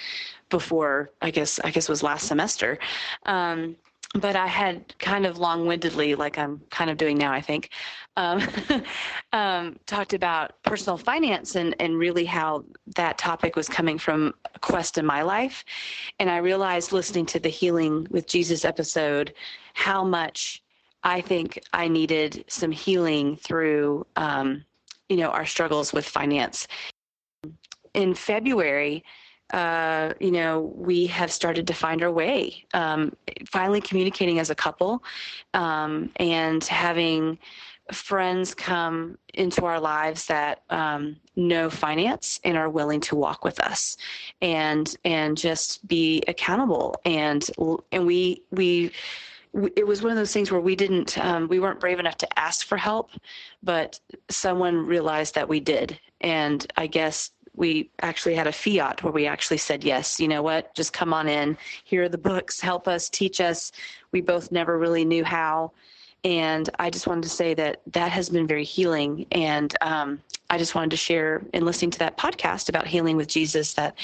before. 0.48 1.11
I 1.20 1.30
guess 1.30 1.61
I 1.64 1.70
guess 1.70 1.88
was 1.88 2.03
last 2.03 2.26
semester. 2.28 2.78
Um, 3.26 3.76
but 4.15 4.37
I 4.37 4.47
had 4.47 4.97
kind 4.99 5.25
of 5.25 5.39
long-windedly, 5.39 6.15
like 6.17 6.39
I'm 6.39 6.61
kind 6.71 6.91
of 6.91 6.99
doing 6.99 7.17
now, 7.17 7.33
I 7.33 7.41
think, 7.41 7.71
um, 8.17 8.43
um, 9.33 9.79
talked 9.87 10.13
about 10.13 10.63
personal 10.63 10.99
finance 10.99 11.57
and 11.57 11.75
and 11.81 11.99
really 11.99 12.27
how 12.27 12.65
that 12.97 13.17
topic 13.17 13.57
was 13.57 13.69
coming 13.69 13.99
from 13.99 14.35
a 14.55 14.59
quest 14.59 14.99
in 14.99 15.07
my 15.07 15.23
life, 15.23 15.65
and 16.19 16.29
I 16.31 16.39
realized 16.39 16.93
listening 16.93 17.27
to 17.27 17.41
the 17.41 17.49
Healing 17.49 18.07
with 18.11 18.27
Jesus 18.27 18.65
episode 18.65 19.33
how 19.75 20.05
much 20.05 20.63
I 21.05 21.21
think 21.21 21.59
I 21.73 21.89
needed 21.89 22.45
some 22.49 22.71
healing 22.71 23.37
through, 23.37 24.07
um, 24.17 24.65
you 25.09 25.17
know, 25.17 25.31
our 25.31 25.47
struggles 25.47 25.93
with 25.93 26.07
finance. 26.07 26.69
In 27.95 28.15
February, 28.15 29.05
uh, 29.53 30.14
you 30.18 30.30
know, 30.30 30.72
we 30.74 31.07
have 31.07 31.30
started 31.30 31.66
to 31.66 31.74
find 31.74 32.03
our 32.03 32.11
way, 32.11 32.64
um, 32.72 33.14
finally 33.46 33.80
communicating 33.80 34.38
as 34.38 34.50
a 34.50 34.55
couple 34.55 35.05
um, 35.53 36.11
and 36.16 36.64
having 36.64 37.38
friends 37.90 38.55
come 38.55 39.18
into 39.34 39.66
our 39.66 39.78
lives 39.78 40.26
that 40.26 40.62
um, 40.70 41.16
know 41.36 41.68
finance 41.68 42.40
and 42.44 42.57
are 42.57 42.70
willing 42.70 43.00
to 43.00 43.16
walk 43.16 43.44
with 43.44 43.61
us 43.61 43.96
and 44.40 44.96
and 45.05 45.36
just 45.36 45.86
be 45.86 46.22
accountable. 46.28 46.94
And 47.05 47.48
and 47.90 48.07
we 48.07 48.42
we 48.50 48.92
it 49.76 49.86
was 49.86 50.03
one 50.03 50.11
of 50.11 50.16
those 50.16 50.32
things 50.32 50.50
where 50.50 50.62
we 50.62 50.74
didn't 50.74 51.18
um, 51.18 51.46
we 51.48 51.61
weren't 51.61 51.80
brave 51.80 52.00
enough 52.00 52.16
to 52.16 52.38
ask 52.38 52.66
for 52.66 52.78
help 52.78 53.11
but 53.62 54.00
someone 54.30 54.86
realized 54.86 55.34
that 55.34 55.48
we 55.48 55.61
did. 55.61 55.98
And 56.22 56.66
i 56.76 56.86
guess 56.86 57.32
we 57.55 57.90
actually 58.00 58.34
had 58.34 58.46
a 58.46 58.53
fiat 58.53 59.03
where 59.03 59.12
we 59.12 59.26
actually 59.26 59.59
said 59.59 59.84
yes 59.84 60.18
you 60.22 60.28
know 60.28 60.42
what? 60.42 60.74
Just 60.74 60.92
come 60.92 61.12
on 61.12 61.28
in. 61.28 61.59
Here 61.84 62.05
are 62.05 62.09
the 62.09 62.16
books. 62.16 62.61
Help 62.61 62.86
us. 62.86 63.11
Teach 63.11 63.40
us. 63.40 63.72
We 64.12 64.20
both 64.20 64.53
never 64.53 64.78
really 64.78 65.05
knew 65.05 65.24
how. 65.24 65.72
And 66.24 66.70
i 66.78 66.88
just 66.88 67.09
wanted 67.09 67.24
to 67.24 67.28
say 67.28 67.53
that 67.55 67.80
that 67.88 68.12
has 68.12 68.30
been 68.30 68.46
very 68.46 68.64
healing. 68.64 69.26
And 69.32 69.74
um, 69.80 70.20
i 70.50 70.59
just 70.59 70.74
wanted 70.74 70.90
to 70.90 70.96
share 70.96 71.42
in 71.53 71.64
listening 71.64 71.90
to 71.90 71.98
that 71.98 72.16
podcast 72.16 72.68
about 72.68 72.86
healing 72.86 73.16
with 73.16 73.26
jesus 73.26 73.72
that 73.74 73.96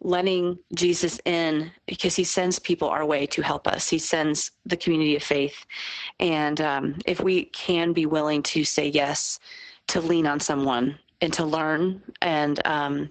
letting 0.00 0.58
jesus 0.74 1.18
in 1.24 1.70
because 1.86 2.14
he 2.14 2.22
sends 2.22 2.58
people 2.58 2.88
our 2.88 3.04
way 3.04 3.26
to 3.26 3.42
help 3.42 3.66
us. 3.66 3.88
He 3.88 3.98
sends 3.98 4.52
the 4.66 4.76
community 4.76 5.16
of 5.16 5.22
faith. 5.22 5.66
And 6.20 6.60
um, 6.60 6.96
if 7.06 7.20
we 7.20 7.46
can 7.46 7.92
be 7.92 8.06
willing 8.06 8.42
to 8.54 8.64
say 8.64 8.88
yes 8.88 9.40
to 9.88 10.00
lean 10.00 10.26
on 10.26 10.38
someone 10.38 10.98
and 11.20 11.32
to 11.32 11.44
learn 11.44 12.02
and 12.22 12.64
um, 12.66 13.10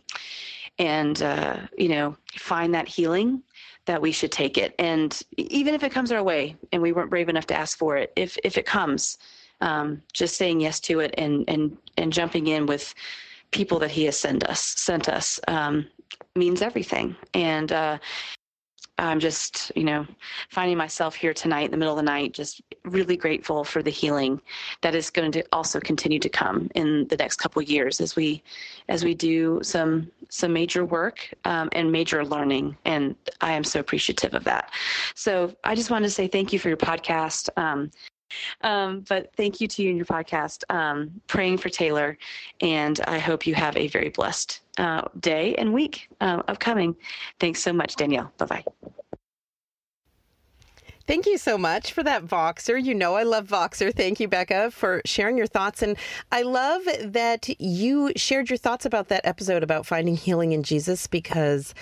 and 0.80 1.22
uh, 1.22 1.58
you 1.78 1.90
know 1.90 2.16
find 2.38 2.74
that 2.74 2.88
healing 2.88 3.42
that 3.86 4.02
we 4.02 4.12
should 4.12 4.32
take 4.32 4.58
it. 4.58 4.74
And 4.80 5.20
even 5.38 5.76
if 5.76 5.84
it 5.84 5.92
comes 5.92 6.12
our 6.12 6.24
way 6.24 6.56
and 6.72 6.82
we 6.82 6.92
weren't 6.92 7.10
brave 7.10 7.30
enough 7.30 7.46
to 7.48 7.56
ask 7.56 7.78
for 7.78 7.98
it 7.98 8.12
if 8.16 8.38
if 8.44 8.58
it 8.58 8.66
comes 8.66 9.18
um, 9.62 10.02
just 10.14 10.38
saying 10.38 10.60
yes 10.60 10.80
to 10.82 11.00
it 11.00 11.14
and 11.18 11.46
and 11.48 11.78
and 11.98 12.12
jumping 12.12 12.48
in 12.48 12.66
with 12.66 12.94
people 13.52 13.80
that 13.80 13.92
he 13.92 14.06
has 14.06 14.18
sent 14.18 14.44
us 14.44 14.62
sent 14.62 15.08
us 15.08 15.40
um, 15.48 15.88
means 16.36 16.62
everything. 16.62 17.16
And 17.34 17.72
uh, 17.72 17.98
I'm 18.98 19.20
just, 19.20 19.72
you 19.76 19.84
know, 19.84 20.08
finding 20.50 20.78
myself 20.78 21.16
here 21.16 21.34
tonight 21.34 21.66
in 21.66 21.72
the 21.72 21.78
middle 21.78 21.94
of 21.94 21.98
the 21.98 22.04
night, 22.04 22.34
just 22.34 22.62
really 22.86 23.18
grateful 23.18 23.64
for 23.64 23.84
the 23.84 23.90
healing 23.90 24.40
that 24.82 24.96
is 24.96 25.10
going 25.10 25.32
to 25.34 25.44
also 25.52 25.80
continue 25.80 26.20
to 26.20 26.30
come 26.30 26.70
in 26.76 27.08
the 27.10 27.18
next 27.18 27.36
couple 27.36 27.62
years 27.62 28.00
as 28.00 28.16
we, 28.16 28.42
as 28.88 29.04
we 29.04 29.14
do 29.14 29.60
some 29.64 30.10
some 30.30 30.54
major 30.54 30.86
work 30.86 31.32
um, 31.46 31.70
and 31.74 31.92
major 31.92 32.26
learning, 32.26 32.76
and 32.86 33.16
I 33.42 33.54
am 33.54 33.64
so 33.64 33.80
appreciative 33.80 34.34
of 34.34 34.44
that. 34.46 34.72
So 35.14 35.56
I 35.64 35.76
just 35.76 35.92
wanted 35.92 36.08
to 36.08 36.14
say 36.14 36.28
thank 36.28 36.52
you 36.52 36.60
for 36.60 36.68
your 36.68 36.78
podcast. 36.78 37.50
Um, 37.58 37.92
um, 38.62 39.06
but 39.08 39.32
thank 39.36 39.62
you 39.62 39.68
to 39.68 39.84
you 39.84 39.90
and 39.90 39.98
your 39.98 40.06
podcast. 40.06 40.64
Um, 40.70 41.22
praying 41.28 41.58
for 41.58 41.70
Taylor, 41.70 42.18
and 42.62 43.00
I 43.08 43.20
hope 43.20 43.46
you 43.48 43.56
have 43.56 43.76
a 43.78 43.88
very 43.88 44.10
blessed 44.10 44.62
uh, 44.78 45.02
day 45.20 45.56
and 45.56 45.74
week 45.74 46.10
uh, 46.22 46.42
upcoming. 46.48 46.96
Thanks 47.40 47.62
so 47.62 47.74
much, 47.74 47.96
Danielle. 47.96 48.32
Bye 48.38 48.46
bye. 48.46 48.64
Thank 51.08 51.28
you 51.28 51.38
so 51.38 51.56
much 51.56 51.94
for 51.94 52.02
that 52.02 52.26
Voxer. 52.26 52.84
You 52.84 52.96
know 52.96 53.14
I 53.14 53.22
love 53.22 53.48
Voxer. 53.48 53.94
Thank 53.94 54.20
you, 54.20 54.28
Becca, 54.28 54.72
for 54.72 55.04
sharing 55.06 55.38
your 55.38 55.46
thoughts. 55.46 55.84
And 55.84 55.98
I 56.32 56.42
love 56.42 56.82
that 57.04 57.48
you 57.62 58.12
shared 58.16 58.50
your 58.50 58.58
thoughts 58.58 58.88
about 58.88 59.10
that 59.10 59.24
episode 59.24 59.62
about 59.62 59.86
finding 59.86 60.16
healing 60.16 60.52
in 60.52 60.64
Jesus 60.64 61.06
because 61.06 61.76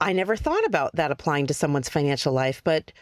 I 0.00 0.12
never 0.12 0.36
thought 0.36 0.64
about 0.66 0.94
that 0.94 1.10
applying 1.10 1.48
to 1.48 1.54
someone's 1.54 1.88
financial 1.88 2.32
life. 2.32 2.62
But 2.62 2.92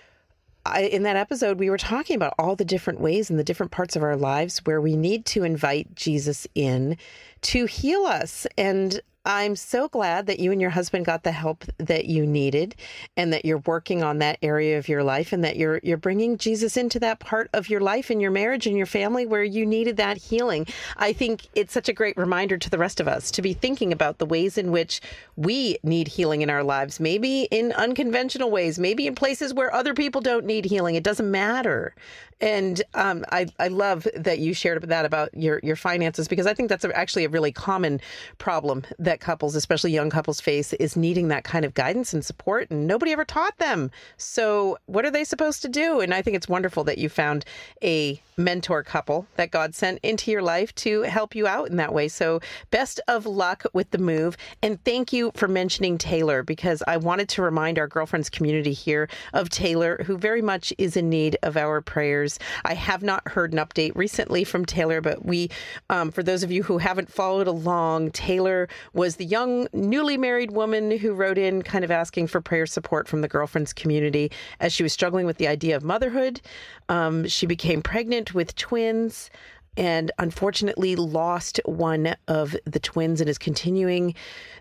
I, 0.64 0.82
in 0.82 1.02
that 1.02 1.16
episode, 1.16 1.58
we 1.58 1.70
were 1.70 1.78
talking 1.78 2.16
about 2.16 2.34
all 2.38 2.56
the 2.56 2.64
different 2.64 3.00
ways 3.00 3.30
and 3.30 3.38
the 3.38 3.44
different 3.44 3.72
parts 3.72 3.96
of 3.96 4.02
our 4.02 4.16
lives 4.16 4.58
where 4.64 4.80
we 4.80 4.96
need 4.96 5.26
to 5.26 5.42
invite 5.42 5.94
Jesus 5.94 6.46
in 6.54 6.96
to 7.42 7.66
heal 7.66 8.04
us. 8.04 8.46
And 8.56 9.00
I'm 9.24 9.54
so 9.54 9.86
glad 9.88 10.26
that 10.26 10.40
you 10.40 10.50
and 10.50 10.60
your 10.60 10.70
husband 10.70 11.04
got 11.04 11.22
the 11.22 11.30
help 11.30 11.64
that 11.78 12.06
you 12.06 12.26
needed 12.26 12.74
and 13.16 13.32
that 13.32 13.44
you're 13.44 13.58
working 13.58 14.02
on 14.02 14.18
that 14.18 14.38
area 14.42 14.78
of 14.78 14.88
your 14.88 15.04
life 15.04 15.32
and 15.32 15.44
that 15.44 15.56
you're 15.56 15.78
you're 15.84 15.96
bringing 15.96 16.38
Jesus 16.38 16.76
into 16.76 16.98
that 17.00 17.20
part 17.20 17.48
of 17.52 17.68
your 17.68 17.80
life 17.80 18.10
and 18.10 18.20
your 18.20 18.32
marriage 18.32 18.66
and 18.66 18.76
your 18.76 18.86
family 18.86 19.24
where 19.24 19.44
you 19.44 19.64
needed 19.64 19.96
that 19.98 20.16
healing. 20.16 20.66
I 20.96 21.12
think 21.12 21.46
it's 21.54 21.72
such 21.72 21.88
a 21.88 21.92
great 21.92 22.16
reminder 22.16 22.58
to 22.58 22.68
the 22.70 22.78
rest 22.78 22.98
of 22.98 23.06
us 23.06 23.30
to 23.32 23.42
be 23.42 23.52
thinking 23.52 23.92
about 23.92 24.18
the 24.18 24.26
ways 24.26 24.58
in 24.58 24.72
which 24.72 25.00
we 25.36 25.78
need 25.84 26.08
healing 26.08 26.42
in 26.42 26.50
our 26.50 26.64
lives, 26.64 26.98
maybe 26.98 27.42
in 27.52 27.70
unconventional 27.72 28.50
ways, 28.50 28.76
maybe 28.76 29.06
in 29.06 29.14
places 29.14 29.54
where 29.54 29.72
other 29.72 29.94
people 29.94 30.20
don't 30.20 30.44
need 30.44 30.64
healing. 30.64 30.96
It 30.96 31.04
doesn't 31.04 31.30
matter. 31.30 31.94
And 32.42 32.82
um, 32.94 33.24
I, 33.30 33.46
I 33.60 33.68
love 33.68 34.08
that 34.16 34.40
you 34.40 34.52
shared 34.52 34.82
that 34.82 35.04
about 35.04 35.32
your, 35.32 35.60
your 35.62 35.76
finances 35.76 36.26
because 36.26 36.46
I 36.46 36.54
think 36.54 36.68
that's 36.68 36.84
actually 36.84 37.24
a 37.24 37.28
really 37.28 37.52
common 37.52 38.00
problem 38.38 38.82
that 38.98 39.11
couples, 39.20 39.54
especially 39.54 39.92
young 39.92 40.10
couples, 40.10 40.40
face 40.40 40.72
is 40.74 40.96
needing 40.96 41.28
that 41.28 41.44
kind 41.44 41.64
of 41.64 41.74
guidance 41.74 42.12
and 42.12 42.24
support. 42.24 42.70
And 42.70 42.86
nobody 42.86 43.12
ever 43.12 43.24
taught 43.24 43.58
them. 43.58 43.90
So, 44.16 44.78
what 44.86 45.04
are 45.04 45.10
they 45.10 45.24
supposed 45.24 45.62
to 45.62 45.68
do? 45.68 46.00
And 46.00 46.14
I 46.14 46.22
think 46.22 46.36
it's 46.36 46.48
wonderful 46.48 46.84
that 46.84 46.98
you 46.98 47.08
found 47.08 47.44
a 47.82 48.20
mentor 48.36 48.82
couple 48.82 49.26
that 49.36 49.50
God 49.50 49.74
sent 49.74 49.98
into 50.02 50.30
your 50.30 50.42
life 50.42 50.74
to 50.76 51.02
help 51.02 51.34
you 51.34 51.46
out 51.46 51.68
in 51.68 51.76
that 51.76 51.92
way. 51.92 52.08
So, 52.08 52.40
best 52.70 53.00
of 53.08 53.26
luck 53.26 53.64
with 53.72 53.90
the 53.90 53.98
move. 53.98 54.36
And 54.62 54.82
thank 54.84 55.12
you 55.12 55.32
for 55.34 55.48
mentioning 55.48 55.98
Taylor 55.98 56.42
because 56.42 56.82
I 56.86 56.96
wanted 56.96 57.28
to 57.30 57.42
remind 57.42 57.78
our 57.78 57.86
girlfriends 57.86 58.30
community 58.30 58.72
here 58.72 59.08
of 59.32 59.48
Taylor, 59.48 60.02
who 60.06 60.16
very 60.16 60.42
much 60.42 60.72
is 60.78 60.96
in 60.96 61.08
need 61.08 61.36
of 61.42 61.56
our 61.56 61.80
prayers. 61.80 62.38
I 62.64 62.74
have 62.74 63.02
not 63.02 63.28
heard 63.28 63.52
an 63.52 63.58
update 63.58 63.92
recently 63.94 64.44
from 64.44 64.64
Taylor, 64.64 65.00
but 65.00 65.24
we, 65.24 65.50
um, 65.90 66.10
for 66.10 66.22
those 66.22 66.42
of 66.42 66.50
you 66.50 66.62
who 66.62 66.78
haven't 66.78 67.12
followed 67.12 67.46
along, 67.46 68.10
Taylor 68.12 68.68
was 68.92 69.01
the 69.16 69.24
young, 69.24 69.68
newly 69.72 70.16
married 70.16 70.52
woman 70.52 70.90
who 70.90 71.12
wrote 71.12 71.38
in 71.38 71.62
kind 71.62 71.84
of 71.84 71.90
asking 71.90 72.26
for 72.28 72.40
prayer 72.40 72.66
support 72.66 73.08
from 73.08 73.20
the 73.20 73.28
girlfriends 73.28 73.72
community 73.72 74.30
as 74.60 74.72
she 74.72 74.82
was 74.82 74.92
struggling 74.92 75.26
with 75.26 75.38
the 75.38 75.48
idea 75.48 75.76
of 75.76 75.82
motherhood. 75.82 76.40
Um, 76.88 77.26
she 77.28 77.46
became 77.46 77.82
pregnant 77.82 78.34
with 78.34 78.54
twins 78.56 79.30
and 79.76 80.10
unfortunately 80.18 80.96
lost 80.96 81.60
one 81.64 82.14
of 82.28 82.54
the 82.66 82.78
twins 82.78 83.20
and 83.20 83.30
is 83.30 83.38
continuing 83.38 84.14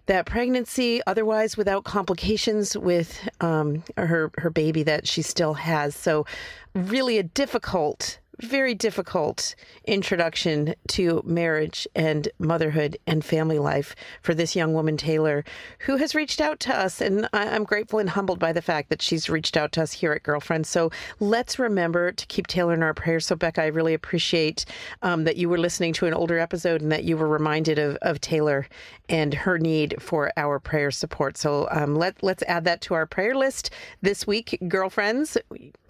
that 0.05 0.25
pregnancy 0.25 1.01
otherwise 1.05 1.57
without 1.57 1.83
complications 1.83 2.77
with 2.77 3.27
um, 3.41 3.83
her 3.97 4.31
her 4.37 4.49
baby 4.49 4.83
that 4.83 5.07
she 5.07 5.21
still 5.21 5.53
has 5.53 5.95
so 5.95 6.25
really 6.73 7.17
a 7.17 7.23
difficult 7.23 8.19
very 8.41 8.73
difficult 8.73 9.55
introduction 9.85 10.75
to 10.87 11.21
marriage 11.25 11.87
and 11.95 12.27
motherhood 12.39 12.97
and 13.07 13.23
family 13.23 13.59
life 13.59 13.95
for 14.21 14.33
this 14.33 14.55
young 14.55 14.73
woman, 14.73 14.97
Taylor, 14.97 15.43
who 15.79 15.97
has 15.97 16.15
reached 16.15 16.41
out 16.41 16.59
to 16.61 16.75
us. 16.75 17.01
And 17.01 17.27
I'm 17.33 17.63
grateful 17.63 17.99
and 17.99 18.09
humbled 18.09 18.39
by 18.39 18.51
the 18.53 18.61
fact 18.61 18.89
that 18.89 19.01
she's 19.01 19.29
reached 19.29 19.55
out 19.55 19.71
to 19.73 19.83
us 19.83 19.91
here 19.93 20.13
at 20.13 20.23
Girlfriends. 20.23 20.69
So 20.69 20.91
let's 21.19 21.59
remember 21.59 22.11
to 22.11 22.25
keep 22.27 22.47
Taylor 22.47 22.73
in 22.73 22.83
our 22.83 22.93
prayers. 22.93 23.25
So, 23.25 23.35
Becca, 23.35 23.61
I 23.61 23.67
really 23.67 23.93
appreciate 23.93 24.65
um, 25.01 25.23
that 25.23 25.37
you 25.37 25.49
were 25.49 25.57
listening 25.57 25.93
to 25.93 26.07
an 26.07 26.13
older 26.13 26.39
episode 26.39 26.81
and 26.81 26.91
that 26.91 27.03
you 27.03 27.17
were 27.17 27.27
reminded 27.27 27.79
of, 27.79 27.97
of 28.01 28.21
Taylor 28.21 28.67
and 29.09 29.33
her 29.33 29.59
need 29.59 30.01
for 30.01 30.31
our 30.37 30.59
prayer 30.59 30.89
support. 30.89 31.37
So 31.37 31.67
um, 31.71 31.95
let, 31.95 32.23
let's 32.23 32.43
add 32.43 32.65
that 32.65 32.81
to 32.81 32.93
our 32.93 33.05
prayer 33.05 33.35
list 33.35 33.71
this 34.01 34.25
week, 34.25 34.57
girlfriends. 34.67 35.37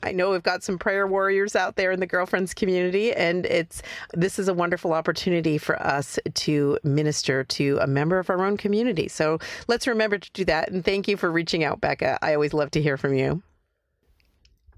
I 0.04 0.12
know 0.12 0.32
we've 0.32 0.42
got 0.42 0.64
some 0.64 0.80
prayer 0.80 1.06
warriors 1.06 1.56
out 1.56 1.76
there 1.76 1.92
in 1.92 2.00
the 2.00 2.08
girlfriends 2.42 2.54
community, 2.54 3.14
and 3.14 3.46
it's 3.46 3.82
this 4.14 4.40
is 4.40 4.48
a 4.48 4.54
wonderful 4.54 4.94
opportunity 4.94 5.58
for 5.58 5.82
us 5.82 6.20
to 6.34 6.78
minister 6.84 7.44
to 7.44 7.78
a 7.82 7.88
member 7.88 8.18
of 8.20 8.30
our 8.30 8.44
own 8.44 8.58
community. 8.58 9.08
So 9.08 9.38
let's 9.68 9.88
remember 9.88 10.18
to 10.18 10.32
do 10.34 10.46
that. 10.46 10.72
And 10.72 10.84
thank 10.84 11.08
you 11.08 11.18
for 11.18 11.32
reaching 11.32 11.64
out, 11.64 11.82
Becca. 11.82 12.18
I 12.22 12.34
always 12.34 12.54
love 12.54 12.72
to 12.72 12.82
hear 12.82 12.98
from 12.98 13.14
you. 13.14 13.44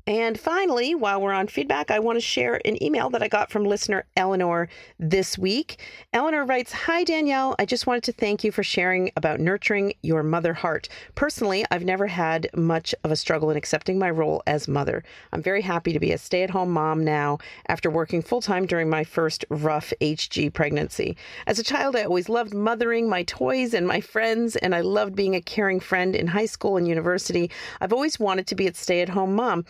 And 0.05 0.37
finally, 0.37 0.95
while 0.95 1.21
we're 1.21 1.31
on 1.31 1.47
feedback, 1.47 1.89
I 1.89 1.99
want 1.99 2.17
to 2.17 2.21
share 2.21 2.59
an 2.65 2.83
email 2.83 3.09
that 3.11 3.23
I 3.23 3.29
got 3.29 3.49
from 3.49 3.63
listener 3.63 4.03
Eleanor 4.17 4.67
this 4.99 5.37
week. 5.37 5.79
Eleanor 6.11 6.43
writes 6.43 6.73
Hi, 6.73 7.05
Danielle. 7.05 7.55
I 7.57 7.63
just 7.63 7.87
wanted 7.87 8.03
to 8.03 8.11
thank 8.11 8.43
you 8.43 8.51
for 8.51 8.63
sharing 8.63 9.13
about 9.15 9.39
nurturing 9.39 9.93
your 10.01 10.21
mother 10.21 10.53
heart. 10.53 10.89
Personally, 11.15 11.63
I've 11.71 11.85
never 11.85 12.07
had 12.07 12.49
much 12.53 12.93
of 13.05 13.11
a 13.11 13.15
struggle 13.15 13.49
in 13.49 13.55
accepting 13.55 13.97
my 13.97 14.09
role 14.09 14.43
as 14.45 14.67
mother. 14.67 15.05
I'm 15.31 15.41
very 15.41 15.61
happy 15.61 15.93
to 15.93 16.01
be 16.01 16.11
a 16.11 16.17
stay 16.17 16.43
at 16.43 16.49
home 16.49 16.71
mom 16.71 17.05
now 17.05 17.37
after 17.69 17.89
working 17.89 18.21
full 18.21 18.41
time 18.41 18.65
during 18.65 18.89
my 18.89 19.05
first 19.05 19.45
rough 19.47 19.93
HG 20.01 20.53
pregnancy. 20.53 21.15
As 21.47 21.59
a 21.59 21.63
child, 21.63 21.95
I 21.95 22.03
always 22.03 22.27
loved 22.27 22.53
mothering 22.53 23.07
my 23.07 23.23
toys 23.23 23.73
and 23.73 23.87
my 23.87 24.01
friends, 24.01 24.57
and 24.57 24.75
I 24.75 24.81
loved 24.81 25.15
being 25.15 25.33
a 25.33 25.41
caring 25.41 25.79
friend 25.79 26.13
in 26.13 26.27
high 26.27 26.45
school 26.45 26.75
and 26.75 26.89
university. 26.89 27.49
I've 27.79 27.93
always 27.93 28.19
wanted 28.19 28.47
to 28.47 28.55
be 28.55 28.67
a 28.67 28.73
stay 28.73 28.99
at 28.99 29.07
home 29.07 29.33
mom. 29.33 29.63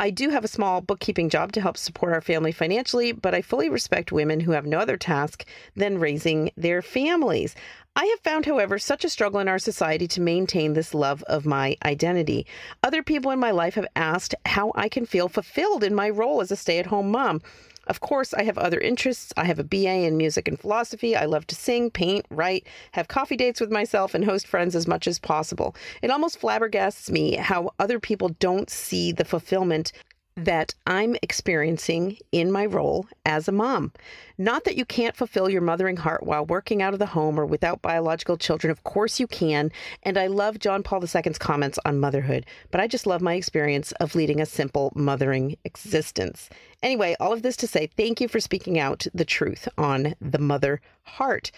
I 0.00 0.08
do 0.08 0.30
have 0.30 0.44
a 0.44 0.48
small 0.48 0.80
bookkeeping 0.80 1.28
job 1.28 1.52
to 1.52 1.60
help 1.60 1.76
support 1.76 2.14
our 2.14 2.22
family 2.22 2.52
financially, 2.52 3.12
but 3.12 3.34
I 3.34 3.42
fully 3.42 3.68
respect 3.68 4.10
women 4.10 4.40
who 4.40 4.52
have 4.52 4.64
no 4.64 4.78
other 4.78 4.96
task 4.96 5.44
than 5.76 5.98
raising 5.98 6.52
their 6.56 6.80
families. 6.80 7.54
I 7.94 8.06
have 8.06 8.20
found, 8.20 8.46
however, 8.46 8.78
such 8.78 9.04
a 9.04 9.10
struggle 9.10 9.40
in 9.40 9.48
our 9.48 9.58
society 9.58 10.08
to 10.08 10.22
maintain 10.22 10.72
this 10.72 10.94
love 10.94 11.22
of 11.24 11.44
my 11.44 11.76
identity. 11.84 12.46
Other 12.82 13.02
people 13.02 13.30
in 13.30 13.38
my 13.38 13.50
life 13.50 13.74
have 13.74 13.88
asked 13.94 14.34
how 14.46 14.72
I 14.74 14.88
can 14.88 15.04
feel 15.04 15.28
fulfilled 15.28 15.84
in 15.84 15.94
my 15.94 16.08
role 16.08 16.40
as 16.40 16.50
a 16.50 16.56
stay 16.56 16.78
at 16.78 16.86
home 16.86 17.10
mom. 17.10 17.42
Of 17.90 17.98
course, 17.98 18.32
I 18.32 18.44
have 18.44 18.56
other 18.56 18.78
interests. 18.78 19.32
I 19.36 19.46
have 19.46 19.58
a 19.58 19.64
BA 19.64 20.04
in 20.06 20.16
music 20.16 20.46
and 20.46 20.56
philosophy. 20.56 21.16
I 21.16 21.24
love 21.24 21.44
to 21.48 21.56
sing, 21.56 21.90
paint, 21.90 22.24
write, 22.30 22.64
have 22.92 23.08
coffee 23.08 23.34
dates 23.34 23.60
with 23.60 23.72
myself, 23.72 24.14
and 24.14 24.24
host 24.24 24.46
friends 24.46 24.76
as 24.76 24.86
much 24.86 25.08
as 25.08 25.18
possible. 25.18 25.74
It 26.00 26.12
almost 26.12 26.40
flabbergasts 26.40 27.10
me 27.10 27.34
how 27.34 27.72
other 27.80 27.98
people 27.98 28.28
don't 28.38 28.70
see 28.70 29.10
the 29.10 29.24
fulfillment 29.24 29.90
Mm-hmm. 30.36 30.44
that 30.44 30.74
I'm 30.86 31.16
experiencing 31.22 32.16
in 32.30 32.52
my 32.52 32.64
role 32.64 33.06
as 33.26 33.48
a 33.48 33.52
mom. 33.52 33.92
Not 34.38 34.64
that 34.64 34.76
you 34.76 34.84
can't 34.84 35.16
fulfill 35.16 35.50
your 35.50 35.60
mothering 35.60 35.96
heart 35.96 36.22
while 36.22 36.46
working 36.46 36.80
out 36.80 36.92
of 36.92 36.98
the 36.98 37.06
home 37.06 37.38
or 37.38 37.44
without 37.44 37.82
biological 37.82 38.36
children. 38.36 38.70
Of 38.70 38.84
course 38.84 39.18
you 39.18 39.26
can. 39.26 39.72
And 40.04 40.16
I 40.16 40.28
love 40.28 40.60
John 40.60 40.82
Paul 40.82 41.02
II's 41.02 41.38
comments 41.38 41.78
on 41.84 42.00
motherhood, 42.00 42.46
but 42.70 42.80
I 42.80 42.86
just 42.86 43.06
love 43.06 43.20
my 43.20 43.34
experience 43.34 43.92
of 43.92 44.14
leading 44.14 44.40
a 44.40 44.46
simple 44.46 44.92
mothering 44.94 45.56
existence. 45.64 46.48
Anyway, 46.82 47.16
all 47.18 47.32
of 47.32 47.42
this 47.42 47.56
to 47.56 47.66
say, 47.66 47.88
thank 47.96 48.20
you 48.20 48.28
for 48.28 48.40
speaking 48.40 48.78
out 48.78 49.06
the 49.12 49.24
truth 49.24 49.68
on 49.76 50.14
the 50.20 50.38
mother 50.38 50.80
heart. 51.02 51.50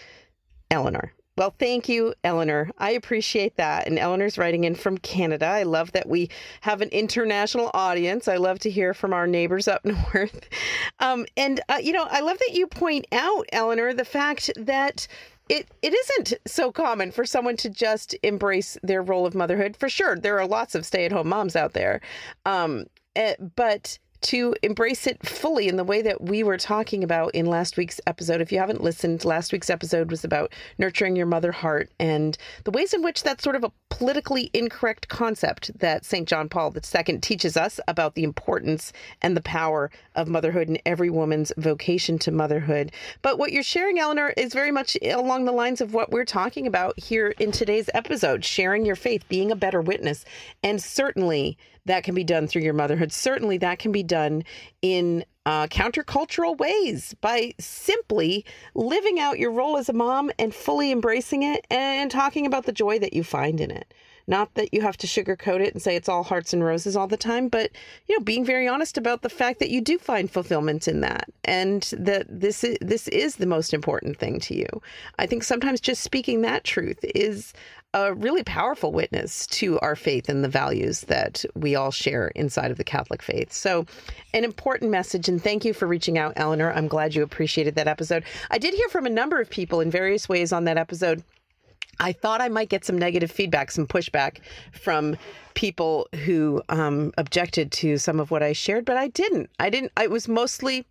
Eleanor. 0.71 1.13
Well, 1.35 1.55
thank 1.57 1.89
you, 1.89 2.13
Eleanor. 2.23 2.69
I 2.77 2.91
appreciate 2.91 3.55
that. 3.57 3.87
And 3.87 3.97
Eleanor's 3.97 4.37
writing 4.37 4.65
in 4.65 4.75
from 4.75 4.99
Canada. 4.99 5.47
I 5.47 5.63
love 5.63 5.91
that 5.93 6.07
we 6.07 6.29
have 6.61 6.81
an 6.81 6.89
international 6.89 7.71
audience. 7.73 8.27
I 8.27 8.37
love 8.37 8.59
to 8.59 8.69
hear 8.69 8.93
from 8.93 9.13
our 9.13 9.25
neighbors 9.25 9.67
up 9.67 9.83
north. 10.13 10.47
Um, 10.99 11.25
and, 11.35 11.59
uh, 11.69 11.79
you 11.81 11.91
know, 11.91 12.07
I 12.09 12.19
love 12.21 12.37
that 12.37 12.53
you 12.53 12.67
point 12.67 13.07
out, 13.11 13.47
Eleanor, 13.51 13.93
the 13.93 14.05
fact 14.05 14.51
that 14.57 15.07
it 15.49 15.67
it 15.81 15.93
isn't 15.93 16.33
so 16.47 16.71
common 16.71 17.11
for 17.11 17.25
someone 17.25 17.57
to 17.57 17.69
just 17.69 18.15
embrace 18.23 18.77
their 18.81 19.01
role 19.01 19.25
of 19.25 19.35
motherhood. 19.35 19.75
For 19.75 19.89
sure, 19.89 20.15
there 20.17 20.39
are 20.39 20.47
lots 20.47 20.73
of 20.73 20.85
stay 20.85 21.05
at 21.05 21.11
home 21.11 21.27
moms 21.27 21.55
out 21.55 21.73
there, 21.73 21.99
um, 22.45 22.85
uh, 23.15 23.33
but 23.55 23.99
to 24.23 24.55
embrace 24.63 25.07
it 25.07 25.25
fully 25.25 25.67
in 25.67 25.77
the 25.77 25.83
way 25.83 26.01
that 26.01 26.21
we 26.21 26.43
were 26.43 26.57
talking 26.57 27.03
about 27.03 27.33
in 27.35 27.45
last 27.45 27.77
week's 27.77 27.99
episode. 28.07 28.41
If 28.41 28.51
you 28.51 28.59
haven't 28.59 28.83
listened, 28.83 29.25
last 29.25 29.51
week's 29.51 29.69
episode 29.69 30.09
was 30.09 30.23
about 30.23 30.53
nurturing 30.77 31.15
your 31.15 31.25
mother 31.25 31.51
heart 31.51 31.91
and 31.99 32.37
the 32.63 32.71
ways 32.71 32.93
in 32.93 33.01
which 33.01 33.23
that's 33.23 33.43
sort 33.43 33.55
of 33.55 33.63
a 33.63 33.71
politically 33.93 34.49
incorrect 34.55 35.07
concept 35.07 35.69
that 35.77 36.03
St. 36.03 36.27
John 36.27 36.49
Paul 36.49 36.73
II 36.75 37.19
teaches 37.19 37.55
us 37.55 37.79
about 37.87 38.15
the 38.15 38.23
importance 38.23 38.91
and 39.21 39.37
the 39.37 39.41
power 39.41 39.91
of 40.15 40.27
motherhood 40.27 40.67
and 40.67 40.81
every 40.83 41.11
woman's 41.11 41.53
vocation 41.57 42.17
to 42.19 42.31
motherhood. 42.31 42.91
But 43.21 43.37
what 43.37 43.51
you're 43.51 43.61
sharing, 43.61 43.99
Eleanor, 43.99 44.33
is 44.35 44.51
very 44.51 44.71
much 44.71 44.97
along 45.03 45.45
the 45.45 45.51
lines 45.51 45.79
of 45.79 45.93
what 45.93 46.09
we're 46.09 46.25
talking 46.25 46.65
about 46.65 46.99
here 46.99 47.35
in 47.37 47.51
today's 47.51 47.87
episode 47.93 48.43
sharing 48.43 48.83
your 48.83 48.95
faith, 48.95 49.29
being 49.29 49.51
a 49.51 49.55
better 49.55 49.79
witness. 49.79 50.25
And 50.63 50.81
certainly, 50.81 51.55
that 51.85 52.03
can 52.03 52.15
be 52.15 52.23
done 52.23 52.47
through 52.47 52.63
your 52.63 52.73
motherhood. 52.73 53.11
Certainly, 53.11 53.59
that 53.59 53.77
can 53.77 53.91
be 53.91 54.01
done 54.01 54.43
in 54.81 55.23
uh, 55.45 55.67
countercultural 55.67 56.57
ways 56.57 57.13
by 57.21 57.53
simply 57.59 58.45
living 58.75 59.19
out 59.19 59.39
your 59.39 59.51
role 59.51 59.77
as 59.77 59.89
a 59.89 59.93
mom 59.93 60.31
and 60.39 60.53
fully 60.53 60.91
embracing 60.91 61.43
it 61.43 61.65
and 61.69 62.09
talking 62.09 62.45
about 62.45 62.65
the 62.65 62.71
joy 62.71 62.97
that 62.99 63.13
you 63.13 63.23
find 63.23 63.59
in 63.59 63.71
it. 63.71 63.93
Not 64.25 64.53
that 64.53 64.73
you 64.73 64.81
have 64.81 64.95
to 64.97 65.07
sugarcoat 65.07 65.59
it 65.59 65.73
and 65.73 65.81
say 65.81 65.97
it's 65.97 66.07
all 66.07 66.23
hearts 66.23 66.53
and 66.53 66.63
roses 66.63 66.95
all 66.95 67.07
the 67.07 67.17
time, 67.17 67.49
but 67.49 67.71
you 68.07 68.17
know, 68.17 68.23
being 68.23 68.45
very 68.45 68.67
honest 68.67 68.97
about 68.97 69.21
the 69.21 69.29
fact 69.29 69.59
that 69.59 69.69
you 69.69 69.81
do 69.81 69.97
find 69.97 70.31
fulfillment 70.31 70.87
in 70.87 71.01
that 71.01 71.29
and 71.43 71.83
that 71.97 72.25
this 72.29 72.63
is 72.63 72.77
this 72.79 73.09
is 73.09 73.35
the 73.35 73.45
most 73.45 73.73
important 73.73 74.17
thing 74.17 74.39
to 74.41 74.55
you. 74.55 74.67
I 75.19 75.25
think 75.25 75.43
sometimes 75.43 75.81
just 75.81 76.03
speaking 76.03 76.41
that 76.41 76.63
truth 76.63 76.99
is 77.03 77.53
a 77.93 78.13
really 78.13 78.43
powerful 78.43 78.91
witness 78.91 79.45
to 79.47 79.79
our 79.79 79.95
faith 79.95 80.27
and 80.27 80.43
the 80.43 80.49
values 80.49 81.01
that 81.01 81.45
we 81.53 81.75
all 81.75 81.91
share 81.91 82.29
inside 82.29 82.71
of 82.71 82.77
the 82.77 82.83
Catholic 82.83 83.21
faith. 83.21 83.53
So, 83.53 83.85
an 84.33 84.43
important 84.43 84.89
message, 84.89 85.29
and 85.29 85.41
thank 85.41 85.63
you 85.63 85.73
for 85.73 85.87
reaching 85.87 86.17
out, 86.17 86.33
Eleanor. 86.35 86.73
I'm 86.73 86.87
glad 86.87 87.13
you 87.13 87.21
appreciated 87.21 87.75
that 87.75 87.87
episode. 87.87 88.23
I 88.49 88.57
did 88.57 88.73
hear 88.73 88.89
from 88.89 89.05
a 89.05 89.11
number 89.11 89.39
of 89.39 89.49
people 89.49 89.79
in 89.79 89.91
various 89.91 90.27
ways 90.27 90.51
on 90.51 90.63
that 90.65 90.77
episode. 90.77 91.23
I 91.99 92.11
thought 92.11 92.41
I 92.41 92.49
might 92.49 92.69
get 92.69 92.83
some 92.83 92.97
negative 92.97 93.29
feedback, 93.29 93.69
some 93.69 93.85
pushback 93.85 94.37
from 94.71 95.15
people 95.53 96.07
who 96.25 96.63
um, 96.69 97.13
objected 97.19 97.71
to 97.73 97.97
some 97.97 98.19
of 98.19 98.31
what 98.31 98.41
I 98.41 98.53
shared, 98.53 98.85
but 98.85 98.97
I 98.97 99.09
didn't. 99.09 99.51
I 99.59 99.69
didn't. 99.69 99.91
It 100.01 100.09
was 100.09 100.27
mostly, 100.27 100.79
it 100.79 100.85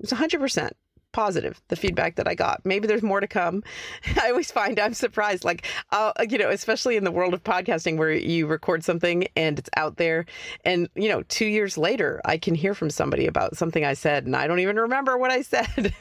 was 0.00 0.10
100% 0.10 0.72
positive 1.12 1.60
the 1.68 1.76
feedback 1.76 2.16
that 2.16 2.26
I 2.26 2.34
got. 2.34 2.64
Maybe 2.64 2.86
there's 2.86 3.02
more 3.02 3.20
to 3.20 3.26
come. 3.26 3.62
I 4.22 4.30
always 4.30 4.50
find 4.50 4.78
I'm 4.78 4.94
surprised, 4.94 5.44
like, 5.44 5.66
uh, 5.90 6.12
you 6.28 6.38
know, 6.38 6.50
especially 6.50 6.96
in 6.96 7.04
the 7.04 7.10
world 7.10 7.34
of 7.34 7.44
podcasting 7.44 7.96
where 7.96 8.12
you 8.12 8.46
record 8.46 8.84
something 8.84 9.26
and 9.36 9.58
it's 9.58 9.70
out 9.76 9.96
there. 9.96 10.26
And, 10.64 10.88
you 10.94 11.08
know, 11.08 11.22
two 11.24 11.46
years 11.46 11.78
later, 11.78 12.20
I 12.24 12.38
can 12.38 12.54
hear 12.54 12.74
from 12.74 12.90
somebody 12.90 13.26
about 13.26 13.56
something 13.56 13.84
I 13.84 13.94
said 13.94 14.26
and 14.26 14.34
I 14.34 14.46
don't 14.46 14.60
even 14.60 14.76
remember 14.76 15.18
what 15.18 15.30
I 15.30 15.42
said. 15.52 15.94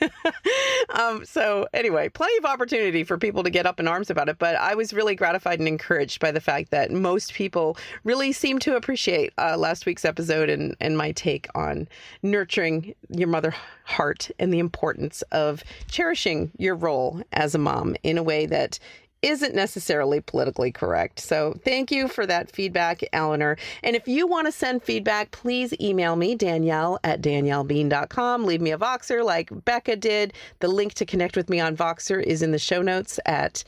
um, 0.90 1.26
so, 1.26 1.68
anyway, 1.74 2.10
plenty 2.10 2.38
of 2.38 2.46
opportunity 2.46 3.04
for 3.04 3.18
people 3.18 3.44
to 3.44 3.50
get 3.50 3.66
up 3.66 3.80
in 3.80 3.88
arms 3.88 4.10
about 4.10 4.30
it. 4.30 4.38
But 4.40 4.56
I 4.56 4.76
was 4.76 4.94
really 4.94 5.16
gratified 5.16 5.60
and 5.60 5.68
encouraged 5.68 6.20
by 6.20 6.32
the 6.32 6.42
fact 6.42 6.72
that 6.72 6.92
most 6.92 7.34
people 7.34 7.78
really 8.04 8.32
seem 8.32 8.60
to 8.60 8.76
appreciate 8.76 9.34
uh, 9.38 9.58
last 9.58 9.86
week's 9.86 10.06
episode 10.06 10.50
and, 10.50 10.76
and 10.80 10.98
my 10.98 11.12
take 11.12 11.48
on 11.56 11.88
nurturing 12.24 12.96
your 13.10 13.28
mother 13.28 13.54
heart 13.86 14.30
and 14.40 14.54
the 14.54 14.60
importance 14.60 15.01
of 15.32 15.64
cherishing 15.90 16.52
your 16.58 16.76
role 16.76 17.22
as 17.32 17.56
a 17.56 17.60
mom 17.60 17.96
in 18.04 18.18
a 18.18 18.24
way 18.24 18.46
that 18.46 18.80
isn't 19.22 19.54
necessarily 19.54 20.20
politically 20.20 20.72
correct. 20.72 21.20
So 21.20 21.56
thank 21.64 21.92
you 21.92 22.08
for 22.08 22.26
that 22.26 22.52
feedback, 22.52 23.02
Eleanor. 23.14 23.58
And 23.84 23.96
if 23.96 24.08
you 24.08 24.26
want 24.26 24.48
to 24.48 24.52
send 24.52 24.84
feedback, 24.84 25.32
please 25.32 25.74
email 25.80 26.16
me, 26.16 26.34
Danielle 26.36 27.00
at 27.04 27.22
daniellebean.com. 27.22 28.46
Leave 28.46 28.62
me 28.62 28.72
a 28.72 28.78
Voxer 28.78 29.24
like 29.24 29.50
Becca 29.66 29.98
did. 29.98 30.34
The 30.60 30.70
link 30.70 30.96
to 30.96 31.06
connect 31.06 31.38
with 31.38 31.50
me 31.50 31.60
on 31.60 31.78
Voxer 31.78 32.22
is 32.22 32.42
in 32.42 32.52
the 32.52 32.60
show 32.60 32.82
notes 32.82 33.20
at 33.26 33.64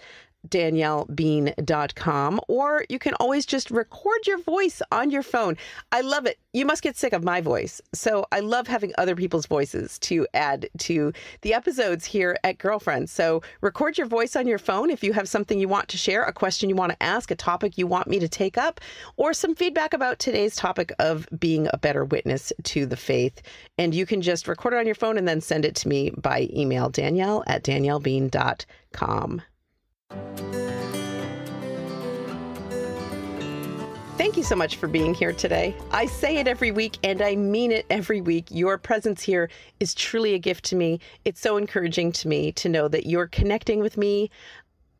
daniellebean.com 0.49 2.39
or 2.47 2.85
you 2.89 2.99
can 2.99 3.13
always 3.15 3.45
just 3.45 3.71
record 3.71 4.27
your 4.27 4.39
voice 4.39 4.81
on 4.91 5.09
your 5.09 5.23
phone. 5.23 5.57
I 5.91 6.01
love 6.01 6.25
it. 6.25 6.37
You 6.53 6.65
must 6.65 6.83
get 6.83 6.97
sick 6.97 7.13
of 7.13 7.23
my 7.23 7.41
voice. 7.41 7.81
So 7.93 8.25
I 8.31 8.39
love 8.39 8.67
having 8.67 8.93
other 8.97 9.15
people's 9.15 9.47
voices 9.47 9.97
to 9.99 10.27
add 10.33 10.69
to 10.79 11.13
the 11.41 11.53
episodes 11.53 12.05
here 12.05 12.37
at 12.43 12.57
Girlfriends. 12.57 13.11
So 13.11 13.41
record 13.61 13.97
your 13.97 14.07
voice 14.07 14.35
on 14.35 14.47
your 14.47 14.59
phone 14.59 14.89
if 14.89 15.03
you 15.03 15.13
have 15.13 15.29
something 15.29 15.59
you 15.59 15.67
want 15.67 15.87
to 15.89 15.97
share, 15.97 16.23
a 16.23 16.33
question 16.33 16.69
you 16.69 16.75
want 16.75 16.91
to 16.91 17.03
ask, 17.03 17.31
a 17.31 17.35
topic 17.35 17.77
you 17.77 17.87
want 17.87 18.07
me 18.07 18.19
to 18.19 18.27
take 18.27 18.57
up, 18.57 18.81
or 19.17 19.33
some 19.33 19.55
feedback 19.55 19.93
about 19.93 20.19
today's 20.19 20.55
topic 20.55 20.91
of 20.99 21.27
being 21.39 21.67
a 21.73 21.77
better 21.77 22.05
witness 22.05 22.53
to 22.63 22.85
the 22.85 22.97
faith. 22.97 23.41
And 23.77 23.95
you 23.95 24.05
can 24.05 24.21
just 24.21 24.47
record 24.47 24.73
it 24.73 24.77
on 24.77 24.85
your 24.85 24.95
phone 24.95 25.17
and 25.17 25.27
then 25.27 25.41
send 25.41 25.65
it 25.65 25.75
to 25.77 25.87
me 25.87 26.11
by 26.11 26.49
email, 26.53 26.89
danielle 26.89 27.43
at 27.47 27.63
daniellebean.com. 27.63 29.41
Thank 34.15 34.37
you 34.37 34.43
so 34.43 34.55
much 34.55 34.75
for 34.75 34.87
being 34.87 35.13
here 35.13 35.33
today. 35.33 35.75
I 35.91 36.05
say 36.05 36.37
it 36.37 36.47
every 36.47 36.71
week 36.71 36.97
and 37.03 37.21
I 37.21 37.35
mean 37.35 37.71
it 37.71 37.85
every 37.89 38.21
week. 38.21 38.45
Your 38.51 38.77
presence 38.77 39.23
here 39.23 39.49
is 39.79 39.95
truly 39.95 40.33
a 40.33 40.39
gift 40.39 40.65
to 40.65 40.75
me. 40.75 40.99
It's 41.25 41.41
so 41.41 41.57
encouraging 41.57 42.11
to 42.13 42.27
me 42.27 42.51
to 42.53 42.69
know 42.69 42.87
that 42.87 43.07
you're 43.07 43.27
connecting 43.27 43.79
with 43.79 43.97
me 43.97 44.29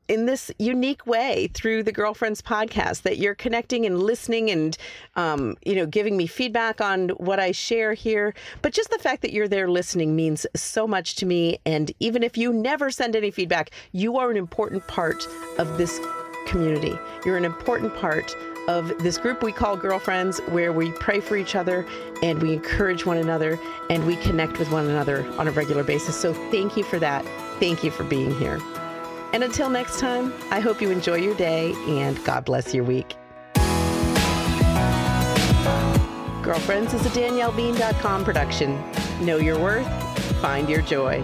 in 0.08 0.26
this 0.26 0.52
unique 0.60 1.06
way 1.06 1.50
through 1.54 1.84
the 1.84 1.92
girlfriends 1.92 2.42
podcast 2.42 3.04
that 3.04 3.18
you're 3.18 3.36
connecting 3.36 3.86
and 3.86 4.02
listening 4.02 4.52
and 4.52 4.78
um, 5.16 5.56
you 5.66 5.76
know 5.76 5.86
giving 5.86 6.18
me 6.18 6.28
feedback 6.28 6.82
on 6.82 7.10
what 7.10 7.40
i 7.40 7.52
share 7.52 7.94
here. 7.94 8.34
But 8.62 8.74
just 8.74 8.90
the 8.90 9.00
fact 9.00 9.22
that 9.22 9.34
you're 9.34 9.48
there 9.48 9.70
listening 9.70 10.16
means 10.16 10.46
so 10.56 10.88
much 10.88 11.16
to 11.16 11.26
me. 11.26 11.60
And 11.66 11.92
even 12.00 12.24
if 12.24 12.38
you 12.38 12.52
never 12.54 12.92
send 12.92 13.16
any 13.16 13.32
feedback 13.32 13.72
you 13.92 14.18
are 14.18 14.30
an 14.32 14.38
important 14.38 14.86
part 14.88 15.28
of 15.58 15.78
this 15.78 16.00
community. 16.46 16.98
You're 17.26 17.38
an 17.38 17.46
important 17.46 17.96
part 17.96 18.36
of 18.68 18.98
this 19.00 19.18
group 19.18 19.44
we 19.44 19.52
call 19.52 19.76
girlfriends 19.76 20.40
where 20.48 20.72
we 20.72 20.92
pray 20.92 21.20
for 21.20 21.36
each 21.36 21.56
other 21.56 21.86
and 22.22 22.42
we 22.42 22.54
encourage 22.54 23.06
one 23.06 23.18
another 23.18 23.60
and 23.90 24.06
we 24.06 24.16
connect 24.18 24.58
with 24.58 24.72
one 24.72 24.86
another 24.90 25.26
on 25.38 25.48
a 25.48 25.52
regular 25.52 25.84
basis. 25.84 26.16
So 26.16 26.34
thank 26.50 26.78
you 26.78 26.84
for 26.84 27.00
that. 27.00 27.26
Thank 27.60 27.84
you 27.84 27.92
for 27.92 28.04
being 28.04 28.34
here 28.36 28.60
and 29.34 29.44
until 29.44 29.70
next 29.70 30.00
time, 30.00 30.32
I 30.52 30.60
hope 30.60 30.82
you 30.82 30.92
enjoy 30.92 31.16
your 31.16 31.36
day 31.36 31.74
and 31.88 32.24
God 32.24 32.46
bless 32.46 32.74
your 32.74 32.84
week. 32.84 33.16
Girlfriends 36.44 36.94
is 36.94 37.06
a 37.06 37.10
DanielleBean.com 37.10 38.24
production. 38.24 38.82
Know 39.22 39.38
your 39.38 39.58
worth, 39.58 39.88
find 40.42 40.70
your 40.70 40.82
joy. 40.82 41.24